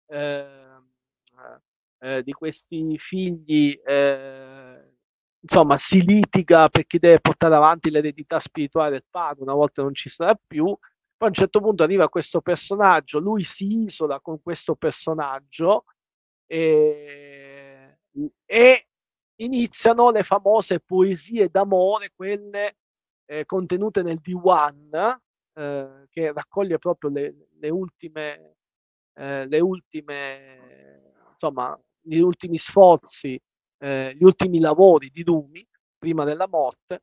Ehm, 0.06 0.90
eh, 1.38 1.60
eh, 2.02 2.22
di 2.22 2.32
questi 2.32 2.96
figli 2.98 3.78
eh, 3.84 4.94
insomma 5.40 5.76
si 5.76 6.02
litiga 6.02 6.68
per 6.68 6.86
chi 6.86 6.98
deve 6.98 7.20
portare 7.20 7.54
avanti 7.54 7.90
l'eredità 7.90 8.38
spirituale 8.38 8.90
del 8.90 9.04
padre 9.08 9.42
una 9.42 9.54
volta 9.54 9.82
non 9.82 9.94
ci 9.94 10.08
sarà 10.08 10.34
più 10.34 10.64
poi 10.64 10.78
a 11.18 11.26
un 11.26 11.34
certo 11.34 11.60
punto 11.60 11.82
arriva 11.82 12.08
questo 12.08 12.40
personaggio 12.40 13.18
lui 13.18 13.44
si 13.44 13.82
isola 13.82 14.18
con 14.20 14.40
questo 14.42 14.76
personaggio 14.76 15.84
e, 16.46 17.98
e 18.46 18.86
iniziano 19.40 20.10
le 20.10 20.22
famose 20.22 20.80
poesie 20.80 21.48
d'amore, 21.48 22.12
quelle 22.14 22.76
eh, 23.26 23.44
contenute 23.44 24.02
nel 24.02 24.18
Diwan, 24.18 25.18
eh, 25.54 26.06
che 26.08 26.32
raccoglie 26.32 26.78
proprio 26.78 27.10
le, 27.10 27.48
le 27.58 27.70
ultime, 27.70 28.56
eh, 29.14 29.46
le 29.46 29.60
ultime, 29.60 31.12
insomma, 31.30 31.78
gli 32.00 32.18
ultimi 32.18 32.58
sforzi, 32.58 33.40
eh, 33.78 34.14
gli 34.14 34.24
ultimi 34.24 34.60
lavori 34.60 35.10
di 35.10 35.22
Rumi 35.22 35.66
prima 35.98 36.24
della 36.24 36.48
morte, 36.48 37.02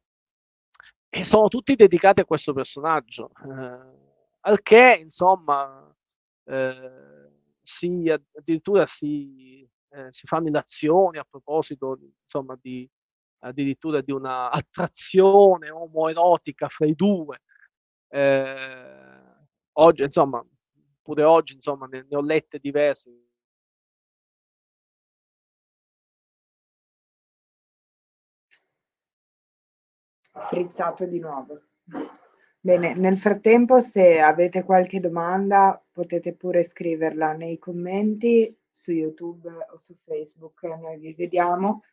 e 1.09 1.23
sono 1.23 1.47
tutti 1.47 1.75
dedicati 1.75 2.21
a 2.21 2.25
questo 2.25 2.53
personaggio. 2.53 3.31
Eh, 3.45 4.05
al 4.41 4.61
che, 4.61 4.99
insomma, 5.01 5.93
eh, 6.45 7.31
si, 7.63 8.09
addirittura 8.09 8.85
si 8.85 9.67
eh, 9.89 10.11
si 10.11 10.27
fanno 10.27 10.47
illazioni 10.47 11.17
a 11.17 11.25
proposito 11.29 11.97
insomma, 12.21 12.57
di, 12.61 12.89
addirittura 13.39 14.01
di 14.01 14.11
una 14.11 14.49
attrazione 14.51 15.69
omoerotica 15.69 16.67
fra 16.69 16.85
i 16.85 16.95
due. 16.95 17.41
Eh, 18.09 19.35
oggi, 19.73 20.03
insomma, 20.03 20.45
pure 21.01 21.23
oggi, 21.23 21.53
insomma, 21.53 21.88
ne, 21.88 22.05
ne 22.09 22.15
ho 22.15 22.21
lette 22.21 22.59
diverse. 22.59 23.11
Frizzato 30.49 31.05
di 31.05 31.19
nuovo. 31.19 31.61
Bene, 32.59 32.93
nel 32.95 33.17
frattempo 33.17 33.79
se 33.79 34.19
avete 34.19 34.63
qualche 34.63 34.99
domanda 34.99 35.81
potete 35.91 36.35
pure 36.35 36.63
scriverla 36.63 37.33
nei 37.33 37.57
commenti 37.57 38.55
su 38.78 38.91
YouTube 38.91 39.49
o 39.49 39.78
su 39.78 39.95
Facebook, 40.03 40.63
noi 40.63 40.97
vi 40.97 41.13
vediamo. 41.13 41.84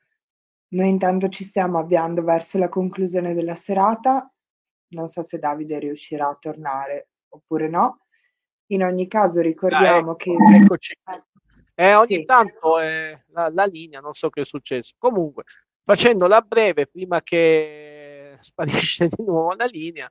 Noi 0.69 0.89
intanto 0.89 1.29
ci 1.29 1.45
stiamo 1.45 1.79
avviando 1.79 2.23
verso 2.23 2.59
la 2.59 2.69
conclusione 2.69 3.35
della 3.35 3.55
serata. 3.55 4.31
Non 4.89 5.09
so 5.09 5.23
se 5.23 5.39
Davide 5.39 5.79
riuscirà 5.79 6.29
a 6.29 6.37
tornare 6.39 7.09
oppure 7.29 7.69
no. 7.69 8.07
In 8.69 8.83
ogni 8.83 9.07
caso 9.07 9.41
ricordiamo 9.41 10.13
ah, 10.13 10.15
ecco, 10.15 10.15
che... 10.17 10.57
Eccoci. 10.57 10.99
Eh, 11.75 11.95
ogni 11.95 12.19
sì. 12.19 12.25
tanto 12.25 12.79
è 12.79 13.21
la, 13.29 13.51
la, 13.53 13.65
linea, 13.65 14.01
non 14.01 14.13
so 14.13 14.31
che 14.31 14.43
è 14.43 14.45
successo. 14.45 14.95
Comunque, 14.97 15.45
facendola 15.83 16.41
breve, 16.41 16.87
prima 16.87 17.21
che 17.23 18.37
sparisce 18.41 19.09
di 19.09 19.25
nuovo 19.25 19.55
la 19.55 19.67
linea, 19.67 20.09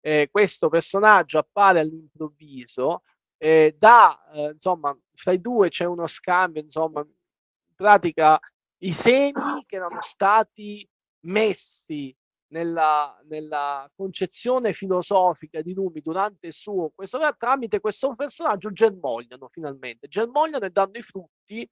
eh, 0.00 0.28
questo 0.30 0.68
personaggio 0.68 1.38
appare 1.38 1.80
all'improvviso 1.80 3.02
eh, 3.38 3.74
da, 3.78 4.30
eh, 4.32 4.50
insomma, 4.50 4.96
fra 5.14 5.32
i 5.32 5.40
due 5.40 5.68
c'è 5.68 5.84
uno 5.84 6.06
scambio, 6.06 6.60
insomma, 6.60 7.00
in 7.00 7.74
pratica 7.74 8.38
i 8.78 8.92
semi 8.92 9.64
che 9.66 9.76
erano 9.76 10.00
stati 10.02 10.88
messi 11.20 12.14
nella, 12.48 13.18
nella, 13.28 13.90
concezione 13.94 14.72
filosofica 14.72 15.60
di 15.62 15.74
Rumi 15.74 16.00
durante 16.00 16.48
il 16.48 16.52
suo 16.52 16.90
questo 16.94 17.18
tramite 17.36 17.80
questo 17.80 18.14
personaggio 18.14 18.72
germogliano 18.72 19.48
finalmente, 19.48 20.08
germogliano 20.08 20.64
e 20.64 20.70
danno 20.70 20.98
i 20.98 21.02
frutti 21.02 21.68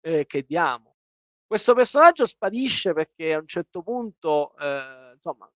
eh, 0.00 0.26
che 0.26 0.42
diamo. 0.42 0.96
Questo 1.46 1.74
personaggio 1.74 2.24
sparisce 2.24 2.92
perché 2.94 3.34
a 3.34 3.38
un 3.38 3.46
certo 3.46 3.82
punto, 3.82 4.56
eh, 4.58 5.12
insomma, 5.14 5.50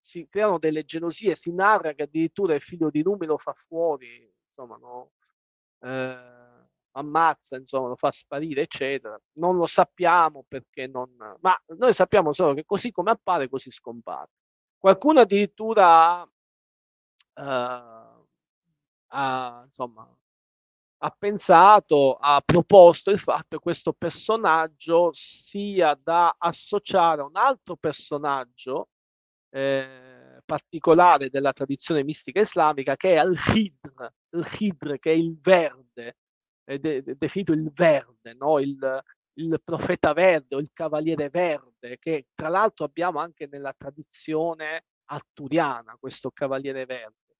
si 0.00 0.26
creano 0.28 0.58
delle 0.58 0.84
gelosie, 0.84 1.34
si 1.34 1.52
narra 1.52 1.92
che 1.92 2.04
addirittura 2.04 2.54
il 2.54 2.62
figlio 2.62 2.88
di 2.90 3.02
Rumi 3.02 3.26
lo 3.26 3.36
fa 3.36 3.52
fuori, 3.52 4.30
insomma, 4.58 4.76
no? 4.76 5.12
eh, 5.80 6.66
ammazza, 6.92 7.56
insomma, 7.56 7.88
lo 7.88 7.96
fa 7.96 8.10
sparire, 8.10 8.62
eccetera. 8.62 9.18
Non 9.34 9.56
lo 9.56 9.66
sappiamo 9.66 10.44
perché 10.48 10.86
non... 10.88 11.14
Ma 11.40 11.56
noi 11.76 11.92
sappiamo 11.92 12.32
solo 12.32 12.54
che 12.54 12.64
così 12.64 12.90
come 12.90 13.12
appare, 13.12 13.48
così 13.48 13.70
scompare. 13.70 14.30
Qualcuno 14.76 15.20
addirittura 15.20 16.22
uh, 16.22 16.30
ha, 19.06 19.62
insomma, 19.64 20.16
ha 21.00 21.10
pensato, 21.16 22.16
ha 22.16 22.42
proposto 22.44 23.10
il 23.10 23.18
fatto 23.18 23.56
che 23.56 23.62
questo 23.62 23.92
personaggio 23.92 25.10
sia 25.12 25.98
da 26.00 26.34
associare 26.36 27.20
a 27.22 27.24
un 27.24 27.36
altro 27.36 27.76
personaggio 27.76 28.88
eh, 29.50 30.17
particolare 30.48 31.28
della 31.28 31.52
tradizione 31.52 32.02
mistica 32.02 32.40
islamica 32.40 32.96
che 32.96 33.12
è 33.12 33.16
al-Hidr, 33.16 34.12
il-Hidr 34.30 34.98
che 34.98 35.10
è 35.10 35.14
il 35.14 35.38
verde, 35.38 36.16
è 36.64 36.78
de- 36.78 37.02
definito 37.02 37.52
il 37.52 37.70
verde, 37.70 38.32
no? 38.32 38.58
il, 38.58 39.04
il 39.34 39.60
profeta 39.62 40.14
verde 40.14 40.56
o 40.56 40.58
il 40.58 40.70
cavaliere 40.72 41.28
verde, 41.28 41.98
che 41.98 42.28
tra 42.34 42.48
l'altro 42.48 42.86
abbiamo 42.86 43.18
anche 43.18 43.46
nella 43.46 43.74
tradizione 43.76 44.84
arturiana, 45.10 45.98
questo 46.00 46.30
cavaliere 46.30 46.86
verde, 46.86 47.36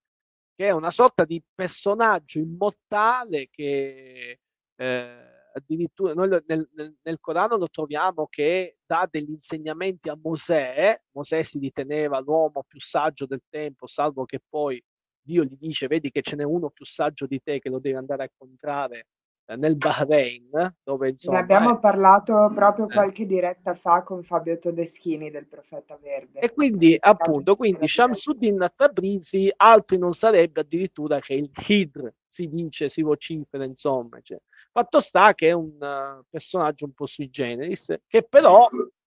che 0.53 0.67
è 0.67 0.71
una 0.71 0.91
sorta 0.91 1.25
di 1.25 1.41
personaggio 1.55 2.37
immortale 2.37 3.49
che 3.49 4.39
eh, 4.75 5.28
addirittura 5.53 6.13
noi 6.13 6.29
nel, 6.29 6.69
nel, 6.73 6.95
nel, 7.01 7.19
Corano 7.19 7.57
lo 7.57 7.69
troviamo 7.69 8.27
che 8.27 8.77
dà 8.85 9.07
degli 9.09 9.31
insegnamenti 9.31 10.09
a 10.09 10.17
Mosè, 10.21 10.99
Mosè 11.11 11.43
si 11.43 11.59
riteneva 11.59 12.19
l'uomo 12.19 12.63
più 12.67 12.79
saggio 12.79 13.25
del 13.25 13.41
tempo, 13.49 13.87
salvo 13.87 14.25
che 14.25 14.39
poi 14.47 14.81
Dio 15.21 15.43
gli 15.43 15.57
dice, 15.57 15.87
vedi 15.87 16.11
che 16.11 16.21
ce 16.21 16.35
n'è 16.35 16.43
uno 16.43 16.69
più 16.69 16.85
saggio 16.85 17.25
di 17.25 17.41
te 17.41 17.59
che 17.59 17.69
lo 17.69 17.79
devi 17.79 17.95
andare 17.95 18.23
a 18.23 18.29
incontrare 18.31 19.07
eh, 19.49 19.55
nel 19.55 19.77
Bahrain, 19.77 20.49
dove 20.83 21.09
insomma... 21.09 21.37
Ne 21.37 21.43
abbiamo 21.43 21.75
è... 21.75 21.79
parlato 21.79 22.51
proprio 22.53 22.87
eh. 22.87 22.93
qualche 22.93 23.25
diretta 23.25 23.73
fa 23.73 24.03
con 24.03 24.23
Fabio 24.23 24.57
Todeschini 24.59 25.31
del 25.31 25.47
Profeta 25.47 25.97
Verde. 26.01 26.39
E 26.39 26.53
quindi, 26.53 26.95
appunto, 26.99 27.55
quindi 27.55 27.87
Shamsuddin 27.87 28.67
Tabrizi 28.75 29.51
altri 29.55 29.97
non 29.97 30.13
sarebbe 30.13 30.61
addirittura 30.61 31.19
che 31.19 31.33
il 31.33 31.51
Hidr, 31.67 32.13
si 32.27 32.47
dice, 32.47 32.89
si 32.89 33.01
vocifera, 33.01 33.63
insomma. 33.63 34.19
Cioè. 34.21 34.39
Fatto 34.71 34.99
sta 34.99 35.33
che 35.33 35.49
è 35.49 35.51
un 35.51 35.75
uh, 35.79 36.23
personaggio 36.29 36.85
un 36.85 36.93
po' 36.93 37.05
sui 37.05 37.29
generis, 37.29 37.95
che 38.07 38.23
però 38.23 38.67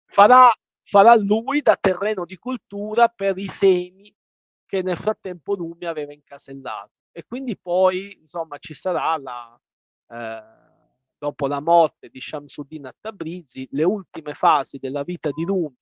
farà, 0.07 0.51
farà 0.83 1.17
lui 1.17 1.61
da 1.63 1.77
terreno 1.77 2.25
di 2.25 2.37
cultura 2.37 3.09
per 3.09 3.39
i 3.39 3.49
semi 3.49 4.15
che 4.67 4.83
nel 4.83 4.97
frattempo 4.97 5.55
Lumi 5.55 5.87
aveva 5.87 6.13
incasellato. 6.13 6.93
E 7.11 7.25
quindi 7.27 7.59
poi, 7.59 8.19
insomma, 8.21 8.59
ci 8.59 8.75
sarà 8.75 9.17
la 9.19 9.61
eh, 10.09 10.43
dopo 11.19 11.47
la 11.49 11.61
morte 11.61 12.09
di 12.09 12.21
Shamsuddin 12.21 12.87
At-Tabrizi, 12.87 13.69
le 13.73 13.85
ultime 13.85 14.35
fasi 14.35 14.79
della 14.79 15.03
vita 15.03 15.31
di 15.31 15.45
Rumi, 15.45 15.75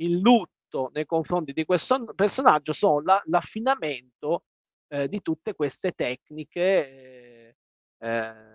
il 0.00 0.18
lutto 0.18 0.90
nei 0.92 1.06
confronti 1.06 1.52
di 1.52 1.64
questo 1.64 2.04
personaggio 2.14 2.72
sono 2.72 3.00
la, 3.00 3.22
l'affinamento 3.26 4.44
eh, 4.88 5.08
di 5.08 5.22
tutte 5.22 5.54
queste 5.54 5.92
tecniche 5.92 6.60
eh, 6.60 7.56
eh, 7.98 8.53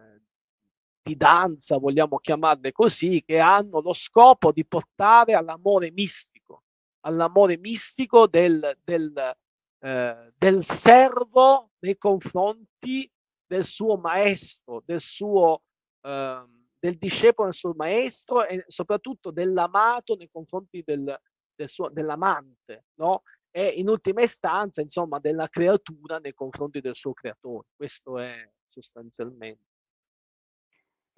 di 1.02 1.16
danza, 1.16 1.78
vogliamo 1.78 2.18
chiamarle 2.18 2.72
così, 2.72 3.24
che 3.26 3.39
hanno 3.39 3.82
lo 3.82 3.93
scopo 3.93 4.52
di 4.52 4.66
portare 4.66 5.34
all'amore 5.34 5.91
mistico, 5.91 6.64
all'amore 7.02 7.58
mistico 7.58 8.28
del, 8.28 8.78
del, 8.84 9.36
eh, 9.80 10.34
del 10.38 10.64
servo 10.64 11.72
nei 11.80 11.97
confronti 11.97 13.10
del 13.45 13.64
suo 13.64 13.97
maestro, 13.97 14.84
del 14.86 15.00
suo 15.00 15.64
eh, 16.02 16.43
del 16.80 16.97
discepolo 16.97 17.50
del 17.50 17.58
suo 17.58 17.74
maestro 17.76 18.45
e 18.45 18.64
soprattutto 18.68 19.32
dell'amato 19.32 20.16
nei 20.16 20.30
confronti 20.32 20.82
del, 20.86 21.20
del 21.54 21.68
suo, 21.68 21.89
dell'amante, 21.89 22.86
no? 22.95 23.24
E 23.52 23.68
in 23.68 23.89
ultima 23.89 24.22
istanza, 24.22 24.82
insomma, 24.82 25.20
della 25.20 25.50
creatura 25.50 26.20
nei 26.20 26.34
confronti 26.34 26.80
del 26.82 26.95
suo 26.95 27.14
creatore. 27.14 27.68
Questo 27.76 28.20
è 28.20 28.50
sostanzialmente. 28.66 29.78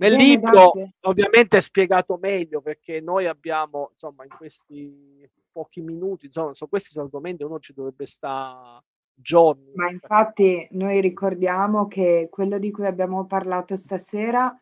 Nel 0.01 0.17
Bene, 0.17 0.23
libro 0.23 0.71
grazie. 0.71 0.93
ovviamente 1.01 1.57
è 1.57 1.61
spiegato 1.61 2.17
meglio 2.19 2.59
perché 2.59 3.01
noi 3.01 3.27
abbiamo, 3.27 3.89
insomma, 3.91 4.23
in 4.23 4.31
questi 4.35 5.29
pochi 5.51 5.81
minuti, 5.81 6.25
insomma, 6.25 6.55
su 6.55 6.67
questi 6.67 6.97
argomenti 6.97 7.43
uno 7.43 7.59
ci 7.59 7.71
dovrebbe 7.71 8.07
stare 8.07 8.83
giorni. 9.13 9.71
Ma 9.75 9.91
infatti 9.91 10.67
noi 10.71 11.01
ricordiamo 11.01 11.87
che 11.87 12.29
quello 12.31 12.57
di 12.57 12.71
cui 12.71 12.87
abbiamo 12.87 13.27
parlato 13.27 13.75
stasera 13.75 14.59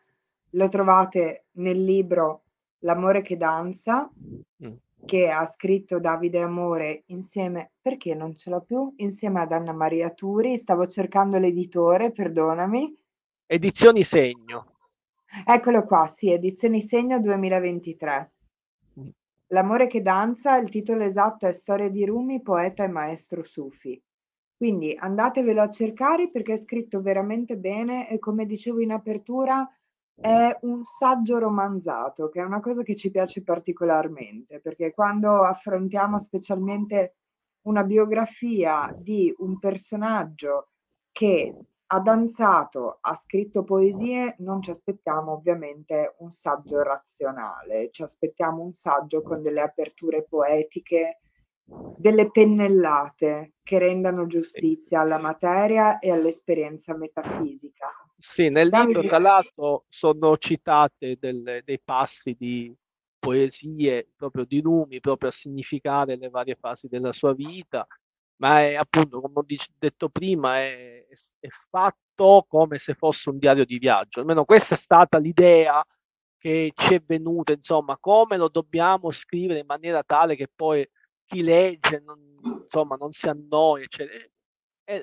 lo 0.50 0.68
trovate 0.68 1.46
nel 1.52 1.82
libro 1.82 2.42
L'amore 2.80 3.22
che 3.22 3.38
danza, 3.38 4.10
mm. 4.62 4.72
che 5.06 5.30
ha 5.30 5.46
scritto 5.46 6.00
Davide 6.00 6.40
Amore 6.40 7.04
insieme, 7.06 7.72
perché 7.80 8.14
non 8.14 8.34
ce 8.34 8.50
l'ho 8.50 8.60
più? 8.60 8.92
Insieme 8.96 9.40
ad 9.40 9.52
Anna 9.52 9.72
Maria 9.72 10.10
Turi, 10.10 10.58
stavo 10.58 10.86
cercando 10.86 11.38
l'editore, 11.38 12.10
perdonami. 12.10 12.94
Edizioni 13.46 14.02
Segno. 14.02 14.79
Eccolo 15.46 15.84
qua, 15.84 16.08
sì, 16.08 16.32
Edizioni 16.32 16.82
Segno 16.82 17.20
2023. 17.20 18.32
Mm. 18.98 19.08
L'amore 19.48 19.86
che 19.86 20.02
danza, 20.02 20.56
il 20.56 20.68
titolo 20.68 21.04
esatto 21.04 21.46
è 21.46 21.52
Storia 21.52 21.88
di 21.88 22.04
Rumi, 22.04 22.42
poeta 22.42 22.82
e 22.82 22.88
maestro 22.88 23.44
Sufi. 23.44 24.00
Quindi 24.56 24.94
andatevelo 24.98 25.62
a 25.62 25.70
cercare 25.70 26.30
perché 26.30 26.54
è 26.54 26.56
scritto 26.56 27.00
veramente 27.00 27.56
bene 27.56 28.10
e 28.10 28.18
come 28.18 28.44
dicevo 28.44 28.80
in 28.80 28.92
apertura 28.92 29.66
è 30.14 30.54
un 30.62 30.82
saggio 30.82 31.38
romanzato, 31.38 32.28
che 32.28 32.40
è 32.40 32.44
una 32.44 32.60
cosa 32.60 32.82
che 32.82 32.94
ci 32.94 33.10
piace 33.10 33.42
particolarmente, 33.42 34.60
perché 34.60 34.92
quando 34.92 35.44
affrontiamo 35.44 36.18
specialmente 36.18 37.14
una 37.62 37.84
biografia 37.84 38.94
di 38.98 39.34
un 39.38 39.58
personaggio 39.58 40.68
che 41.10 41.54
ha 41.92 41.98
danzato, 41.98 42.98
ha 43.00 43.14
scritto 43.16 43.64
poesie, 43.64 44.36
non 44.38 44.62
ci 44.62 44.70
aspettiamo 44.70 45.32
ovviamente 45.32 46.14
un 46.18 46.30
saggio 46.30 46.82
razionale, 46.82 47.90
ci 47.90 48.02
aspettiamo 48.02 48.62
un 48.62 48.72
saggio 48.72 49.22
con 49.22 49.42
delle 49.42 49.60
aperture 49.60 50.22
poetiche 50.22 51.20
delle 51.96 52.30
pennellate 52.30 53.54
che 53.64 53.78
rendano 53.78 54.26
giustizia 54.26 55.00
alla 55.00 55.18
materia 55.18 55.98
e 55.98 56.12
all'esperienza 56.12 56.94
metafisica. 56.96 57.88
Sì, 58.16 58.50
nel 58.50 58.68
libro 58.68 59.02
tra 59.02 59.18
l'altro 59.18 59.84
sono 59.88 60.36
citate 60.36 61.16
delle, 61.18 61.62
dei 61.64 61.80
passi 61.82 62.36
di 62.38 62.72
poesie 63.18 64.08
proprio 64.16 64.44
di 64.44 64.60
Rumi, 64.60 65.00
proprio 65.00 65.28
a 65.28 65.32
significare 65.32 66.16
le 66.16 66.28
varie 66.28 66.54
fasi 66.54 66.86
della 66.86 67.12
sua 67.12 67.34
vita, 67.34 67.86
ma 68.40 68.60
è 68.60 68.74
appunto, 68.74 69.20
come 69.20 69.34
ho 69.34 69.44
detto 69.78 70.08
prima, 70.08 70.58
è, 70.58 71.06
è 71.38 71.48
fatto 71.68 72.46
come 72.48 72.78
se 72.78 72.94
fosse 72.94 73.28
un 73.30 73.38
diario 73.38 73.64
di 73.64 73.78
viaggio, 73.78 74.20
almeno 74.20 74.44
questa 74.44 74.74
è 74.74 74.78
stata 74.78 75.18
l'idea 75.18 75.84
che 76.38 76.72
ci 76.74 76.94
è 76.94 77.02
venuta, 77.06 77.52
insomma, 77.52 77.98
come 77.98 78.38
lo 78.38 78.48
dobbiamo 78.48 79.10
scrivere 79.10 79.60
in 79.60 79.66
maniera 79.66 80.02
tale 80.02 80.36
che 80.36 80.48
poi 80.54 80.88
chi 81.26 81.42
legge 81.42 82.00
non, 82.00 82.18
insomma, 82.62 82.96
non 82.96 83.12
si 83.12 83.28
annoia. 83.28 83.84
Cioè, 83.86 84.06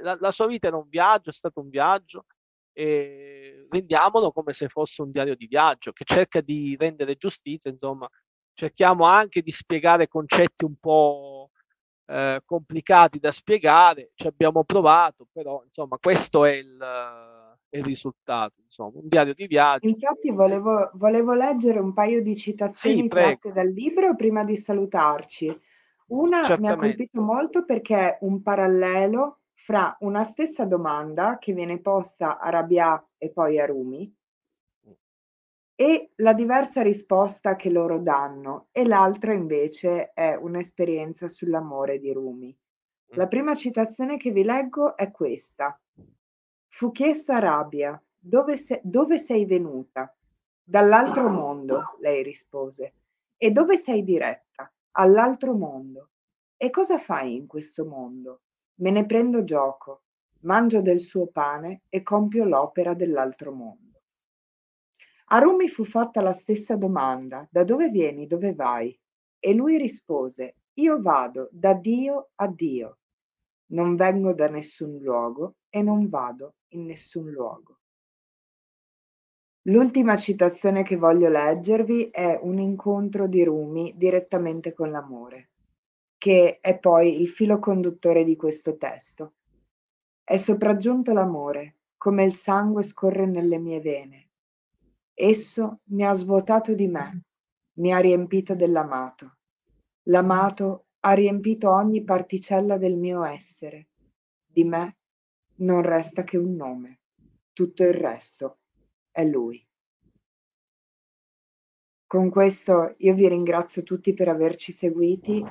la, 0.02 0.18
la, 0.20 0.32
sua 0.32 0.48
vita 0.48 0.68
era 0.68 0.78
un 0.78 0.90
viaggio, 0.90 1.30
è 1.30 1.34
stato 1.34 1.62
un 1.62 1.70
viaggio, 1.70 2.26
e 2.74 3.68
rendiamolo 3.70 4.32
come 4.32 4.54
se 4.54 4.68
fosse 4.68 5.04
un 5.04 5.12
diario 5.12 5.36
di 5.36 5.46
viaggio 5.46 5.92
che 5.92 6.06
cerca 6.06 6.42
di 6.42 6.76
rendere 6.78 7.16
giustizia, 7.16 7.70
insomma, 7.70 8.10
cerchiamo 8.56 9.06
anche 9.06 9.44
di 9.44 9.52
spiegare 9.52 10.08
concetti 10.08 10.66
un 10.66 10.76
po' 10.80 11.52
eh, 12.08 12.42
complicati 12.46 13.20
da 13.20 13.32
spiegare, 13.32 14.12
ci 14.16 14.28
abbiamo 14.28 14.64
provato, 14.64 15.28
però 15.32 15.62
insomma 15.66 15.98
questo 16.00 16.46
è 16.46 16.52
il, 16.52 16.78
il 17.70 17.84
risultato, 17.84 18.62
insomma, 18.64 18.92
un 18.96 19.08
diario 19.08 19.34
di 19.34 19.46
viaggio. 19.46 19.88
Infatti 19.88 20.32
volevo, 20.32 20.90
volevo 20.94 21.34
leggere 21.34 21.80
un 21.80 21.94
paio 21.94 22.22
di 22.22 22.36
citazioni 22.36 23.02
sì, 23.02 23.08
tratte 23.08 23.52
dal 23.52 23.68
libro 23.68 24.16
prima 24.16 24.44
di 24.44 24.56
salutarci. 24.56 25.62
Una 26.08 26.56
mi 26.58 26.70
ha 26.70 26.76
colpito 26.78 27.22
molto 27.22 27.66
perché 27.66 27.98
è 27.98 28.18
un 28.22 28.42
parallelo 28.42 29.40
fra 29.54 29.98
una 30.00 30.24
stessa 30.24 30.64
domanda 30.64 31.38
che 31.38 31.52
viene 31.52 31.82
posta 31.82 32.40
a 32.40 32.50
Rabia 32.50 33.06
e 33.18 33.32
poi 33.32 33.60
a 33.60 33.66
Rumi, 33.66 34.10
e 35.80 36.10
la 36.16 36.34
diversa 36.34 36.82
risposta 36.82 37.56
che 37.56 37.70
loro 37.70 38.00
danno 38.00 38.70
e 38.72 38.84
l'altra 38.84 39.32
invece 39.32 40.12
è 40.12 40.34
un'esperienza 40.34 41.28
sull'amore 41.28 42.00
di 42.00 42.12
Rumi. 42.12 42.58
La 43.12 43.26
mm. 43.26 43.30
prima 43.30 43.54
citazione 43.54 44.18
che 44.18 44.32
vi 44.32 44.44
leggo 44.44 44.98
è 44.98 45.12
questa. 45.12 45.80
Fu 46.68 46.92
chiesto 46.92 47.32
a 47.32 47.38
Rabia, 47.38 48.04
dove, 48.18 48.58
se- 48.58 48.82
dove 48.84 49.20
sei 49.20 49.46
venuta? 49.46 50.12
Dall'altro 50.64 51.30
mondo, 51.30 51.96
lei 52.00 52.24
rispose. 52.24 52.94
E 53.38 53.52
dove 53.52 53.78
sei 53.78 54.04
diretta? 54.04 54.74
All'altro 54.94 55.54
mondo. 55.54 56.10
E 56.58 56.72
cosa 56.72 56.98
fai 56.98 57.36
in 57.36 57.46
questo 57.46 57.86
mondo? 57.86 58.42
Me 58.80 58.90
ne 58.90 59.06
prendo 59.06 59.44
gioco, 59.44 60.06
mangio 60.40 60.82
del 60.82 61.02
suo 61.02 61.28
pane 61.28 61.84
e 61.88 62.02
compio 62.02 62.46
l'opera 62.46 62.96
dell'altro 62.96 63.54
mondo. 63.54 63.87
A 65.30 65.40
Rumi 65.40 65.68
fu 65.68 65.84
fatta 65.84 66.22
la 66.22 66.32
stessa 66.32 66.78
domanda: 66.78 67.46
da 67.52 67.66
dove 67.66 67.90
vieni, 67.90 68.28
dove 68.28 68.54
vai? 68.54 68.98
E 69.40 69.54
lui 69.54 69.78
rispose: 69.78 70.56
Io 70.76 71.02
vado 71.02 71.50
da 71.52 71.74
Dio 71.74 72.30
a 72.36 72.48
Dio. 72.48 73.00
Non 73.72 73.98
vengo 73.98 74.34
da 74.34 74.48
nessun 74.48 75.00
luogo 75.00 75.56
e 75.68 75.82
non 75.82 76.08
vado 76.08 76.56
in 76.70 76.86
nessun 76.86 77.30
luogo. 77.30 77.80
L'ultima 79.64 80.16
citazione 80.16 80.84
che 80.84 80.96
voglio 80.96 81.28
leggervi 81.28 82.08
è 82.10 82.40
un 82.42 82.58
incontro 82.58 83.28
di 83.28 83.44
Rumi 83.44 83.96
direttamente 83.98 84.72
con 84.72 84.92
l'amore, 84.92 85.50
che 86.18 86.60
è 86.62 86.80
poi 86.80 87.20
il 87.20 87.28
filo 87.28 87.60
conduttore 87.60 88.24
di 88.24 88.38
questo 88.38 88.78
testo. 88.78 89.34
È 90.24 90.38
sopraggiunto 90.38 91.12
l'amore, 91.12 91.80
come 91.98 92.24
il 92.24 92.34
sangue 92.34 92.84
scorre 92.84 93.26
nelle 93.26 93.58
mie 93.58 93.82
vene 93.82 94.27
Esso 95.20 95.80
mi 95.86 96.06
ha 96.06 96.14
svuotato 96.14 96.76
di 96.76 96.88
me, 96.88 97.24
mi 97.80 97.92
ha 97.92 97.98
riempito 97.98 98.54
dell'amato. 98.54 99.38
L'amato 100.10 100.90
ha 101.00 101.14
riempito 101.14 101.72
ogni 101.72 102.04
particella 102.04 102.78
del 102.78 102.98
mio 102.98 103.24
essere. 103.24 103.88
Di 104.46 104.64
me 104.64 104.98
non 105.56 105.82
resta 105.82 106.24
che 106.24 106.38
un 106.38 106.54
nome. 106.54 107.00
Tutto 107.52 107.82
il 107.82 107.96
resto 107.96 108.60
è 109.10 109.26
lui. 109.26 109.68
Con 112.06 112.30
questo 112.30 112.94
io 113.00 113.16
vi 113.16 113.28
ringrazio 113.28 113.82
tutti 113.82 114.14
per 114.14 114.28
averci 114.28 114.72
seguiti. 114.72 115.44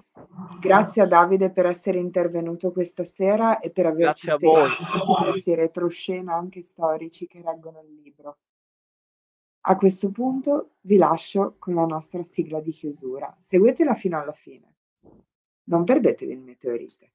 Grazie 0.60 1.02
a 1.02 1.06
Davide 1.08 1.50
per 1.50 1.66
essere 1.66 1.98
intervenuto 1.98 2.70
questa 2.70 3.02
sera 3.02 3.58
e 3.58 3.70
per 3.70 3.86
averci 3.86 4.30
spiegato 4.30 4.84
tutti 4.92 5.24
questi 5.24 5.54
retroscena 5.56 6.34
anche 6.36 6.62
storici 6.62 7.26
che 7.26 7.42
reggono 7.44 7.80
il 7.82 8.00
libro. 8.00 8.38
A 9.68 9.76
questo 9.76 10.12
punto 10.12 10.76
vi 10.82 10.96
lascio 10.96 11.56
con 11.58 11.74
la 11.74 11.84
nostra 11.84 12.22
sigla 12.22 12.60
di 12.60 12.70
chiusura. 12.70 13.34
Seguitela 13.36 13.94
fino 13.94 14.20
alla 14.20 14.32
fine. 14.32 14.74
Non 15.64 15.82
perdetevi 15.82 16.32
il 16.32 16.38
meteorite. 16.38 17.12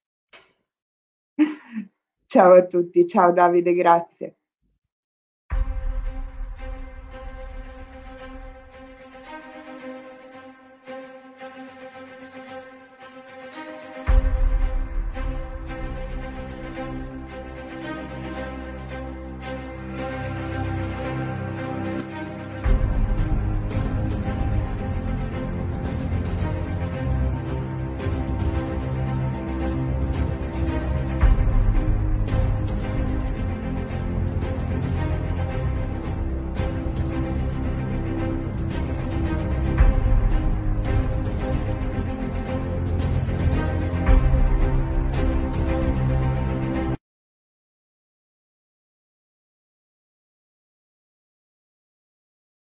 ciao 2.26 2.54
a 2.54 2.66
tutti, 2.66 3.08
ciao 3.08 3.32
Davide, 3.32 3.74
grazie. 3.74 4.41